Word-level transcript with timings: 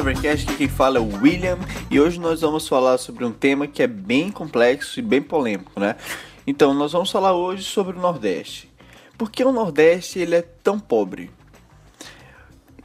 ao 0.00 0.04
Levercast, 0.04 0.46
que 0.46 0.56
quem 0.56 0.68
fala 0.68 0.98
é 0.98 1.00
o 1.00 1.22
William 1.22 1.58
e 1.90 2.00
hoje 2.00 2.18
nós 2.18 2.40
vamos 2.40 2.66
falar 2.66 2.96
sobre 2.96 3.24
um 3.24 3.32
tema 3.32 3.66
que 3.66 3.82
é 3.82 3.86
bem 3.86 4.30
complexo 4.30 4.98
e 4.98 5.02
bem 5.02 5.20
polêmico, 5.20 5.78
né? 5.78 5.96
Então, 6.46 6.72
nós 6.72 6.92
vamos 6.92 7.10
falar 7.10 7.34
hoje 7.34 7.64
sobre 7.64 7.96
o 7.96 8.00
Nordeste. 8.00 8.70
Por 9.18 9.30
que 9.30 9.44
o 9.44 9.52
Nordeste 9.52 10.18
ele 10.18 10.36
é 10.36 10.42
tão 10.42 10.78
pobre? 10.78 11.30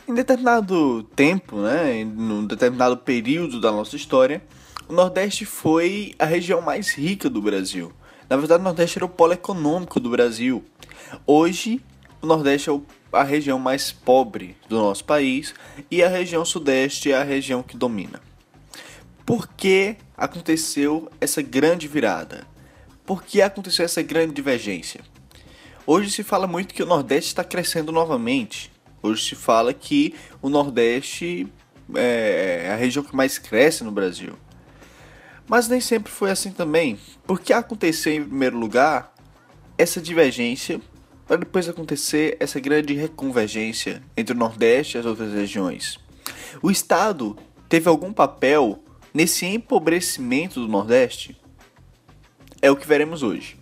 Em 0.08 0.14
determinado 0.14 1.04
tempo, 1.16 1.58
né, 1.58 2.02
em 2.02 2.06
um 2.06 2.46
determinado 2.46 2.98
período 2.98 3.62
da 3.62 3.72
nossa 3.72 3.96
história, 3.96 4.44
o 4.88 4.94
Nordeste 4.94 5.46
foi 5.46 6.14
a 6.20 6.26
região 6.26 6.62
mais 6.62 6.94
rica 6.94 7.30
do 7.30 7.42
Brasil. 7.42 7.94
Na 8.30 8.36
verdade, 8.36 8.62
o 8.62 8.66
Nordeste 8.66 8.98
era 8.98 9.06
o 9.06 9.10
polo 9.10 9.34
econômico 9.34 10.00
do 10.00 10.10
Brasil. 10.10 10.64
Hoje, 11.26 11.82
o 12.22 12.28
Nordeste 12.28 12.70
é 12.70 12.74
a 13.16 13.24
região 13.24 13.58
mais 13.58 13.92
pobre 13.92 14.58
do 14.68 14.78
nosso 14.78 15.06
país 15.06 15.54
e 15.90 16.04
a 16.04 16.10
região 16.10 16.44
Sudeste 16.44 17.12
é 17.12 17.18
a 17.18 17.24
região 17.24 17.64
que 17.64 17.78
domina. 17.78 18.22
Por 19.26 19.48
que 19.48 19.96
aconteceu 20.16 21.10
essa 21.20 21.42
grande 21.42 21.88
virada? 21.88 22.46
Por 23.06 23.24
que 23.24 23.42
aconteceu 23.42 23.86
essa 23.86 24.02
grande 24.02 24.34
divergência? 24.34 25.02
Hoje 25.88 26.12
se 26.12 26.24
fala 26.24 26.46
muito 26.46 26.74
que 26.74 26.84
o 26.84 26.86
Nordeste 26.86 27.30
está 27.30 27.44
crescendo 27.44 27.92
novamente. 27.92 28.72
Hoje 29.02 29.24
se 29.24 29.36
fala 29.36 29.74
que 29.74 30.14
o 30.42 30.50
Nordeste 30.50 31.48
é 31.96 32.72
a 32.74 32.76
região 32.76 33.04
que 33.04 33.16
mais 33.16 33.38
cresce 33.38 33.84
no 33.84 33.92
Brasil. 33.92 34.34
Mas 35.48 35.68
nem 35.68 35.80
sempre 35.80 36.12
foi 36.12 36.32
assim 36.32 36.52
também. 36.52 37.00
Porque 37.26 37.54
aconteceu 37.54 38.14
em 38.14 38.24
primeiro 38.24 38.58
lugar 38.58 39.14
essa 39.78 40.02
divergência 40.02 40.82
para 41.28 41.38
depois 41.38 41.68
acontecer 41.68 42.38
essa 42.40 42.60
grande 42.60 42.94
reconvergência 42.94 44.02
entre 44.16 44.36
o 44.36 44.38
Nordeste 44.38 44.98
e 44.98 45.00
as 45.00 45.06
outras 45.06 45.34
regiões. 45.34 46.00
O 46.62 46.70
Estado 46.70 47.36
teve 47.68 47.90
algum 47.90 48.14
papel 48.14 48.80
nesse 49.14 49.46
empobrecimento 49.46 50.60
do 50.60 50.68
Nordeste? 50.68 51.36
É 52.62 52.70
o 52.70 52.76
que 52.76 52.88
veremos 52.88 53.24
hoje. 53.24 53.58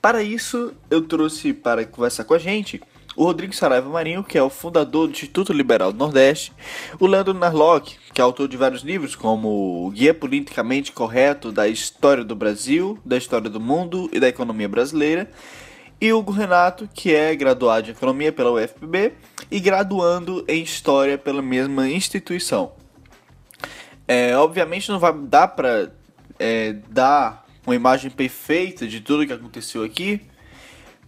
Para 0.00 0.22
isso, 0.22 0.72
eu 0.90 1.02
trouxe 1.02 1.52
para 1.52 1.84
conversar 1.84 2.24
com 2.24 2.34
a 2.34 2.38
gente 2.38 2.80
o 3.16 3.24
Rodrigo 3.24 3.54
Saraiva 3.54 3.88
Marinho, 3.88 4.22
que 4.22 4.36
é 4.36 4.42
o 4.42 4.50
fundador 4.50 5.06
do 5.06 5.12
Instituto 5.12 5.52
Liberal 5.52 5.90
do 5.90 5.98
Nordeste, 5.98 6.52
o 7.00 7.06
Leandro 7.06 7.32
Narlock, 7.32 7.96
que 8.12 8.20
é 8.20 8.24
autor 8.24 8.46
de 8.46 8.56
vários 8.56 8.82
livros, 8.82 9.16
como 9.16 9.86
o 9.86 9.90
Guia 9.90 10.12
Politicamente 10.12 10.92
Correto 10.92 11.50
da 11.50 11.66
História 11.66 12.22
do 12.22 12.36
Brasil, 12.36 12.98
da 13.04 13.16
História 13.16 13.48
do 13.48 13.58
Mundo 13.58 14.08
e 14.12 14.20
da 14.20 14.28
Economia 14.28 14.68
Brasileira, 14.68 15.30
e 16.00 16.12
Hugo 16.12 16.32
Renato, 16.32 16.88
que 16.92 17.14
é 17.14 17.34
graduado 17.34 17.88
em 17.88 17.92
Economia 17.92 18.32
pela 18.32 18.52
UFPB 18.52 19.14
e 19.50 19.60
graduando 19.60 20.44
em 20.46 20.62
História 20.62 21.16
pela 21.16 21.40
mesma 21.40 21.88
instituição. 21.88 22.72
É, 24.06 24.36
obviamente 24.36 24.88
não 24.88 24.98
vai 24.98 25.12
dar 25.12 25.48
para 25.48 25.90
é, 26.38 26.74
dar 26.88 27.46
uma 27.66 27.74
imagem 27.74 28.10
perfeita 28.10 28.86
de 28.86 29.00
tudo 29.00 29.26
que 29.26 29.32
aconteceu 29.32 29.82
aqui, 29.82 30.20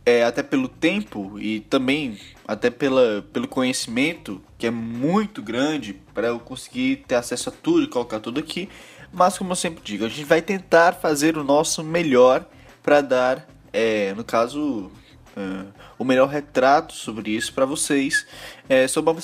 é, 0.05 0.25
até 0.25 0.43
pelo 0.43 0.69
tempo 0.69 1.39
e 1.39 1.61
também 1.61 2.19
até 2.47 2.71
pela, 2.71 3.23
pelo 3.33 3.47
conhecimento 3.47 4.41
que 4.57 4.67
é 4.67 4.71
muito 4.71 5.43
grande 5.43 5.93
para 6.15 6.29
eu 6.29 6.41
conseguir 6.41 7.05
ter 7.07 7.15
acesso 7.15 7.51
a 7.51 7.53
tudo 7.53 7.85
e 7.85 7.89
colocar 7.89 8.19
tudo 8.19 8.41
aqui. 8.41 8.69
Mas 9.13 9.39
como 9.39 9.53
eu 9.53 9.57
sempre 9.57 9.83
digo, 9.85 10.05
a 10.05 10.09
gente 10.09 10.25
vai 10.25 10.43
tentar 10.43 10.95
fazer 10.95 11.37
o 11.37 11.45
nosso 11.45 11.85
melhor 11.85 12.45
para 12.83 13.01
dar, 13.01 13.47
é, 13.79 14.13
no 14.15 14.25
caso, 14.25 14.91
é, 15.37 15.67
o 15.97 16.05
melhor 16.05 16.29
retrato 16.29 16.93
sobre 16.93 17.31
isso 17.31 17.53
para 17.53 17.65
vocês, 17.65 18.27
é, 18.69 18.89
sobre, 18.89 19.13
uma, 19.13 19.21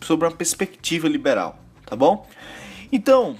sobre 0.00 0.26
uma 0.26 0.34
perspectiva 0.34 1.08
liberal, 1.08 1.58
tá 1.84 1.96
bom? 1.96 2.24
Então, 2.92 3.36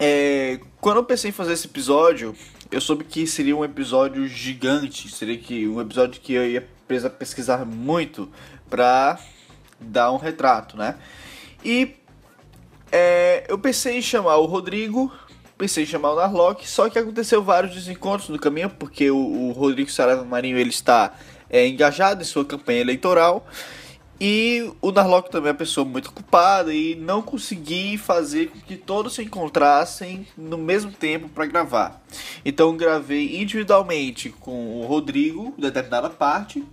é, 0.00 0.58
quando 0.80 0.96
eu 0.96 1.04
pensei 1.04 1.30
em 1.30 1.32
fazer 1.32 1.52
esse 1.52 1.68
episódio, 1.68 2.34
eu 2.72 2.80
soube 2.80 3.04
que 3.04 3.24
seria 3.24 3.56
um 3.56 3.64
episódio 3.64 4.26
gigante, 4.26 5.08
seria 5.08 5.38
que 5.38 5.68
um 5.68 5.80
episódio 5.80 6.20
que 6.20 6.32
eu 6.32 6.44
ia 6.44 6.68
precisar 6.88 7.10
pesquisar 7.10 7.64
muito 7.64 8.28
para 8.68 9.16
dar 9.80 10.10
um 10.10 10.16
retrato, 10.16 10.76
né? 10.76 10.96
E 11.64 11.94
é, 12.90 13.46
eu 13.48 13.58
pensei 13.58 13.98
em 13.98 14.02
chamar 14.02 14.38
o 14.38 14.46
Rodrigo, 14.46 15.12
pensei 15.56 15.84
em 15.84 15.86
chamar 15.86 16.12
o 16.12 16.16
Narlock, 16.16 16.68
só 16.68 16.88
que 16.88 16.98
aconteceu 16.98 17.42
vários 17.42 17.74
desencontros 17.74 18.28
no 18.28 18.38
caminho, 18.38 18.70
porque 18.70 19.10
o, 19.10 19.16
o 19.16 19.52
Rodrigo 19.52 19.90
Saraiva 19.90 20.24
Marinho 20.24 20.58
ele 20.58 20.70
está 20.70 21.14
é, 21.48 21.66
engajado 21.66 22.22
em 22.22 22.24
sua 22.24 22.44
campanha 22.44 22.80
eleitoral 22.80 23.46
e 24.18 24.72
o 24.80 24.90
Narlock 24.90 25.30
também 25.30 25.48
é 25.48 25.52
uma 25.52 25.58
pessoa 25.58 25.84
muito 25.84 26.08
ocupada 26.08 26.72
e 26.72 26.94
não 26.94 27.20
consegui 27.20 27.98
fazer 27.98 28.48
com 28.48 28.60
que 28.60 28.76
todos 28.76 29.14
se 29.14 29.22
encontrassem 29.22 30.26
no 30.36 30.56
mesmo 30.56 30.90
tempo 30.90 31.28
para 31.28 31.44
gravar. 31.44 32.02
Então 32.42 32.74
gravei 32.76 33.40
individualmente 33.40 34.30
com 34.30 34.80
o 34.80 34.86
Rodrigo, 34.86 35.54
determinada 35.58 36.08
parte. 36.08 36.64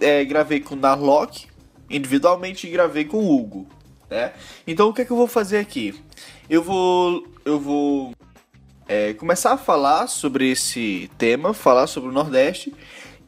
É, 0.00 0.24
gravei 0.24 0.58
com 0.58 0.74
o 0.74 0.78
Narlock 0.78 1.46
individualmente 1.88 2.66
e 2.66 2.70
gravei 2.70 3.04
com 3.04 3.18
o 3.18 3.36
Hugo. 3.36 3.68
Né? 4.08 4.32
Então 4.66 4.88
o 4.88 4.92
que 4.92 5.02
é 5.02 5.04
que 5.04 5.12
eu 5.12 5.16
vou 5.16 5.28
fazer 5.28 5.58
aqui? 5.58 5.94
Eu 6.48 6.62
vou. 6.64 7.24
Eu 7.50 7.58
vou 7.58 8.12
é, 8.86 9.12
começar 9.14 9.52
a 9.52 9.56
falar 9.56 10.06
sobre 10.06 10.52
esse 10.52 11.10
tema, 11.18 11.52
falar 11.52 11.88
sobre 11.88 12.08
o 12.08 12.12
Nordeste 12.12 12.72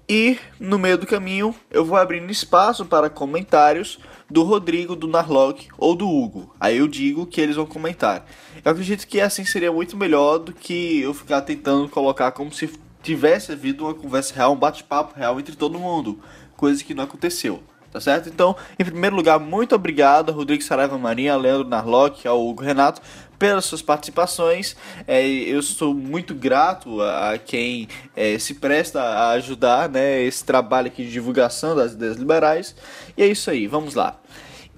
e 0.08 0.38
no 0.60 0.78
meio 0.78 0.96
do 0.96 1.08
caminho 1.08 1.52
eu 1.68 1.84
vou 1.84 1.96
abrindo 1.96 2.30
espaço 2.30 2.84
para 2.84 3.10
comentários 3.10 3.98
do 4.30 4.44
Rodrigo, 4.44 4.94
do 4.94 5.08
Narlock 5.08 5.66
ou 5.76 5.96
do 5.96 6.08
Hugo. 6.08 6.54
Aí 6.60 6.78
eu 6.78 6.86
digo 6.86 7.26
que 7.26 7.40
eles 7.40 7.56
vão 7.56 7.66
comentar. 7.66 8.24
Eu 8.64 8.70
acredito 8.70 9.08
que 9.08 9.20
assim 9.20 9.44
seria 9.44 9.72
muito 9.72 9.96
melhor 9.96 10.38
do 10.38 10.52
que 10.52 11.00
eu 11.00 11.12
ficar 11.12 11.40
tentando 11.40 11.88
colocar 11.88 12.30
como 12.30 12.52
se 12.52 12.70
tivesse 13.02 13.50
havido 13.50 13.86
uma 13.86 13.94
conversa 13.94 14.36
real, 14.36 14.52
um 14.52 14.56
bate-papo 14.56 15.18
real 15.18 15.40
entre 15.40 15.56
todo 15.56 15.80
mundo, 15.80 16.20
coisa 16.56 16.84
que 16.84 16.94
não 16.94 17.02
aconteceu 17.02 17.60
tá 17.92 18.00
certo? 18.00 18.28
Então, 18.28 18.56
em 18.78 18.84
primeiro 18.84 19.14
lugar, 19.14 19.38
muito 19.38 19.74
obrigado 19.74 20.30
a 20.30 20.32
Rodrigo 20.32 20.62
Saraiva 20.62 20.96
Marinha, 20.96 21.34
a 21.34 21.36
Leandro 21.36 21.68
Narlock, 21.68 22.26
ao 22.26 22.42
Hugo 22.42 22.62
Renato 22.62 23.02
pelas 23.42 23.64
suas 23.64 23.82
participações. 23.82 24.76
É, 25.04 25.26
eu 25.26 25.60
sou 25.62 25.92
muito 25.92 26.32
grato 26.32 27.02
a, 27.02 27.32
a 27.32 27.38
quem 27.38 27.88
é, 28.14 28.38
se 28.38 28.54
presta 28.54 29.02
a 29.02 29.30
ajudar 29.30 29.88
né, 29.88 30.22
esse 30.22 30.44
trabalho 30.44 30.86
aqui 30.86 31.02
de 31.04 31.10
divulgação 31.10 31.74
das 31.74 31.94
ideias 31.94 32.16
liberais. 32.18 32.76
E 33.16 33.22
é 33.24 33.26
isso 33.26 33.50
aí, 33.50 33.66
vamos 33.66 33.96
lá. 33.96 34.16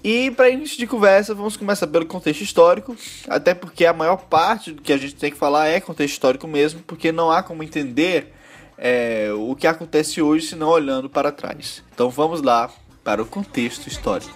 E 0.03 0.31
para 0.31 0.49
início 0.49 0.79
de 0.79 0.87
conversa, 0.87 1.35
vamos 1.35 1.55
começar 1.55 1.85
pelo 1.85 2.07
contexto 2.07 2.41
histórico, 2.41 2.97
até 3.29 3.53
porque 3.53 3.85
a 3.85 3.93
maior 3.93 4.17
parte 4.17 4.71
do 4.71 4.81
que 4.81 4.91
a 4.91 4.97
gente 4.97 5.13
tem 5.13 5.29
que 5.29 5.37
falar 5.37 5.67
é 5.67 5.79
contexto 5.79 6.13
histórico 6.13 6.47
mesmo, 6.47 6.81
porque 6.87 7.11
não 7.11 7.29
há 7.29 7.43
como 7.43 7.61
entender 7.61 8.33
é, 8.79 9.29
o 9.31 9.55
que 9.55 9.67
acontece 9.67 10.23
hoje 10.23 10.47
se 10.47 10.55
não 10.55 10.69
olhando 10.69 11.07
para 11.07 11.31
trás. 11.31 11.83
Então 11.93 12.09
vamos 12.09 12.41
lá 12.41 12.71
para 13.03 13.21
o 13.21 13.27
contexto 13.27 13.85
histórico. 13.85 14.33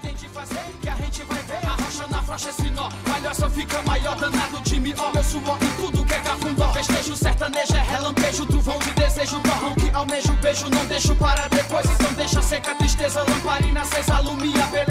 Palhaça 3.04 3.50
fica 3.50 3.82
maior, 3.84 4.16
danado 4.16 4.62
de 4.62 4.80
me 4.80 4.94
ó, 4.98 5.12
meu 5.12 5.24
suor 5.24 5.58
em 5.62 5.82
tudo 5.82 6.06
que 6.06 6.14
é 6.14 6.20
cafundó. 6.20 6.72
Festejo 6.74 7.16
sertanejo 7.16 7.76
é 7.76 7.82
relampejo, 7.82 8.46
trovão 8.46 8.80
de 8.80 8.92
desejo, 8.92 9.40
torrão 9.42 9.74
que 9.76 9.90
almejo, 9.94 10.34
beijo, 10.42 10.70
não 10.70 10.86
deixo 10.86 11.16
para 11.16 11.48
depois. 11.48 11.86
Então 11.86 12.14
deixa 12.14 12.42
seca 12.42 12.76
tristeza, 12.76 13.24
lamparina 13.24 13.82
acesa, 13.82 14.16
alumia, 14.16 14.66
beleza 14.68 14.89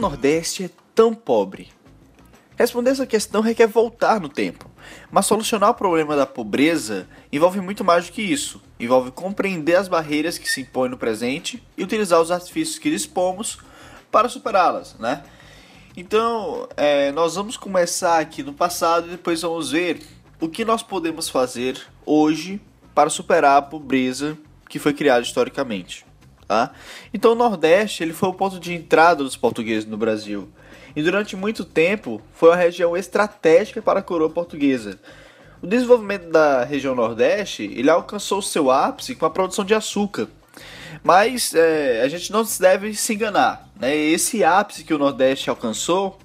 Nordeste 0.00 0.64
é 0.64 0.70
tão 0.94 1.14
pobre? 1.14 1.68
Responder 2.56 2.90
essa 2.90 3.06
questão 3.06 3.42
requer 3.42 3.66
voltar 3.66 4.18
no 4.18 4.30
tempo, 4.30 4.70
mas 5.10 5.26
solucionar 5.26 5.70
o 5.70 5.74
problema 5.74 6.16
da 6.16 6.24
pobreza 6.24 7.06
envolve 7.30 7.60
muito 7.60 7.84
mais 7.84 8.06
do 8.06 8.12
que 8.12 8.22
isso. 8.22 8.62
Envolve 8.78 9.10
compreender 9.10 9.76
as 9.76 9.88
barreiras 9.88 10.38
que 10.38 10.48
se 10.48 10.62
impõem 10.62 10.90
no 10.90 10.96
presente 10.96 11.62
e 11.76 11.84
utilizar 11.84 12.18
os 12.18 12.30
artifícios 12.30 12.78
que 12.78 12.90
dispomos 12.90 13.58
para 14.10 14.28
superá-las, 14.28 14.94
né? 14.98 15.22
Então, 15.94 16.66
é, 16.78 17.12
nós 17.12 17.34
vamos 17.34 17.58
começar 17.58 18.20
aqui 18.20 18.42
no 18.42 18.54
passado 18.54 19.06
e 19.06 19.10
depois 19.10 19.42
vamos 19.42 19.70
ver 19.70 20.00
o 20.40 20.48
que 20.48 20.64
nós 20.64 20.82
podemos 20.82 21.28
fazer 21.28 21.78
hoje 22.06 22.58
para 22.94 23.10
superar 23.10 23.58
a 23.58 23.62
pobreza 23.62 24.36
que 24.66 24.78
foi 24.78 24.94
criada 24.94 25.20
historicamente. 25.20 26.09
Tá? 26.50 26.72
Então 27.14 27.30
o 27.30 27.36
Nordeste 27.36 28.02
ele 28.02 28.12
foi 28.12 28.28
o 28.28 28.34
ponto 28.34 28.58
de 28.58 28.74
entrada 28.74 29.22
dos 29.22 29.36
portugueses 29.36 29.88
no 29.88 29.96
Brasil. 29.96 30.48
E 30.96 31.00
durante 31.00 31.36
muito 31.36 31.64
tempo 31.64 32.20
foi 32.32 32.48
uma 32.48 32.56
região 32.56 32.96
estratégica 32.96 33.80
para 33.80 34.00
a 34.00 34.02
coroa 34.02 34.28
portuguesa. 34.28 34.98
O 35.62 35.66
desenvolvimento 35.68 36.28
da 36.28 36.64
região 36.64 36.92
Nordeste 36.92 37.72
ele 37.72 37.88
alcançou 37.88 38.42
seu 38.42 38.68
ápice 38.68 39.14
com 39.14 39.24
a 39.24 39.30
produção 39.30 39.64
de 39.64 39.74
açúcar. 39.74 40.26
Mas 41.04 41.54
é, 41.54 42.02
a 42.02 42.08
gente 42.08 42.32
não 42.32 42.44
deve 42.58 42.94
se 42.94 43.14
enganar. 43.14 43.68
Né? 43.78 43.96
Esse 43.96 44.42
ápice 44.42 44.82
que 44.82 44.92
o 44.92 44.98
Nordeste 44.98 45.50
alcançou 45.50 46.18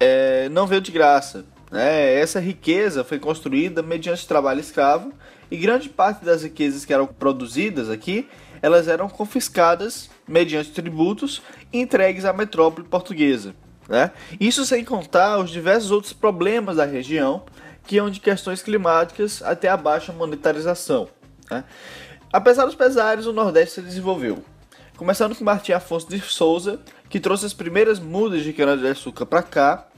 é, 0.00 0.48
não 0.48 0.66
veio 0.66 0.80
de 0.80 0.90
graça. 0.90 1.44
Né? 1.70 2.18
Essa 2.18 2.40
riqueza 2.40 3.04
foi 3.04 3.18
construída 3.18 3.82
mediante 3.82 4.26
trabalho 4.26 4.60
escravo 4.60 5.12
e 5.50 5.58
grande 5.58 5.90
parte 5.90 6.24
das 6.24 6.42
riquezas 6.42 6.86
que 6.86 6.94
eram 6.94 7.06
produzidas 7.06 7.90
aqui 7.90 8.26
elas 8.64 8.88
eram 8.88 9.10
confiscadas 9.10 10.08
mediante 10.26 10.70
tributos 10.70 11.42
e 11.70 11.80
entregues 11.80 12.24
à 12.24 12.32
metrópole 12.32 12.88
portuguesa. 12.88 13.54
Né? 13.86 14.10
Isso 14.40 14.64
sem 14.64 14.82
contar 14.82 15.38
os 15.38 15.50
diversos 15.50 15.90
outros 15.90 16.14
problemas 16.14 16.76
da 16.76 16.86
região, 16.86 17.42
que 17.86 17.96
iam 17.96 18.08
de 18.08 18.20
questões 18.20 18.62
climáticas 18.62 19.42
até 19.42 19.68
a 19.68 19.76
baixa 19.76 20.14
monetarização. 20.14 21.06
Né? 21.50 21.62
Apesar 22.32 22.64
dos 22.64 22.74
pesares, 22.74 23.26
o 23.26 23.34
Nordeste 23.34 23.74
se 23.74 23.82
desenvolveu. 23.82 24.42
Começando 24.96 25.36
com 25.36 25.44
Martim 25.44 25.72
Afonso 25.72 26.08
de 26.08 26.18
Souza, 26.20 26.80
que 27.10 27.20
trouxe 27.20 27.44
as 27.44 27.52
primeiras 27.52 28.00
mudas 28.00 28.42
de 28.42 28.54
cana-de-açúcar 28.54 29.26
para 29.26 29.42
cá. 29.42 29.88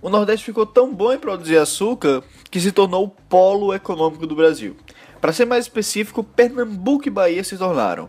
O 0.00 0.08
Nordeste 0.08 0.46
ficou 0.46 0.64
tão 0.64 0.94
bom 0.94 1.12
em 1.12 1.18
produzir 1.18 1.58
açúcar 1.58 2.22
que 2.50 2.58
se 2.58 2.72
tornou 2.72 3.04
o 3.04 3.10
polo 3.10 3.74
econômico 3.74 4.26
do 4.26 4.34
Brasil. 4.34 4.74
Para 5.20 5.32
ser 5.32 5.44
mais 5.44 5.66
específico, 5.66 6.24
Pernambuco 6.24 7.06
e 7.06 7.10
Bahia 7.10 7.44
se 7.44 7.56
tornaram. 7.56 8.08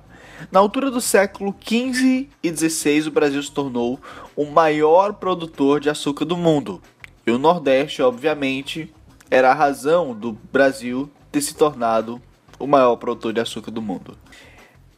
Na 0.52 0.60
altura 0.60 0.90
do 0.90 1.02
século 1.02 1.54
XV 1.60 2.30
e 2.42 2.50
XVI, 2.56 3.08
o 3.08 3.12
Brasil 3.12 3.44
se 3.44 3.52
tornou 3.52 4.00
o 4.36 4.46
maior 4.46 5.14
produtor 5.14 5.80
de 5.80 5.90
açúcar 5.90 6.26
do 6.26 6.38
mundo. 6.38 6.82
E 7.28 7.32
o 7.32 7.38
Nordeste, 7.38 8.02
obviamente, 8.02 8.92
era 9.30 9.52
a 9.52 9.54
razão 9.54 10.14
do 10.14 10.32
Brasil 10.52 11.12
ter 11.32 11.42
se 11.42 11.54
tornado 11.54 12.22
o 12.58 12.66
maior 12.66 12.96
produtor 12.96 13.34
de 13.34 13.40
açúcar 13.40 13.72
do 13.72 13.82
mundo. 13.82 14.18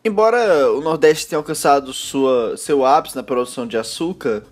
Embora 0.05 0.71
o 0.71 0.81
Nordeste 0.81 1.27
tenha 1.27 1.39
alcançado 1.39 1.93
sua, 1.93 2.55
seu 2.57 2.85
ápice 2.85 3.15
na 3.15 3.23
produção 3.23 3.65
de 3.65 3.77
açúcar, 3.77 4.43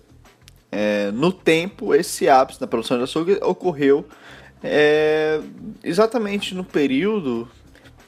é, 0.70 1.10
no 1.10 1.30
tempo, 1.30 1.94
esse 1.94 2.28
ápice 2.28 2.60
na 2.60 2.66
produção 2.66 2.96
de 2.96 3.04
açúcar 3.04 3.38
ocorreu 3.42 4.06
é 4.62 5.40
exatamente 5.82 6.54
no 6.54 6.64
período 6.64 7.48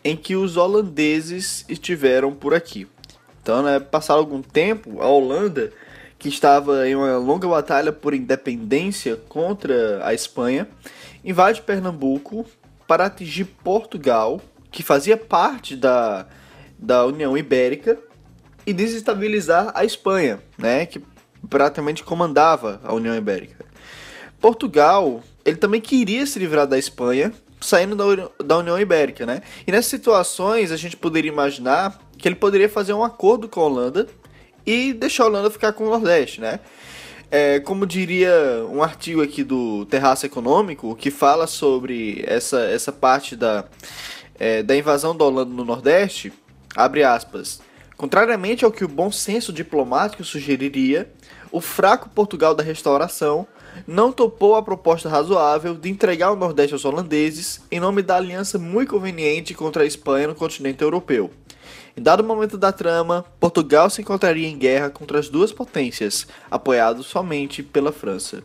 em 0.03 0.17
que 0.17 0.37
os 0.37 0.57
holandeses 0.57 1.65
estiveram 1.69 2.33
por 2.33 2.55
aqui. 2.55 2.87
Então, 3.43 3.63
né, 3.63 3.81
passado 3.81 4.19
algum 4.19 4.43
tempo, 4.43 5.01
a 5.01 5.07
Holanda, 5.07 5.73
que 6.19 6.29
estava 6.29 6.89
em 6.89 6.95
uma 6.95 7.17
longa 7.19 7.49
batalha 7.49 7.93
por 7.93 8.15
independência 8.15 9.17
contra 9.29 10.07
a 10.07 10.15
Espanha, 10.15 10.69
invade 11.25 11.63
Pernambuco 11.63 12.47
para 12.87 13.07
atingir 13.07 13.45
Portugal, 13.45 14.41
que 14.71 14.83
fazia 14.83 15.17
parte 15.17 15.75
da, 15.75 16.27
da 16.79 17.05
União 17.07 17.37
Ibérica, 17.37 17.99
e 18.67 18.73
desestabilizar 18.73 19.73
a 19.75 19.85
Espanha, 19.85 20.41
né, 20.57 20.87
que 20.87 21.03
praticamente 21.49 22.03
comandava 22.03 22.81
a 22.83 22.95
União 22.95 23.15
Ibérica. 23.15 23.65
Portugal 24.41 25.23
ele 25.45 25.57
também 25.57 25.81
queria 25.81 26.25
se 26.27 26.39
livrar 26.39 26.67
da 26.67 26.79
Espanha, 26.79 27.33
saindo 27.61 27.97
da, 27.97 28.31
da 28.45 28.59
União 28.59 28.79
Ibérica, 28.79 29.27
né? 29.27 29.43
E 29.67 29.73
nessas 29.73 29.87
situações 29.87 30.71
a 30.73 30.77
gente 30.77 30.97
poderia 30.97 31.31
imaginar 31.31 31.99
que 32.19 32.29
ele 32.29 32.35
poderia 32.35 32.69
fazer 32.69 32.93
um 32.93 33.05
acordo 33.05 33.49
com 33.49 33.61
a 33.61 33.65
Holanda 33.65 34.07
e 34.67 34.93
deixar 34.93 35.25
a 35.25 35.27
Holanda 35.27 35.51
ficar 35.51 35.73
com 35.73 35.85
o 35.85 35.91
Nordeste, 35.91 36.41
né? 36.41 36.61
É, 37.31 37.59
como 37.61 37.87
diria 37.87 38.33
um 38.71 38.83
artigo 38.83 39.23
aqui 39.23 39.43
do 39.43 39.87
Terraço 39.87 40.25
Econômico, 40.25 40.95
que 40.95 41.11
fala 41.11 41.47
sobre 41.47 42.23
essa, 42.27 42.61
essa 42.61 42.93
parte 42.93 43.35
da, 43.35 43.65
é, 44.39 44.63
da 44.63 44.77
invasão 44.77 45.17
da 45.17 45.25
Holanda 45.25 45.53
no 45.53 45.65
Nordeste, 45.65 46.33
abre 46.77 47.03
aspas. 47.03 47.61
Contrariamente 47.97 48.65
ao 48.65 48.71
que 48.71 48.85
o 48.85 48.89
bom 48.89 49.11
senso 49.11 49.53
diplomático 49.53 50.25
sugeriria, 50.25 51.11
o 51.51 51.61
fraco 51.61 52.09
Portugal 52.09 52.55
da 52.55 52.63
restauração 52.63 53.47
não 53.87 54.13
topou 54.13 54.55
a 54.55 54.63
proposta 54.63 55.09
razoável 55.09 55.75
de 55.75 55.91
entregar 55.91 56.33
o 56.33 56.37
Nordeste 56.37 56.73
aos 56.73 56.85
holandeses 56.85 57.61
em 57.71 57.81
nome 57.81 58.03
da 58.03 58.17
aliança 58.17 58.59
muito 58.59 58.91
conveniente 58.91 59.55
contra 59.55 59.83
a 59.83 59.87
Espanha 59.87 60.29
no 60.29 60.35
continente 60.35 60.83
europeu. 60.83 61.31
Em 61.97 62.03
dado 62.03 62.25
momento 62.25 62.59
da 62.59 62.73
trama, 62.73 63.25
Portugal 63.39 63.89
se 63.89 64.01
encontraria 64.01 64.49
em 64.49 64.59
guerra 64.59 64.91
contra 64.91 65.19
as 65.19 65.29
duas 65.29 65.53
potências, 65.53 66.27
apoiado 66.51 67.03
somente 67.05 67.63
pela 67.63 67.93
França. 67.93 68.43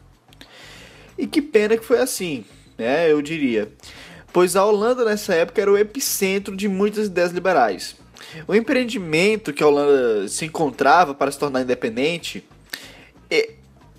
E 1.18 1.26
que 1.26 1.42
pena 1.42 1.76
que 1.76 1.84
foi 1.84 2.00
assim, 2.00 2.46
né, 2.78 3.12
eu 3.12 3.22
diria. 3.22 3.72
Pois 4.32 4.56
a 4.56 4.64
Holanda 4.64 5.04
nessa 5.04 5.34
época 5.34 5.62
era 5.62 5.72
o 5.72 5.78
epicentro 5.78 6.56
de 6.56 6.68
muitas 6.68 7.08
ideias 7.08 7.32
liberais. 7.32 7.96
O 8.48 8.54
empreendimento 8.54 9.52
que 9.52 9.64
a 9.64 9.68
Holanda 9.68 10.28
se 10.28 10.46
encontrava 10.46 11.16
para 11.16 11.32
se 11.32 11.40
tornar 11.40 11.62
independente 11.62 12.46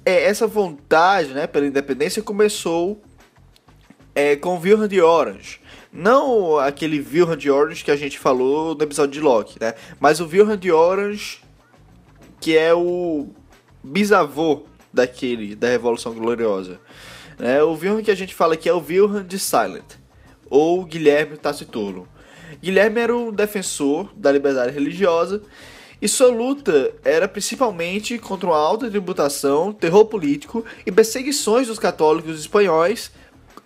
é, 0.04 0.24
essa 0.24 0.46
vontade 0.46 1.32
né, 1.32 1.46
pela 1.46 1.66
independência 1.66 2.22
começou 2.22 3.00
é, 4.14 4.36
com 4.36 4.56
o 4.56 4.60
Wilhelm 4.60 4.86
de 4.86 5.00
Orange. 5.00 5.60
Não 5.92 6.58
aquele 6.58 6.98
Wilhelm 6.98 7.36
de 7.36 7.50
Orange 7.50 7.84
que 7.84 7.90
a 7.90 7.96
gente 7.96 8.18
falou 8.18 8.74
no 8.74 8.82
episódio 8.82 9.12
de 9.12 9.20
Locke, 9.20 9.58
né? 9.60 9.74
Mas 9.98 10.20
o 10.20 10.24
Wilhelm 10.24 10.56
de 10.56 10.70
Orange, 10.70 11.42
que 12.40 12.56
é 12.56 12.72
o 12.72 13.28
bisavô 13.82 14.64
daquele, 14.92 15.54
da 15.54 15.68
Revolução 15.68 16.14
Gloriosa. 16.14 16.80
Né? 17.38 17.62
O 17.62 17.72
Wilhelm 17.72 18.02
que 18.02 18.10
a 18.10 18.14
gente 18.14 18.34
fala 18.34 18.54
aqui 18.54 18.68
é 18.68 18.72
o 18.72 18.78
Wilhelm 18.78 19.26
de 19.26 19.38
Silent, 19.38 19.96
ou 20.48 20.84
Guilherme 20.84 21.36
Taciturno. 21.36 22.06
Guilherme 22.62 23.00
era 23.00 23.16
um 23.16 23.32
defensor 23.32 24.10
da 24.14 24.30
liberdade 24.30 24.72
religiosa 24.72 25.42
e 26.00 26.08
sua 26.08 26.28
luta 26.28 26.92
era 27.04 27.28
principalmente 27.28 28.18
contra 28.18 28.48
uma 28.48 28.56
alta 28.56 28.88
tributação, 28.88 29.72
terror 29.72 30.06
político 30.06 30.64
e 30.86 30.90
perseguições 30.90 31.66
dos 31.66 31.78
católicos 31.78 32.40
espanhóis 32.40 33.10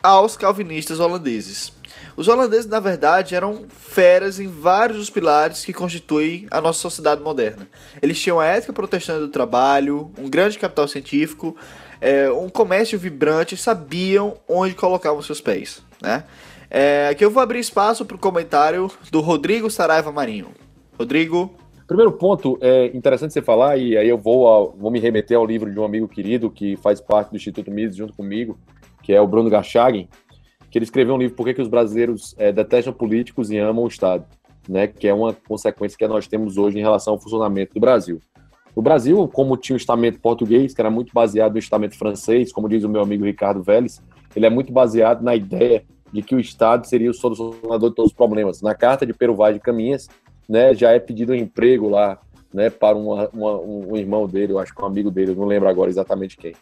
aos 0.02 0.36
calvinistas 0.36 1.00
holandeses. 1.00 1.72
Os 2.16 2.28
holandeses, 2.28 2.66
na 2.66 2.78
verdade, 2.78 3.34
eram 3.34 3.66
feras 3.68 4.38
em 4.38 4.46
vários 4.46 4.98
dos 4.98 5.10
pilares 5.10 5.64
que 5.64 5.72
constituem 5.72 6.46
a 6.50 6.60
nossa 6.60 6.78
sociedade 6.78 7.22
moderna. 7.22 7.68
Eles 8.00 8.20
tinham 8.20 8.38
a 8.38 8.46
ética 8.46 8.72
protestante 8.72 9.20
do 9.20 9.28
trabalho, 9.28 10.12
um 10.18 10.28
grande 10.28 10.58
capital 10.58 10.86
científico, 10.86 11.56
é, 12.00 12.30
um 12.30 12.48
comércio 12.48 12.98
vibrante, 12.98 13.56
sabiam 13.56 14.36
onde 14.48 14.74
colocavam 14.74 15.22
seus 15.22 15.40
pés. 15.40 15.82
Né? 16.00 16.24
É, 16.70 17.08
aqui 17.10 17.24
eu 17.24 17.30
vou 17.30 17.42
abrir 17.42 17.60
espaço 17.60 18.04
para 18.04 18.16
o 18.16 18.20
comentário 18.20 18.90
do 19.10 19.20
Rodrigo 19.20 19.70
Saraiva 19.70 20.12
Marinho. 20.12 20.48
Rodrigo. 20.98 21.56
Primeiro 21.86 22.12
ponto, 22.12 22.56
é 22.62 22.86
interessante 22.96 23.34
você 23.34 23.42
falar, 23.42 23.76
e 23.76 23.96
aí 23.96 24.08
eu 24.08 24.16
vou, 24.16 24.46
ao, 24.46 24.72
vou 24.72 24.90
me 24.90 24.98
remeter 24.98 25.36
ao 25.36 25.44
livro 25.44 25.70
de 25.70 25.78
um 25.78 25.84
amigo 25.84 26.08
querido 26.08 26.50
que 26.50 26.76
faz 26.76 26.98
parte 26.98 27.30
do 27.30 27.36
Instituto 27.36 27.70
Mises 27.70 27.96
junto 27.96 28.14
comigo, 28.14 28.58
que 29.02 29.12
é 29.12 29.20
o 29.20 29.26
Bruno 29.26 29.50
Garchagen, 29.50 30.08
que 30.70 30.78
ele 30.78 30.84
escreveu 30.84 31.14
um 31.14 31.18
livro 31.18 31.36
Por 31.36 31.44
que, 31.44 31.54
que 31.54 31.60
os 31.60 31.68
brasileiros 31.68 32.34
é, 32.38 32.50
detestam 32.50 32.92
políticos 32.92 33.50
e 33.50 33.58
amam 33.58 33.84
o 33.84 33.88
Estado, 33.88 34.24
né, 34.66 34.86
que 34.86 35.06
é 35.06 35.12
uma 35.12 35.34
consequência 35.34 35.98
que 35.98 36.08
nós 36.08 36.26
temos 36.26 36.56
hoje 36.56 36.78
em 36.78 36.82
relação 36.82 37.12
ao 37.12 37.20
funcionamento 37.20 37.74
do 37.74 37.80
Brasil. 37.80 38.18
O 38.74 38.80
Brasil, 38.80 39.28
como 39.28 39.56
tinha 39.56 39.74
um 39.74 39.76
estamento 39.76 40.18
português, 40.20 40.74
que 40.74 40.80
era 40.80 40.90
muito 40.90 41.12
baseado 41.12 41.52
no 41.52 41.58
estamento 41.58 41.98
francês, 41.98 42.50
como 42.50 42.66
diz 42.66 42.82
o 42.82 42.88
meu 42.88 43.02
amigo 43.02 43.24
Ricardo 43.24 43.62
Vélez, 43.62 44.02
ele 44.34 44.46
é 44.46 44.50
muito 44.50 44.72
baseado 44.72 45.22
na 45.22 45.36
ideia 45.36 45.84
de 46.10 46.22
que 46.22 46.34
o 46.34 46.40
Estado 46.40 46.86
seria 46.86 47.10
o 47.10 47.14
solucionador 47.14 47.90
de 47.90 47.94
todos 47.94 48.10
os 48.10 48.16
problemas. 48.16 48.62
Na 48.62 48.74
carta 48.74 49.04
de 49.04 49.12
Peruvá 49.12 49.52
de 49.52 49.60
Caminhas, 49.60 50.08
né, 50.48 50.74
já 50.74 50.92
é 50.92 50.98
pedido 50.98 51.32
um 51.32 51.36
emprego 51.36 51.88
lá, 51.88 52.18
né, 52.52 52.70
para 52.70 52.96
uma, 52.96 53.28
uma, 53.32 53.60
um 53.60 53.96
irmão 53.96 54.26
dele, 54.28 54.52
eu 54.52 54.58
acho 54.58 54.74
que 54.74 54.80
um 54.80 54.86
amigo 54.86 55.10
dele, 55.10 55.32
eu 55.32 55.36
não 55.36 55.46
lembro 55.46 55.68
agora 55.68 55.90
exatamente 55.90 56.36
quem. 56.36 56.54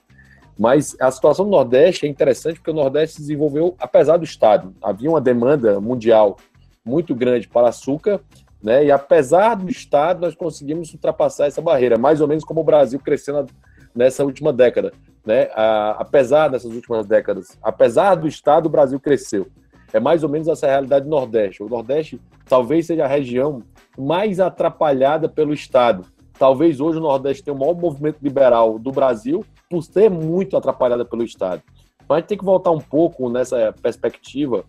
Mas 0.59 0.97
a 1.01 1.11
situação 1.11 1.45
do 1.45 1.51
Nordeste 1.51 2.07
é 2.07 2.09
interessante 2.09 2.57
porque 2.57 2.71
o 2.71 2.75
Nordeste 2.75 3.17
se 3.17 3.23
desenvolveu, 3.23 3.75
apesar 3.79 4.17
do 4.17 4.25
Estado, 4.25 4.75
havia 4.83 5.11
uma 5.11 5.21
demanda 5.21 5.81
mundial 5.81 6.37
muito 6.85 7.15
grande 7.15 7.49
para 7.49 7.69
açúcar, 7.69 8.21
né, 8.63 8.85
e 8.85 8.91
apesar 8.91 9.57
do 9.57 9.71
Estado, 9.71 10.21
nós 10.21 10.35
conseguimos 10.35 10.93
ultrapassar 10.93 11.47
essa 11.47 11.61
barreira, 11.61 11.99
mais 11.99 12.21
ou 12.21 12.29
menos 12.29 12.45
como 12.45 12.61
o 12.61 12.65
Brasil 12.65 13.01
crescendo 13.01 13.51
nessa 13.95 14.25
última 14.25 14.53
década. 14.53 14.93
Né? 15.25 15.49
A, 15.55 15.97
apesar 15.99 16.49
dessas 16.49 16.73
últimas 16.73 17.07
décadas, 17.07 17.59
apesar 17.63 18.15
do 18.15 18.27
Estado, 18.27 18.67
o 18.67 18.71
Brasil 18.71 18.99
cresceu. 18.99 19.49
É 19.93 20.01
mais 20.01 20.23
ou 20.23 20.29
menos 20.29 20.49
essa 20.49 20.67
realidade 20.67 21.05
do 21.05 21.11
Nordeste. 21.11 21.63
O 21.63 21.69
Nordeste 21.69 22.21
talvez 22.47 22.87
seja 22.87 23.05
a 23.05 23.09
região 23.09 23.63
mais 23.99 24.41
atrapalhada 24.41 25.29
pelo 25.29 25.53
Estado. 25.53 26.05
Talvez 26.39 26.81
hoje 26.81 26.99
o 26.99 27.03
Nordeste 27.03 27.45
tenha 27.45 27.55
o 27.55 27.59
maior 27.59 27.75
movimento 27.75 28.19
liberal 28.23 28.79
do 28.79 28.91
Brasil 28.91 29.45
por 29.69 29.83
ser 29.83 30.11
muito 30.11 30.57
atrapalhada 30.57 31.05
pelo 31.05 31.23
Estado. 31.23 31.63
Então 32.05 32.17
a 32.17 32.21
gente 32.21 32.29
tem 32.29 32.39
que 32.39 32.45
voltar 32.45 32.71
um 32.71 32.81
pouco 32.81 33.29
nessa 33.29 33.75
perspectiva, 33.81 34.65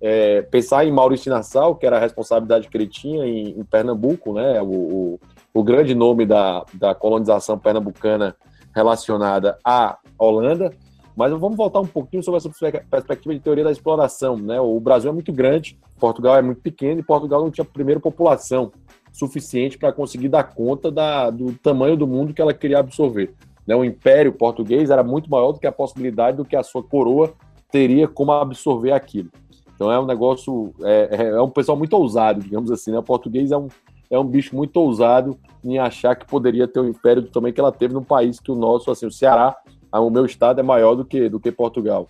é, 0.00 0.42
pensar 0.42 0.84
em 0.86 0.92
Maurício 0.92 1.30
Nassau, 1.30 1.74
que 1.74 1.86
era 1.86 1.96
a 1.96 2.00
responsabilidade 2.00 2.68
que 2.68 2.76
ele 2.76 2.86
tinha 2.86 3.26
em, 3.26 3.58
em 3.58 3.64
Pernambuco, 3.64 4.32
né, 4.32 4.60
o, 4.62 4.66
o, 4.66 5.20
o, 5.52 5.64
grande 5.64 5.94
nome 5.94 6.26
da, 6.26 6.64
da 6.74 6.94
colonização 6.94 7.58
pernambucana 7.58 8.36
relacionada 8.74 9.58
à 9.64 9.98
Holanda, 10.18 10.70
Mas 11.16 11.32
vamos 11.32 11.56
voltar 11.56 11.80
um 11.80 11.86
pouquinho 11.86 12.22
sobre 12.22 12.36
essa 12.36 12.50
perspectiva 12.90 13.34
de 13.34 13.40
teoria 13.40 13.64
da 13.64 13.72
exploração. 13.72 14.36
Né? 14.36 14.60
O 14.60 14.78
Brasil 14.78 15.10
é 15.10 15.14
muito 15.14 15.32
grande, 15.32 15.78
Portugal 15.98 16.36
é 16.36 16.42
muito 16.42 16.60
pequeno 16.60 17.00
e 17.00 17.02
Portugal 17.02 17.40
não 17.40 17.50
tinha 17.50 17.64
primeiro 17.64 18.00
população 18.00 18.70
suficiente 19.10 19.78
para 19.78 19.92
conseguir 19.92 20.28
dar 20.28 20.44
conta 20.44 20.90
da, 20.90 21.30
do 21.30 21.54
tamanho 21.54 21.96
do 21.96 22.06
mundo 22.06 22.34
que 22.34 22.42
ela 22.42 22.52
queria 22.52 22.80
absorver. 22.80 23.32
Né? 23.66 23.74
O 23.74 23.82
Império 23.82 24.30
Português 24.30 24.90
era 24.90 25.02
muito 25.02 25.30
maior 25.30 25.52
do 25.52 25.58
que 25.58 25.66
a 25.66 25.72
possibilidade 25.72 26.36
do 26.36 26.44
que 26.44 26.54
a 26.54 26.62
sua 26.62 26.82
coroa 26.82 27.32
teria 27.70 28.06
como 28.06 28.32
absorver 28.32 28.92
aquilo. 28.92 29.30
Então 29.74 29.90
é 29.90 29.98
um 29.98 30.04
negócio, 30.04 30.74
é, 30.82 31.08
é, 31.10 31.26
é 31.28 31.40
um 31.40 31.50
pessoal 31.50 31.78
muito 31.78 31.94
ousado, 31.94 32.40
digamos 32.40 32.70
assim. 32.70 32.90
Né? 32.90 32.98
O 32.98 33.02
português 33.02 33.50
é 33.52 33.56
um, 33.56 33.68
é 34.10 34.18
um 34.18 34.24
bicho 34.24 34.54
muito 34.54 34.76
ousado 34.76 35.38
em 35.64 35.78
achar 35.78 36.14
que 36.14 36.26
poderia 36.26 36.68
ter 36.68 36.80
um 36.80 36.88
império 36.88 37.22
do 37.22 37.28
tamanho 37.28 37.54
que 37.54 37.60
ela 37.60 37.72
teve 37.72 37.94
num 37.94 38.04
país 38.04 38.38
que 38.38 38.52
o 38.52 38.54
nosso, 38.54 38.90
assim, 38.90 39.06
o 39.06 39.10
Ceará, 39.10 39.56
o 39.92 40.10
meu 40.10 40.24
estado 40.24 40.60
é 40.60 40.62
maior 40.62 40.94
do 40.94 41.04
que, 41.04 41.28
do 41.28 41.40
que 41.40 41.50
Portugal. 41.50 42.08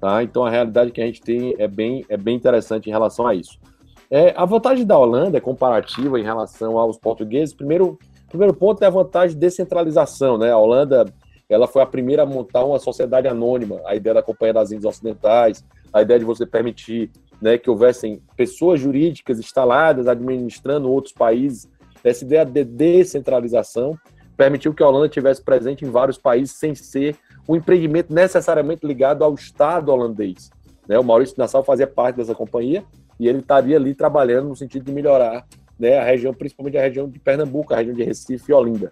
Tá? 0.00 0.22
Então 0.22 0.44
a 0.44 0.50
realidade 0.50 0.90
que 0.90 1.00
a 1.00 1.06
gente 1.06 1.20
tem 1.20 1.54
é 1.58 1.68
bem, 1.68 2.04
é 2.08 2.16
bem 2.16 2.36
interessante 2.36 2.88
em 2.88 2.92
relação 2.92 3.26
a 3.26 3.34
isso. 3.34 3.58
É, 4.10 4.34
a 4.36 4.44
vantagem 4.44 4.84
da 4.84 4.98
Holanda 4.98 5.38
é 5.38 5.40
comparativa 5.40 6.20
em 6.20 6.24
relação 6.24 6.76
aos 6.78 6.98
portugueses. 6.98 7.54
Primeiro, 7.54 7.98
primeiro 8.28 8.52
ponto 8.52 8.82
é 8.82 8.86
a 8.86 8.90
vantagem 8.90 9.34
de 9.34 9.40
descentralização. 9.40 10.36
Né? 10.36 10.50
A 10.50 10.58
Holanda 10.58 11.06
ela 11.48 11.66
foi 11.66 11.82
a 11.82 11.86
primeira 11.86 12.22
a 12.22 12.26
montar 12.26 12.64
uma 12.64 12.78
sociedade 12.78 13.28
anônima, 13.28 13.80
a 13.84 13.94
ideia 13.94 14.14
da 14.14 14.22
Companhia 14.22 14.54
das 14.54 14.72
Índias 14.72 14.86
Ocidentais, 14.94 15.64
a 15.92 16.00
ideia 16.00 16.18
de 16.18 16.24
você 16.24 16.46
permitir 16.46 17.10
né, 17.40 17.58
que 17.58 17.68
houvessem 17.68 18.22
pessoas 18.36 18.80
jurídicas 18.80 19.38
instaladas 19.38 20.06
administrando 20.06 20.90
outros 20.90 21.12
países, 21.12 21.68
essa 22.02 22.24
ideia 22.24 22.44
de 22.44 22.64
descentralização 22.64 23.98
permitiu 24.36 24.72
que 24.74 24.82
a 24.82 24.88
Holanda 24.88 25.08
tivesse 25.08 25.42
presente 25.42 25.84
em 25.84 25.90
vários 25.90 26.18
países 26.18 26.56
sem 26.56 26.74
ser 26.74 27.16
um 27.48 27.56
empreendimento 27.56 28.12
necessariamente 28.12 28.86
ligado 28.86 29.24
ao 29.24 29.34
Estado 29.34 29.90
holandês. 29.90 30.50
Né? 30.88 30.98
O 30.98 31.04
Maurício 31.04 31.36
Nassau 31.38 31.62
fazia 31.62 31.86
parte 31.86 32.16
dessa 32.16 32.34
companhia 32.34 32.84
e 33.18 33.28
ele 33.28 33.38
estaria 33.38 33.76
ali 33.76 33.94
trabalhando 33.94 34.48
no 34.48 34.56
sentido 34.56 34.84
de 34.84 34.92
melhorar 34.92 35.44
né, 35.78 35.98
a 35.98 36.04
região, 36.04 36.32
principalmente 36.32 36.78
a 36.78 36.82
região 36.82 37.08
de 37.08 37.18
Pernambuco, 37.18 37.72
a 37.72 37.78
região 37.78 37.94
de 37.94 38.02
Recife 38.02 38.50
e 38.50 38.54
Olinda, 38.54 38.90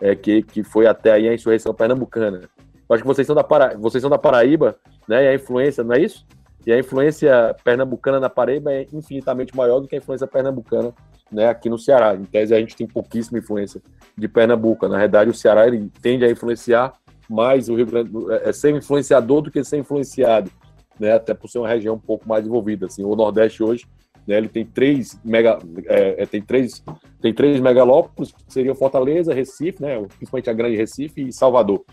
é, 0.00 0.14
que, 0.14 0.42
que 0.42 0.62
foi 0.62 0.86
até 0.86 1.12
aí 1.12 1.28
a 1.28 1.34
insurreição 1.34 1.74
pernambucana. 1.74 2.48
Eu 2.88 2.94
acho 2.94 3.02
que 3.02 3.06
vocês 3.06 3.26
são 3.26 3.36
da, 3.36 3.44
Para... 3.44 3.76
vocês 3.76 4.00
são 4.00 4.10
da 4.10 4.18
Paraíba, 4.18 4.76
né, 5.06 5.24
e 5.24 5.28
a 5.28 5.34
influência, 5.34 5.84
não 5.84 5.94
é 5.94 6.00
isso? 6.00 6.26
E 6.66 6.72
a 6.72 6.78
influência 6.78 7.56
pernambucana 7.64 8.20
na 8.20 8.28
Paraíba 8.28 8.72
é 8.72 8.86
infinitamente 8.92 9.56
maior 9.56 9.80
do 9.80 9.88
que 9.88 9.94
a 9.94 9.98
influência 9.98 10.26
pernambucana 10.26 10.92
né, 11.30 11.48
aqui 11.48 11.68
no 11.68 11.78
Ceará. 11.78 12.14
Em 12.14 12.24
tese, 12.24 12.54
a 12.54 12.60
gente 12.60 12.76
tem 12.76 12.86
pouquíssima 12.86 13.38
influência 13.38 13.80
de 14.16 14.28
Pernambuco. 14.28 14.88
Na 14.88 14.98
verdade, 14.98 15.30
o 15.30 15.34
Ceará 15.34 15.66
ele 15.66 15.90
tende 16.02 16.24
a 16.24 16.30
influenciar 16.30 16.92
mais 17.28 17.68
o 17.68 17.74
Rio 17.74 17.86
Grande 17.86 18.10
do 18.10 18.32
é, 18.32 18.48
é 18.48 18.52
ser 18.52 18.74
influenciador 18.74 19.42
do 19.42 19.50
que 19.50 19.62
ser 19.62 19.76
influenciado, 19.76 20.50
né, 20.98 21.12
até 21.12 21.34
por 21.34 21.48
ser 21.48 21.58
uma 21.58 21.68
região 21.68 21.94
um 21.94 22.00
pouco 22.00 22.26
mais 22.26 22.42
desenvolvida. 22.42 22.86
Assim, 22.86 23.04
o 23.04 23.14
Nordeste 23.14 23.62
hoje 23.62 23.86
né, 24.26 24.36
ele 24.36 24.48
tem 24.48 24.64
três, 24.64 25.18
mega, 25.24 25.58
é, 25.86 26.22
é 26.22 26.26
tem, 26.26 26.40
três, 26.40 26.82
tem 27.20 27.32
três 27.32 27.60
megalópolis, 27.60 28.32
que 28.32 28.52
seriam 28.52 28.74
Fortaleza, 28.74 29.34
Recife, 29.34 29.82
né, 29.82 30.02
principalmente 30.16 30.50
a 30.50 30.54
Grande 30.54 30.76
Recife 30.76 31.28
e 31.28 31.32
Salvador. 31.32 31.84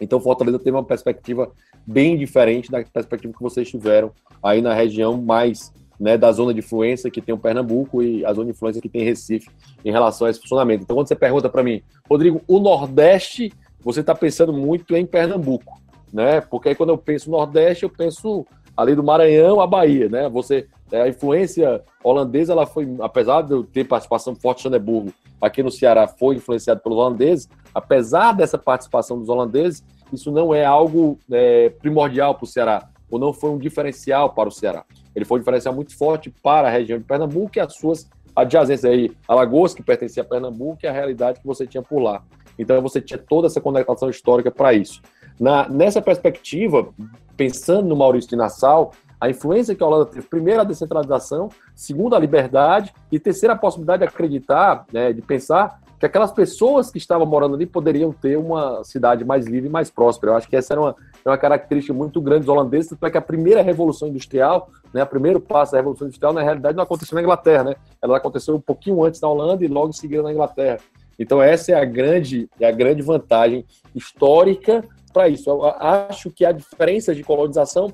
Então, 0.00 0.20
Fortaleza 0.20 0.58
tem 0.58 0.72
uma 0.72 0.84
perspectiva 0.84 1.52
bem 1.86 2.16
diferente 2.16 2.70
da 2.70 2.82
perspectiva 2.82 3.32
que 3.32 3.42
vocês 3.42 3.68
tiveram 3.68 4.10
aí 4.42 4.60
na 4.60 4.74
região 4.74 5.20
mais 5.20 5.72
né, 5.98 6.18
da 6.18 6.32
zona 6.32 6.52
de 6.52 6.60
influência 6.60 7.10
que 7.10 7.20
tem 7.20 7.34
o 7.34 7.38
Pernambuco 7.38 8.02
e 8.02 8.24
a 8.24 8.32
zona 8.32 8.46
de 8.46 8.50
influência 8.52 8.82
que 8.82 8.88
tem 8.88 9.04
Recife 9.04 9.48
em 9.84 9.92
relação 9.92 10.26
a 10.26 10.30
esse 10.30 10.40
funcionamento. 10.40 10.82
Então, 10.82 10.96
quando 10.96 11.08
você 11.08 11.14
pergunta 11.14 11.48
para 11.48 11.62
mim, 11.62 11.82
Rodrigo, 12.08 12.40
o 12.48 12.58
Nordeste, 12.58 13.52
você 13.80 14.00
está 14.00 14.14
pensando 14.14 14.52
muito 14.52 14.96
em 14.96 15.06
Pernambuco, 15.06 15.80
né? 16.12 16.40
Porque 16.40 16.70
aí 16.70 16.74
quando 16.74 16.90
eu 16.90 16.98
penso 16.98 17.30
Nordeste, 17.30 17.84
eu 17.84 17.90
penso 17.90 18.46
ali 18.76 18.94
do 18.94 19.04
Maranhão 19.04 19.60
à 19.60 19.66
Bahia, 19.66 20.08
né? 20.08 20.28
Você 20.28 20.66
é, 20.94 21.02
a 21.02 21.08
influência 21.08 21.82
holandesa, 22.04 22.52
ela 22.52 22.66
foi, 22.66 22.94
apesar 23.00 23.42
de 23.42 23.52
eu 23.52 23.64
ter 23.64 23.84
participação 23.84 24.34
forte 24.34 24.60
em 24.60 24.62
Xaneburgo, 24.64 25.12
aqui 25.40 25.62
no 25.62 25.70
Ceará 25.70 26.06
foi 26.06 26.36
influenciado 26.36 26.80
pelos 26.80 26.98
holandeses, 26.98 27.48
apesar 27.74 28.32
dessa 28.32 28.56
participação 28.56 29.18
dos 29.18 29.28
holandeses, 29.28 29.82
isso 30.14 30.30
não 30.30 30.54
é 30.54 30.64
algo 30.64 31.18
é, 31.30 31.70
primordial 31.70 32.34
para 32.34 32.44
o 32.44 32.46
Ceará, 32.46 32.88
ou 33.10 33.18
não 33.18 33.32
foi 33.32 33.50
um 33.50 33.58
diferencial 33.58 34.30
para 34.30 34.48
o 34.48 34.52
Ceará. 34.52 34.84
Ele 35.14 35.24
foi 35.24 35.38
um 35.38 35.40
diferencial 35.40 35.74
muito 35.74 35.96
forte 35.96 36.32
para 36.42 36.68
a 36.68 36.70
região 36.70 36.98
de 36.98 37.04
Pernambuco 37.04 37.52
e 37.56 37.60
as 37.60 37.74
suas 37.74 38.08
adjacências 38.34 38.84
aí, 38.84 39.12
Alagoas, 39.28 39.74
que 39.74 39.82
pertencia 39.82 40.22
a 40.22 40.26
Pernambuco, 40.26 40.78
e 40.82 40.86
a 40.86 40.92
realidade 40.92 41.40
que 41.40 41.46
você 41.46 41.66
tinha 41.66 41.82
por 41.82 42.00
lá. 42.00 42.22
Então 42.58 42.80
você 42.82 43.00
tinha 43.00 43.18
toda 43.18 43.46
essa 43.46 43.60
conectação 43.60 44.08
histórica 44.08 44.50
para 44.50 44.72
isso. 44.72 45.00
Na, 45.38 45.68
nessa 45.68 46.00
perspectiva, 46.00 46.88
pensando 47.36 47.88
no 47.88 47.96
Maurício 47.96 48.30
de 48.30 48.36
Nassau, 48.36 48.92
a 49.20 49.30
influência 49.30 49.74
que 49.74 49.82
a 49.82 49.86
Holanda 49.86 50.06
teve, 50.06 50.26
primeiro, 50.26 50.60
a 50.60 50.64
descentralização, 50.64 51.48
segundo, 51.74 52.14
a 52.14 52.18
liberdade, 52.18 52.92
e 53.10 53.18
terceira, 53.18 53.54
a 53.54 53.58
possibilidade 53.58 54.00
de 54.00 54.08
acreditar, 54.08 54.84
né, 54.92 55.12
de 55.12 55.22
pensar 55.22 55.80
que 56.04 56.06
aquelas 56.06 56.32
pessoas 56.32 56.90
que 56.90 56.98
estavam 56.98 57.26
morando 57.26 57.54
ali 57.54 57.64
poderiam 57.64 58.12
ter 58.12 58.36
uma 58.36 58.84
cidade 58.84 59.24
mais 59.24 59.46
livre 59.46 59.70
e 59.70 59.72
mais 59.72 59.90
próspera. 59.90 60.32
Eu 60.32 60.36
acho 60.36 60.46
que 60.46 60.54
essa 60.54 60.74
era 60.74 60.80
uma, 60.80 60.94
é 61.24 61.30
uma 61.30 61.38
característica 61.38 61.94
muito 61.94 62.20
grande 62.20 62.40
dos 62.40 62.48
holandeses, 62.50 62.90
tanto 62.90 63.06
é 63.06 63.10
que 63.10 63.16
a 63.16 63.22
primeira 63.22 63.62
revolução 63.62 64.08
industrial, 64.08 64.68
né, 64.92 65.02
o 65.02 65.06
primeiro 65.06 65.40
passo 65.40 65.72
da 65.72 65.78
revolução 65.78 66.06
industrial, 66.06 66.34
na 66.34 66.42
realidade, 66.42 66.76
não 66.76 66.84
aconteceu 66.84 67.14
na 67.16 67.22
Inglaterra, 67.22 67.64
né? 67.64 67.76
Ela 68.02 68.18
aconteceu 68.18 68.54
um 68.54 68.60
pouquinho 68.60 69.02
antes 69.02 69.18
na 69.18 69.28
Holanda 69.28 69.64
e 69.64 69.68
logo 69.68 69.88
em 69.88 69.92
seguida 69.92 70.22
na 70.22 70.30
Inglaterra. 70.30 70.78
Então 71.18 71.40
essa 71.40 71.72
é 71.72 71.74
a 71.74 71.84
grande, 71.86 72.50
é 72.60 72.66
a 72.66 72.72
grande 72.72 73.00
vantagem 73.00 73.64
histórica 73.94 74.84
para 75.10 75.28
isso. 75.28 75.48
Eu 75.48 75.64
acho 75.64 76.30
que 76.30 76.44
a 76.44 76.52
diferença 76.52 77.14
de 77.14 77.22
colonização 77.22 77.90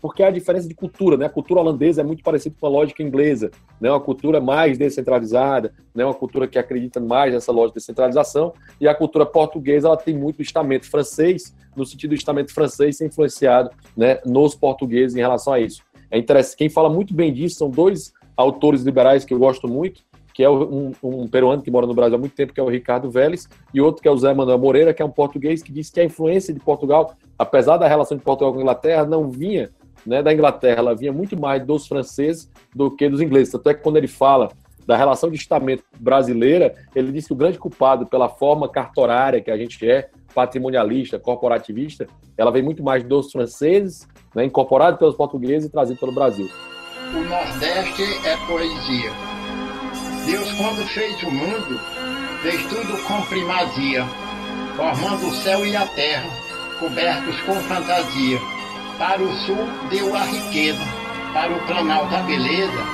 porque 0.00 0.22
há 0.22 0.30
diferença 0.30 0.68
de 0.68 0.74
cultura, 0.74 1.16
né? 1.16 1.26
A 1.26 1.30
cultura 1.30 1.60
holandesa 1.60 2.00
é 2.00 2.04
muito 2.04 2.22
parecida 2.22 2.54
com 2.58 2.66
a 2.66 2.70
lógica 2.70 3.02
inglesa, 3.02 3.50
né? 3.80 3.90
Uma 3.90 4.00
cultura 4.00 4.40
mais 4.40 4.78
descentralizada, 4.78 5.72
né? 5.94 6.04
Uma 6.04 6.14
cultura 6.14 6.46
que 6.46 6.58
acredita 6.58 7.00
mais 7.00 7.32
nessa 7.32 7.50
lógica 7.50 7.78
de 7.78 7.80
descentralização, 7.80 8.52
e 8.80 8.86
a 8.86 8.94
cultura 8.94 9.26
portuguesa 9.26 9.88
ela 9.88 9.96
tem 9.96 10.16
muito 10.16 10.40
estamento 10.40 10.88
francês, 10.88 11.54
no 11.76 11.84
sentido 11.84 12.10
do 12.10 12.16
estamento 12.16 12.52
francês 12.52 12.96
ser 12.96 13.06
influenciado, 13.06 13.70
né? 13.96 14.20
Nos 14.24 14.54
portugueses 14.54 15.16
em 15.16 15.20
relação 15.20 15.52
a 15.52 15.60
isso. 15.60 15.82
É 16.10 16.18
interessante. 16.18 16.56
Quem 16.56 16.68
fala 16.68 16.88
muito 16.88 17.12
bem 17.12 17.32
disso 17.32 17.56
são 17.56 17.70
dois 17.70 18.12
autores 18.36 18.82
liberais 18.82 19.24
que 19.24 19.34
eu 19.34 19.38
gosto 19.38 19.66
muito, 19.66 20.02
que 20.32 20.44
é 20.44 20.48
um, 20.48 20.92
um, 21.02 21.26
peruano 21.26 21.60
que 21.60 21.70
mora 21.70 21.84
no 21.84 21.92
Brasil 21.92 22.14
há 22.14 22.18
muito 22.20 22.36
tempo, 22.36 22.52
que 22.52 22.60
é 22.60 22.62
o 22.62 22.68
Ricardo 22.68 23.10
Vélez, 23.10 23.48
e 23.74 23.80
outro 23.80 24.00
que 24.00 24.06
é 24.06 24.10
o 24.10 24.16
Zé 24.16 24.32
Manuel 24.32 24.56
Moreira, 24.56 24.94
que 24.94 25.02
é 25.02 25.04
um 25.04 25.10
português 25.10 25.64
que 25.64 25.72
diz 25.72 25.90
que 25.90 25.98
a 25.98 26.04
influência 26.04 26.54
de 26.54 26.60
Portugal, 26.60 27.12
apesar 27.36 27.76
da 27.76 27.88
relação 27.88 28.16
de 28.16 28.22
Portugal 28.22 28.52
com 28.52 28.60
a 28.60 28.62
Inglaterra, 28.62 29.04
não 29.04 29.28
vinha 29.28 29.68
né, 30.06 30.22
da 30.22 30.32
Inglaterra, 30.32 30.78
ela 30.78 30.94
vinha 30.94 31.12
muito 31.12 31.38
mais 31.38 31.64
dos 31.64 31.86
franceses 31.86 32.50
do 32.74 32.90
que 32.90 33.08
dos 33.08 33.20
ingleses. 33.20 33.52
Tanto 33.52 33.68
é 33.70 33.74
que 33.74 33.82
quando 33.82 33.96
ele 33.96 34.08
fala 34.08 34.50
da 34.86 34.96
relação 34.96 35.30
de 35.30 35.36
estamento 35.36 35.84
brasileira, 36.00 36.74
ele 36.94 37.12
diz 37.12 37.26
que 37.26 37.32
o 37.32 37.36
grande 37.36 37.58
culpado 37.58 38.06
pela 38.06 38.28
forma 38.28 38.68
cartorária 38.68 39.40
que 39.40 39.50
a 39.50 39.56
gente 39.56 39.88
é, 39.88 40.08
patrimonialista, 40.34 41.18
corporativista, 41.18 42.06
ela 42.38 42.50
vem 42.50 42.62
muito 42.62 42.82
mais 42.82 43.04
dos 43.04 43.30
franceses, 43.30 44.08
né, 44.34 44.44
incorporado 44.44 44.96
pelos 44.96 45.14
portugueses 45.14 45.68
e 45.68 45.70
trazido 45.70 45.98
pelo 46.00 46.12
Brasil. 46.12 46.48
O 47.12 47.24
Nordeste 47.24 48.02
é 48.26 48.36
poesia. 48.46 49.10
Deus, 50.24 50.50
quando 50.52 50.86
fez 50.88 51.22
o 51.22 51.30
mundo, 51.30 51.78
fez 52.42 52.62
tudo 52.68 53.02
com 53.04 53.20
primazia, 53.26 54.04
formando 54.74 55.28
o 55.28 55.34
céu 55.34 55.66
e 55.66 55.76
a 55.76 55.86
terra, 55.86 56.30
cobertos 56.78 57.40
com 57.42 57.54
fantasia 57.54 58.57
para 58.98 59.22
o 59.22 59.32
sul 59.46 59.68
deu 59.88 60.14
a 60.14 60.24
riqueza, 60.24 60.82
para 61.32 61.52
o 61.52 61.66
planalto 61.66 62.14
a 62.16 62.22
beleza, 62.22 62.84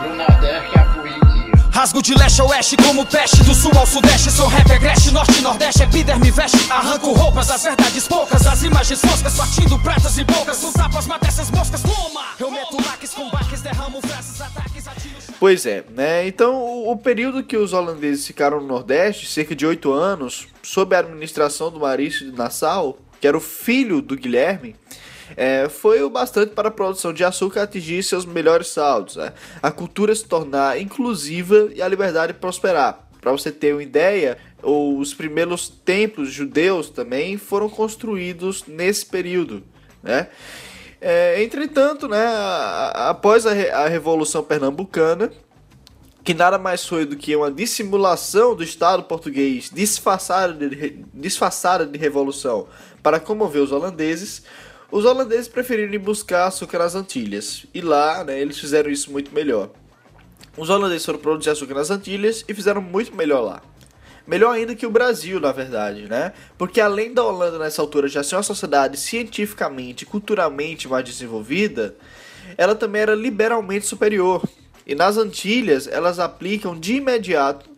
pro 0.00 0.14
nordeste 0.16 0.78
a 0.78 0.84
poesia. 0.94 1.68
Rasgo 1.70 2.02
de 2.02 2.14
leste 2.14 2.40
a 2.40 2.44
oeste 2.44 2.76
como 2.78 3.04
peste, 3.04 3.44
do 3.44 3.54
sul 3.54 3.70
ao 3.78 3.86
sudeste 3.86 4.32
Sou 4.32 4.48
rap 4.48 4.72
agreste, 4.72 5.12
norte 5.12 5.38
e 5.38 5.42
nordeste, 5.42 5.82
epiderme 5.84 6.30
veste 6.30 6.58
Arranco 6.72 7.12
roupas, 7.12 7.48
as 7.50 7.62
verdades 7.62 8.08
poucas, 8.08 8.44
as 8.46 8.62
imagens 8.64 9.00
foscas 9.00 9.36
Partindo 9.36 9.78
pratas 9.80 10.18
e 10.18 10.24
bocas, 10.24 10.64
os 10.64 10.72
tapas 10.72 11.06
mata 11.06 11.28
essas 11.28 11.50
moscas 11.52 11.82
Toma! 11.82 12.24
Eu 12.40 12.50
meto 12.50 12.76
laques 12.84 13.12
com 13.12 13.30
baques, 13.30 13.60
derramo 13.60 14.00
frases, 14.00 14.40
ataques, 14.40 14.88
atiros 14.88 15.26
Pois 15.38 15.66
é, 15.66 15.84
né? 15.90 16.26
Então 16.26 16.56
o, 16.56 16.90
o 16.90 16.96
período 16.96 17.44
que 17.44 17.56
os 17.56 17.72
holandeses 17.72 18.26
ficaram 18.26 18.60
no 18.60 18.66
Nordeste, 18.66 19.28
cerca 19.28 19.54
de 19.54 19.64
oito 19.64 19.92
anos, 19.92 20.48
sob 20.62 20.96
a 20.96 20.98
administração 20.98 21.70
do 21.70 21.78
Marício 21.78 22.28
de 22.28 22.36
Nassau, 22.36 22.98
que 23.20 23.28
era 23.28 23.36
o 23.36 23.40
filho 23.40 24.02
do 24.02 24.16
Guilherme, 24.16 24.74
é, 25.36 25.68
foi 25.68 26.02
o 26.02 26.10
bastante 26.10 26.52
para 26.54 26.68
a 26.68 26.70
produção 26.70 27.12
de 27.12 27.24
açúcar 27.24 27.62
atingir 27.62 28.02
seus 28.02 28.24
melhores 28.24 28.68
saldos, 28.68 29.16
né? 29.16 29.32
a 29.62 29.70
cultura 29.70 30.14
se 30.14 30.24
tornar 30.24 30.80
inclusiva 30.80 31.68
e 31.74 31.82
a 31.82 31.88
liberdade 31.88 32.34
prosperar. 32.34 33.08
Para 33.20 33.32
você 33.32 33.50
ter 33.50 33.72
uma 33.72 33.82
ideia, 33.82 34.38
os 34.62 35.12
primeiros 35.12 35.68
templos 35.68 36.30
judeus 36.30 36.88
também 36.88 37.36
foram 37.36 37.68
construídos 37.68 38.64
nesse 38.66 39.04
período. 39.06 39.64
Né? 40.02 40.28
É, 41.00 41.42
entretanto, 41.42 42.08
né, 42.08 42.26
após 42.94 43.46
a, 43.46 43.50
a 43.50 43.88
Revolução 43.88 44.42
Pernambucana, 44.42 45.30
que 46.24 46.34
nada 46.34 46.58
mais 46.58 46.84
foi 46.84 47.06
do 47.06 47.16
que 47.16 47.34
uma 47.34 47.50
dissimulação 47.50 48.54
do 48.54 48.62
Estado 48.62 49.04
português 49.04 49.70
disfarçada 49.72 50.52
de, 50.52 51.02
disfarçada 51.14 51.86
de 51.86 51.98
revolução 51.98 52.66
para 53.02 53.18
comover 53.18 53.62
os 53.62 53.72
holandeses, 53.72 54.42
os 54.90 55.04
holandeses 55.04 55.48
preferiram 55.48 55.92
ir 55.92 55.98
buscar 55.98 56.46
açúcar 56.46 56.78
nas 56.78 56.94
Antilhas, 56.94 57.66
e 57.74 57.80
lá 57.80 58.24
né, 58.24 58.40
eles 58.40 58.58
fizeram 58.58 58.90
isso 58.90 59.12
muito 59.12 59.34
melhor. 59.34 59.70
Os 60.56 60.70
holandeses 60.70 61.04
foram 61.04 61.18
produzir 61.18 61.50
açúcar 61.50 61.74
nas 61.74 61.90
Antilhas 61.90 62.44
e 62.48 62.54
fizeram 62.54 62.80
muito 62.80 63.14
melhor 63.14 63.42
lá. 63.42 63.62
Melhor 64.26 64.52
ainda 64.54 64.74
que 64.74 64.86
o 64.86 64.90
Brasil, 64.90 65.40
na 65.40 65.52
verdade, 65.52 66.02
né? 66.02 66.32
Porque 66.58 66.80
além 66.80 67.14
da 67.14 67.24
Holanda 67.24 67.58
nessa 67.58 67.80
altura 67.80 68.08
já 68.08 68.22
ser 68.22 68.36
uma 68.36 68.42
sociedade 68.42 68.98
cientificamente 68.98 70.04
culturalmente 70.04 70.88
mais 70.88 71.04
desenvolvida, 71.04 71.94
ela 72.56 72.74
também 72.74 73.02
era 73.02 73.14
liberalmente 73.14 73.86
superior. 73.86 74.42
E 74.86 74.94
nas 74.94 75.16
Antilhas, 75.16 75.86
elas 75.86 76.18
aplicam 76.18 76.78
de 76.78 76.96
imediato 76.96 77.70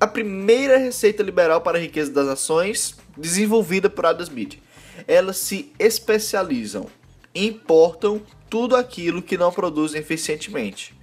a 0.00 0.06
primeira 0.06 0.78
receita 0.78 1.22
liberal 1.22 1.60
para 1.60 1.76
a 1.76 1.80
riqueza 1.80 2.10
das 2.12 2.26
nações 2.26 2.94
desenvolvida 3.16 3.90
por 3.90 4.06
Adam 4.06 4.22
Smith. 4.22 4.58
Elas 5.06 5.36
se 5.36 5.72
especializam, 5.78 6.86
importam 7.34 8.22
tudo 8.48 8.76
aquilo 8.76 9.22
que 9.22 9.38
não 9.38 9.52
produzem 9.52 10.00
eficientemente. 10.00 10.94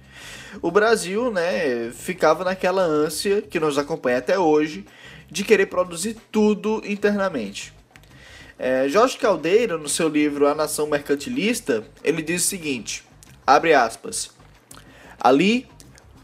O 0.62 0.70
Brasil, 0.70 1.30
né, 1.30 1.90
ficava 1.92 2.44
naquela 2.44 2.82
ânsia 2.82 3.42
que 3.42 3.60
nos 3.60 3.78
acompanha 3.78 4.18
até 4.18 4.38
hoje 4.38 4.84
de 5.30 5.44
querer 5.44 5.66
produzir 5.66 6.16
tudo 6.30 6.82
internamente. 6.84 7.74
É, 8.58 8.88
Jorge 8.88 9.18
Caldeira, 9.18 9.76
no 9.76 9.88
seu 9.88 10.08
livro 10.08 10.46
A 10.46 10.54
Nação 10.54 10.86
Mercantilista, 10.86 11.84
ele 12.02 12.22
diz 12.22 12.44
o 12.44 12.48
seguinte: 12.48 13.04
abre 13.46 13.74
aspas. 13.74 14.30
Ali, 15.20 15.66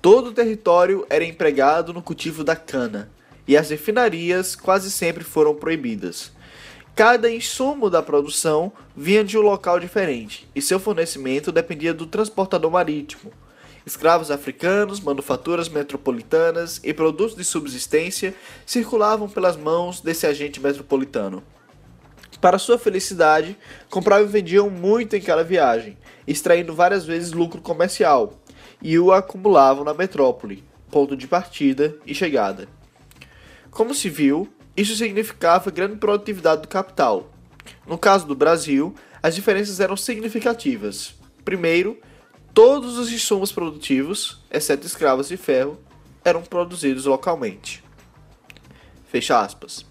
todo 0.00 0.28
o 0.28 0.32
território 0.32 1.06
era 1.10 1.24
empregado 1.24 1.92
no 1.92 2.02
cultivo 2.02 2.42
da 2.42 2.56
cana, 2.56 3.10
e 3.46 3.56
as 3.56 3.68
refinarias 3.68 4.56
quase 4.56 4.90
sempre 4.90 5.24
foram 5.24 5.54
proibidas. 5.54 6.31
Cada 6.94 7.30
insumo 7.30 7.88
da 7.88 8.02
produção 8.02 8.72
vinha 8.94 9.24
de 9.24 9.38
um 9.38 9.42
local 9.42 9.80
diferente, 9.80 10.48
e 10.54 10.60
seu 10.60 10.78
fornecimento 10.78 11.50
dependia 11.50 11.94
do 11.94 12.06
transportador 12.06 12.70
marítimo, 12.70 13.32
Escravos 13.84 14.30
africanos, 14.30 15.00
manufaturas 15.00 15.68
metropolitanas 15.68 16.80
e 16.84 16.94
produtos 16.94 17.34
de 17.34 17.44
subsistência 17.44 18.34
circulavam 18.64 19.28
pelas 19.28 19.56
mãos 19.56 20.00
desse 20.00 20.24
agente 20.24 20.60
metropolitano. 20.60 21.42
Para 22.40 22.58
sua 22.58 22.78
felicidade, 22.78 23.56
compravam 23.90 24.26
e 24.26 24.30
vendiam 24.30 24.70
muito 24.70 25.16
em 25.16 25.20
cada 25.20 25.42
viagem, 25.42 25.98
extraindo 26.26 26.74
várias 26.74 27.04
vezes 27.04 27.32
lucro 27.32 27.60
comercial, 27.60 28.34
e 28.80 28.98
o 28.98 29.12
acumulavam 29.12 29.84
na 29.84 29.94
metrópole, 29.94 30.64
ponto 30.90 31.16
de 31.16 31.26
partida 31.26 31.96
e 32.06 32.14
chegada. 32.14 32.68
Como 33.70 33.94
se 33.94 34.08
viu, 34.08 34.48
isso 34.76 34.96
significava 34.96 35.70
grande 35.70 35.96
produtividade 35.96 36.62
do 36.62 36.68
capital. 36.68 37.30
No 37.86 37.98
caso 37.98 38.26
do 38.26 38.34
Brasil, 38.34 38.94
as 39.22 39.34
diferenças 39.34 39.80
eram 39.80 39.96
significativas. 39.96 41.14
Primeiro, 41.44 41.98
Todos 42.54 42.98
os 42.98 43.10
insumos 43.10 43.50
produtivos, 43.50 44.44
exceto 44.50 44.86
escravos 44.86 45.28
de 45.28 45.38
ferro, 45.38 45.80
eram 46.22 46.42
produzidos 46.42 47.06
localmente. 47.06 47.82
Fecha 49.08 49.40
aspas. 49.40 49.86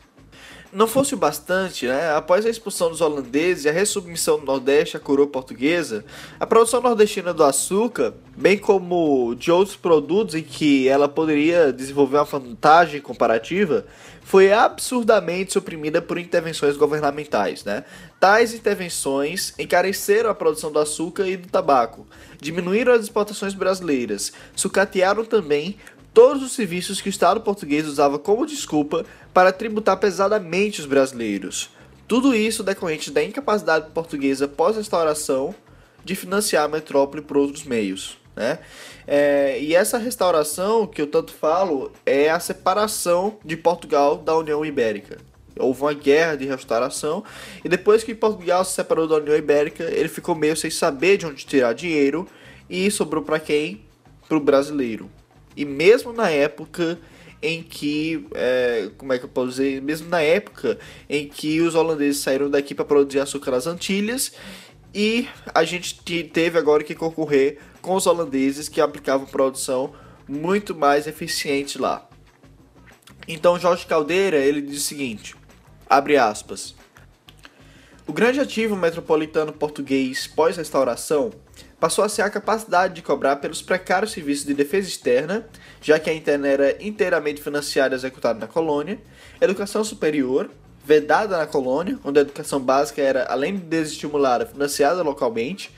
Não 0.73 0.88
fosse 0.88 1.13
o 1.13 1.17
bastante, 1.17 1.86
né, 1.86 2.15
após 2.15 2.45
a 2.45 2.49
expulsão 2.49 2.89
dos 2.89 3.01
holandeses 3.01 3.65
e 3.65 3.69
a 3.69 3.73
ressubmissão 3.73 4.39
do 4.39 4.45
Nordeste 4.45 4.95
à 4.95 5.01
coroa 5.01 5.27
portuguesa, 5.27 6.05
a 6.39 6.47
produção 6.47 6.79
nordestina 6.79 7.34
do 7.34 7.43
açúcar, 7.43 8.13
bem 8.38 8.57
como 8.57 9.36
de 9.36 9.51
outros 9.51 9.75
produtos 9.75 10.34
em 10.34 10.41
que 10.41 10.88
ela 10.88 11.10
poderia 11.10 11.73
desenvolver 11.73 12.15
uma 12.15 12.23
vantagem 12.23 13.01
comparativa, 13.01 13.86
foi 14.23 14.53
absurdamente 14.53 15.51
suprimida 15.51 16.01
por 16.01 16.17
intervenções 16.17 16.77
governamentais. 16.77 17.65
Né? 17.65 17.84
Tais 18.17 18.53
intervenções 18.53 19.53
encareceram 19.60 20.29
a 20.29 20.36
produção 20.36 20.71
do 20.71 20.79
açúcar 20.79 21.27
e 21.27 21.36
do 21.36 21.49
tabaco, 21.49 22.07
diminuíram 22.39 22.93
as 22.93 23.01
exportações 23.01 23.53
brasileiras, 23.53 24.31
sucatearam 24.55 25.25
também 25.25 25.75
todos 26.13 26.43
os 26.43 26.52
serviços 26.52 27.02
que 27.02 27.10
o 27.10 27.12
Estado 27.12 27.41
português 27.41 27.88
usava 27.88 28.19
como 28.19 28.45
desculpa 28.45 29.06
para 29.34 29.52
tributar 29.52 29.97
pesadamente 29.97 30.82
os 30.82 30.86
brasileiros. 30.86 31.69
Tudo 32.08 32.36
isso 32.36 32.63
decorrente 32.63 33.12
da 33.12 33.24
incapacidade 33.24 33.91
portuguesa 33.91 34.47
pós-restauração 34.47 35.56
de 36.04 36.15
financiar 36.15 36.65
a 36.65 36.67
metrópole 36.67 37.21
por 37.21 37.38
outros 37.38 37.63
meios. 37.63 38.17
Né? 38.36 38.60
É, 39.08 39.60
e 39.62 39.76
essa 39.76 39.97
restauração 39.97 40.88
que 40.88 41.02
eu 41.02 41.08
tanto 41.08 41.32
falo 41.32 41.91
é 42.06 42.30
a 42.30 42.39
separação 42.39 43.38
de 43.45 43.56
Portugal 43.56 44.17
da 44.17 44.36
União 44.36 44.65
Ibérica. 44.65 45.17
Houve 45.58 45.82
uma 45.82 45.93
guerra 45.93 46.36
de 46.36 46.45
restauração 46.45 47.24
e 47.63 47.69
depois 47.69 48.04
que 48.04 48.15
Portugal 48.15 48.63
se 48.65 48.74
separou 48.74 49.08
da 49.08 49.15
União 49.15 49.36
Ibérica, 49.36 49.84
ele 49.84 50.10
ficou 50.10 50.34
meio 50.34 50.56
sem 50.56 50.71
saber 50.71 51.17
de 51.17 51.26
onde 51.26 51.45
tirar 51.45 51.74
dinheiro 51.74 52.28
e 52.69 52.89
sobrou 52.89 53.24
para 53.24 53.39
quem? 53.39 53.86
Para 54.28 54.38
o 54.38 54.39
brasileiro. 54.39 55.10
E 55.55 55.65
mesmo 55.65 56.13
na 56.13 56.29
época 56.29 56.99
em 57.41 57.63
que, 57.63 58.27
é, 58.33 58.89
como 58.97 59.13
é 59.13 59.17
que 59.17 59.25
eu 59.25 59.29
posso 59.29 59.49
dizer, 59.49 59.81
mesmo 59.81 60.07
na 60.09 60.21
época 60.21 60.77
em 61.09 61.27
que 61.27 61.59
os 61.61 61.73
holandeses 61.73 62.21
saíram 62.21 62.49
daqui 62.49 62.75
para 62.75 62.85
produzir 62.85 63.19
açúcar 63.19 63.51
nas 63.51 63.65
Antilhas 63.65 64.31
e 64.93 65.27
a 65.53 65.63
gente 65.63 65.95
teve 66.23 66.59
agora 66.59 66.83
que 66.83 66.93
concorrer 66.93 67.57
com 67.81 67.95
os 67.95 68.05
holandeses 68.05 68.69
que 68.69 68.79
aplicavam 68.79 69.25
produção 69.25 69.93
muito 70.27 70.75
mais 70.75 71.07
eficiente 71.07 71.79
lá. 71.79 72.07
Então 73.27 73.59
Jorge 73.59 73.85
Caldeira 73.85 74.37
ele 74.37 74.61
diz 74.61 74.83
o 74.83 74.85
seguinte, 74.85 75.35
abre 75.89 76.17
aspas, 76.17 76.75
o 78.05 78.13
grande 78.13 78.39
ativo 78.39 78.75
metropolitano 78.75 79.53
português 79.53 80.27
pós-restauração 80.27 81.31
passou 81.82 82.06
a 82.06 82.10
ser 82.10 82.22
a 82.22 82.30
capacidade 82.30 82.94
de 82.94 83.02
cobrar 83.02 83.38
pelos 83.38 83.60
precários 83.60 84.12
serviços 84.12 84.46
de 84.46 84.54
defesa 84.54 84.88
externa, 84.88 85.48
já 85.82 86.00
que 86.00 86.12
a 86.12 86.13
interna 86.13 86.48
era 86.48 86.78
inteiramente 86.80 87.41
financiada 87.41 87.96
e 87.96 87.98
executada 87.98 88.38
na 88.38 88.46
colônia, 88.46 89.00
educação 89.41 89.84
superior, 89.84 90.52
vedada 90.86 91.36
na 91.39 91.48
colônia, 91.48 91.98
onde 92.06 92.20
a 92.20 92.22
educação 92.22 92.60
básica 92.60 93.02
era, 93.02 93.26
além 93.26 93.56
de 93.56 93.63
desestimulada, 93.63 94.46
financiada 94.46 95.02
localmente, 95.02 95.72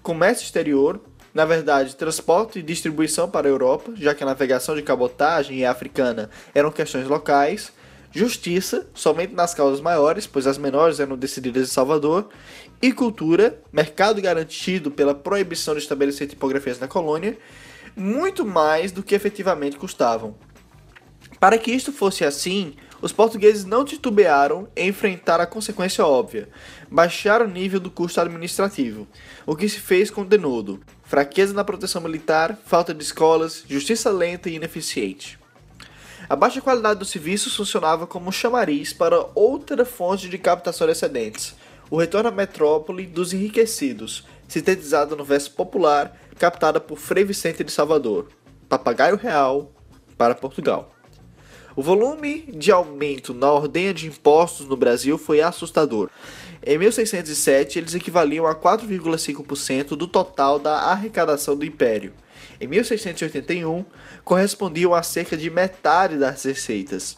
comércio 0.00 0.44
exterior, 0.44 1.00
na 1.34 1.44
verdade, 1.44 1.96
transporte 1.96 2.60
e 2.60 2.62
distribuição 2.62 3.28
para 3.28 3.48
a 3.48 3.50
Europa, 3.50 3.92
já 3.96 4.14
que 4.14 4.22
a 4.22 4.26
navegação 4.26 4.76
de 4.76 4.82
cabotagem 4.82 5.58
e 5.58 5.66
africana 5.66 6.30
eram 6.54 6.70
questões 6.70 7.08
locais, 7.08 7.72
justiça, 8.12 8.86
somente 8.94 9.34
nas 9.34 9.54
causas 9.54 9.80
maiores, 9.80 10.24
pois 10.24 10.46
as 10.46 10.56
menores 10.56 11.00
eram 11.00 11.16
decididas 11.16 11.68
em 11.68 11.72
Salvador, 11.72 12.28
e 12.80 12.92
cultura, 12.92 13.60
mercado 13.72 14.20
garantido 14.22 14.90
pela 14.90 15.14
proibição 15.14 15.74
de 15.74 15.80
estabelecer 15.80 16.28
tipografias 16.28 16.78
na 16.78 16.86
colônia, 16.86 17.36
muito 17.96 18.44
mais 18.44 18.92
do 18.92 19.02
que 19.02 19.14
efetivamente 19.14 19.76
custavam. 19.76 20.34
Para 21.40 21.58
que 21.58 21.70
isto 21.70 21.92
fosse 21.92 22.24
assim, 22.24 22.74
os 23.00 23.12
portugueses 23.12 23.64
não 23.64 23.84
titubearam 23.84 24.68
em 24.76 24.88
enfrentar 24.88 25.40
a 25.40 25.46
consequência 25.46 26.04
óbvia, 26.04 26.48
baixar 26.90 27.42
o 27.42 27.48
nível 27.48 27.78
do 27.78 27.90
custo 27.90 28.20
administrativo, 28.20 29.06
o 29.46 29.54
que 29.54 29.68
se 29.68 29.78
fez 29.78 30.10
com 30.10 30.24
denodo, 30.24 30.80
fraqueza 31.04 31.52
na 31.52 31.64
proteção 31.64 32.02
militar, 32.02 32.58
falta 32.66 32.92
de 32.92 33.02
escolas, 33.02 33.64
justiça 33.68 34.10
lenta 34.10 34.50
e 34.50 34.54
ineficiente. 34.54 35.38
A 36.28 36.36
baixa 36.36 36.60
qualidade 36.60 36.98
dos 36.98 37.10
serviços 37.10 37.56
funcionava 37.56 38.06
como 38.06 38.32
chamariz 38.32 38.92
para 38.92 39.26
outra 39.34 39.84
fonte 39.84 40.28
de 40.28 40.36
captação 40.36 40.86
de 40.86 40.92
excedentes, 40.92 41.54
o 41.90 41.96
retorno 41.96 42.28
à 42.28 42.32
metrópole 42.32 43.06
dos 43.06 43.32
enriquecidos, 43.32 44.26
sintetizado 44.46 45.16
no 45.16 45.24
verso 45.24 45.50
popular 45.52 46.16
captada 46.38 46.80
por 46.80 46.98
Frei 46.98 47.24
Vicente 47.24 47.64
de 47.64 47.72
Salvador, 47.72 48.28
Papagaio 48.68 49.16
Real 49.16 49.72
para 50.16 50.34
Portugal. 50.34 50.94
O 51.74 51.82
volume 51.82 52.42
de 52.52 52.72
aumento 52.72 53.32
na 53.32 53.52
ordenha 53.52 53.94
de 53.94 54.08
impostos 54.08 54.66
no 54.66 54.76
Brasil 54.76 55.16
foi 55.16 55.40
assustador. 55.40 56.10
Em 56.66 56.76
1607, 56.76 57.78
eles 57.78 57.94
equivaliam 57.94 58.46
a 58.46 58.54
4,5% 58.54 59.90
do 59.90 60.08
total 60.08 60.58
da 60.58 60.74
arrecadação 60.74 61.56
do 61.56 61.64
Império. 61.64 62.12
Em 62.60 62.66
1681, 62.66 63.84
correspondiam 64.24 64.92
a 64.92 65.04
cerca 65.04 65.36
de 65.36 65.48
metade 65.48 66.16
das 66.16 66.42
receitas. 66.42 67.16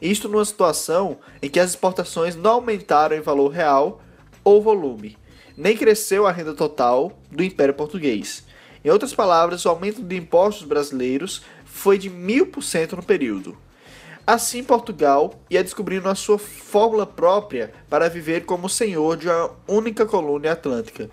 Isto 0.00 0.28
numa 0.28 0.44
situação 0.44 1.18
em 1.42 1.48
que 1.48 1.60
as 1.60 1.70
exportações 1.70 2.36
não 2.36 2.52
aumentaram 2.52 3.16
em 3.16 3.20
valor 3.20 3.48
real 3.48 4.00
ou 4.42 4.60
volume, 4.62 5.16
nem 5.56 5.76
cresceu 5.76 6.26
a 6.26 6.32
renda 6.32 6.54
total 6.54 7.18
do 7.30 7.42
Império 7.42 7.74
Português. 7.74 8.44
Em 8.84 8.90
outras 8.90 9.14
palavras, 9.14 9.64
o 9.64 9.68
aumento 9.68 10.02
de 10.02 10.16
impostos 10.16 10.66
brasileiros 10.66 11.42
foi 11.64 11.96
de 11.96 12.10
mil 12.10 12.46
por 12.48 12.62
cento 12.62 12.96
no 12.96 13.02
período. 13.02 13.56
Assim, 14.26 14.62
Portugal 14.64 15.34
ia 15.50 15.62
descobrindo 15.62 16.08
a 16.08 16.14
sua 16.14 16.38
fórmula 16.38 17.06
própria 17.06 17.72
para 17.90 18.08
viver 18.08 18.44
como 18.44 18.68
senhor 18.68 19.16
de 19.16 19.28
uma 19.28 19.50
única 19.68 20.06
colônia 20.06 20.52
atlântica 20.52 21.10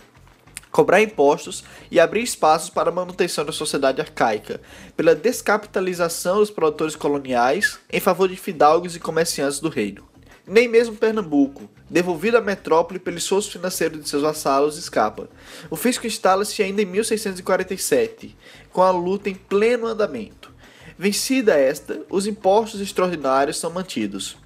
cobrar 0.71 1.01
impostos 1.01 1.63
e 1.91 1.99
abrir 1.99 2.23
espaços 2.23 2.69
para 2.69 2.89
a 2.89 2.93
manutenção 2.93 3.43
da 3.43 3.51
sociedade 3.51 4.01
arcaica, 4.01 4.61
pela 4.95 5.13
descapitalização 5.13 6.37
dos 6.37 6.49
produtores 6.49 6.95
coloniais 6.95 7.79
em 7.91 7.99
favor 7.99 8.29
de 8.29 8.37
fidalgos 8.37 8.95
e 8.95 8.99
comerciantes 8.99 9.59
do 9.59 9.69
reino. 9.69 10.09
Nem 10.47 10.67
mesmo 10.67 10.95
Pernambuco, 10.95 11.69
devolvido 11.89 12.37
à 12.37 12.41
metrópole 12.41 12.99
pelo 12.99 13.17
esforço 13.17 13.51
financeiro 13.51 13.99
de 13.99 14.09
seus 14.09 14.23
vassalos, 14.23 14.77
escapa. 14.77 15.29
O 15.69 15.75
fisco 15.75 16.07
instala-se 16.07 16.63
ainda 16.63 16.81
em 16.81 16.85
1647, 16.85 18.35
com 18.71 18.81
a 18.81 18.91
luta 18.91 19.29
em 19.29 19.35
pleno 19.35 19.85
andamento. 19.85 20.51
Vencida 20.97 21.53
esta, 21.53 22.01
os 22.09 22.27
impostos 22.27 22.81
extraordinários 22.81 23.57
são 23.57 23.71
mantidos. 23.71 24.37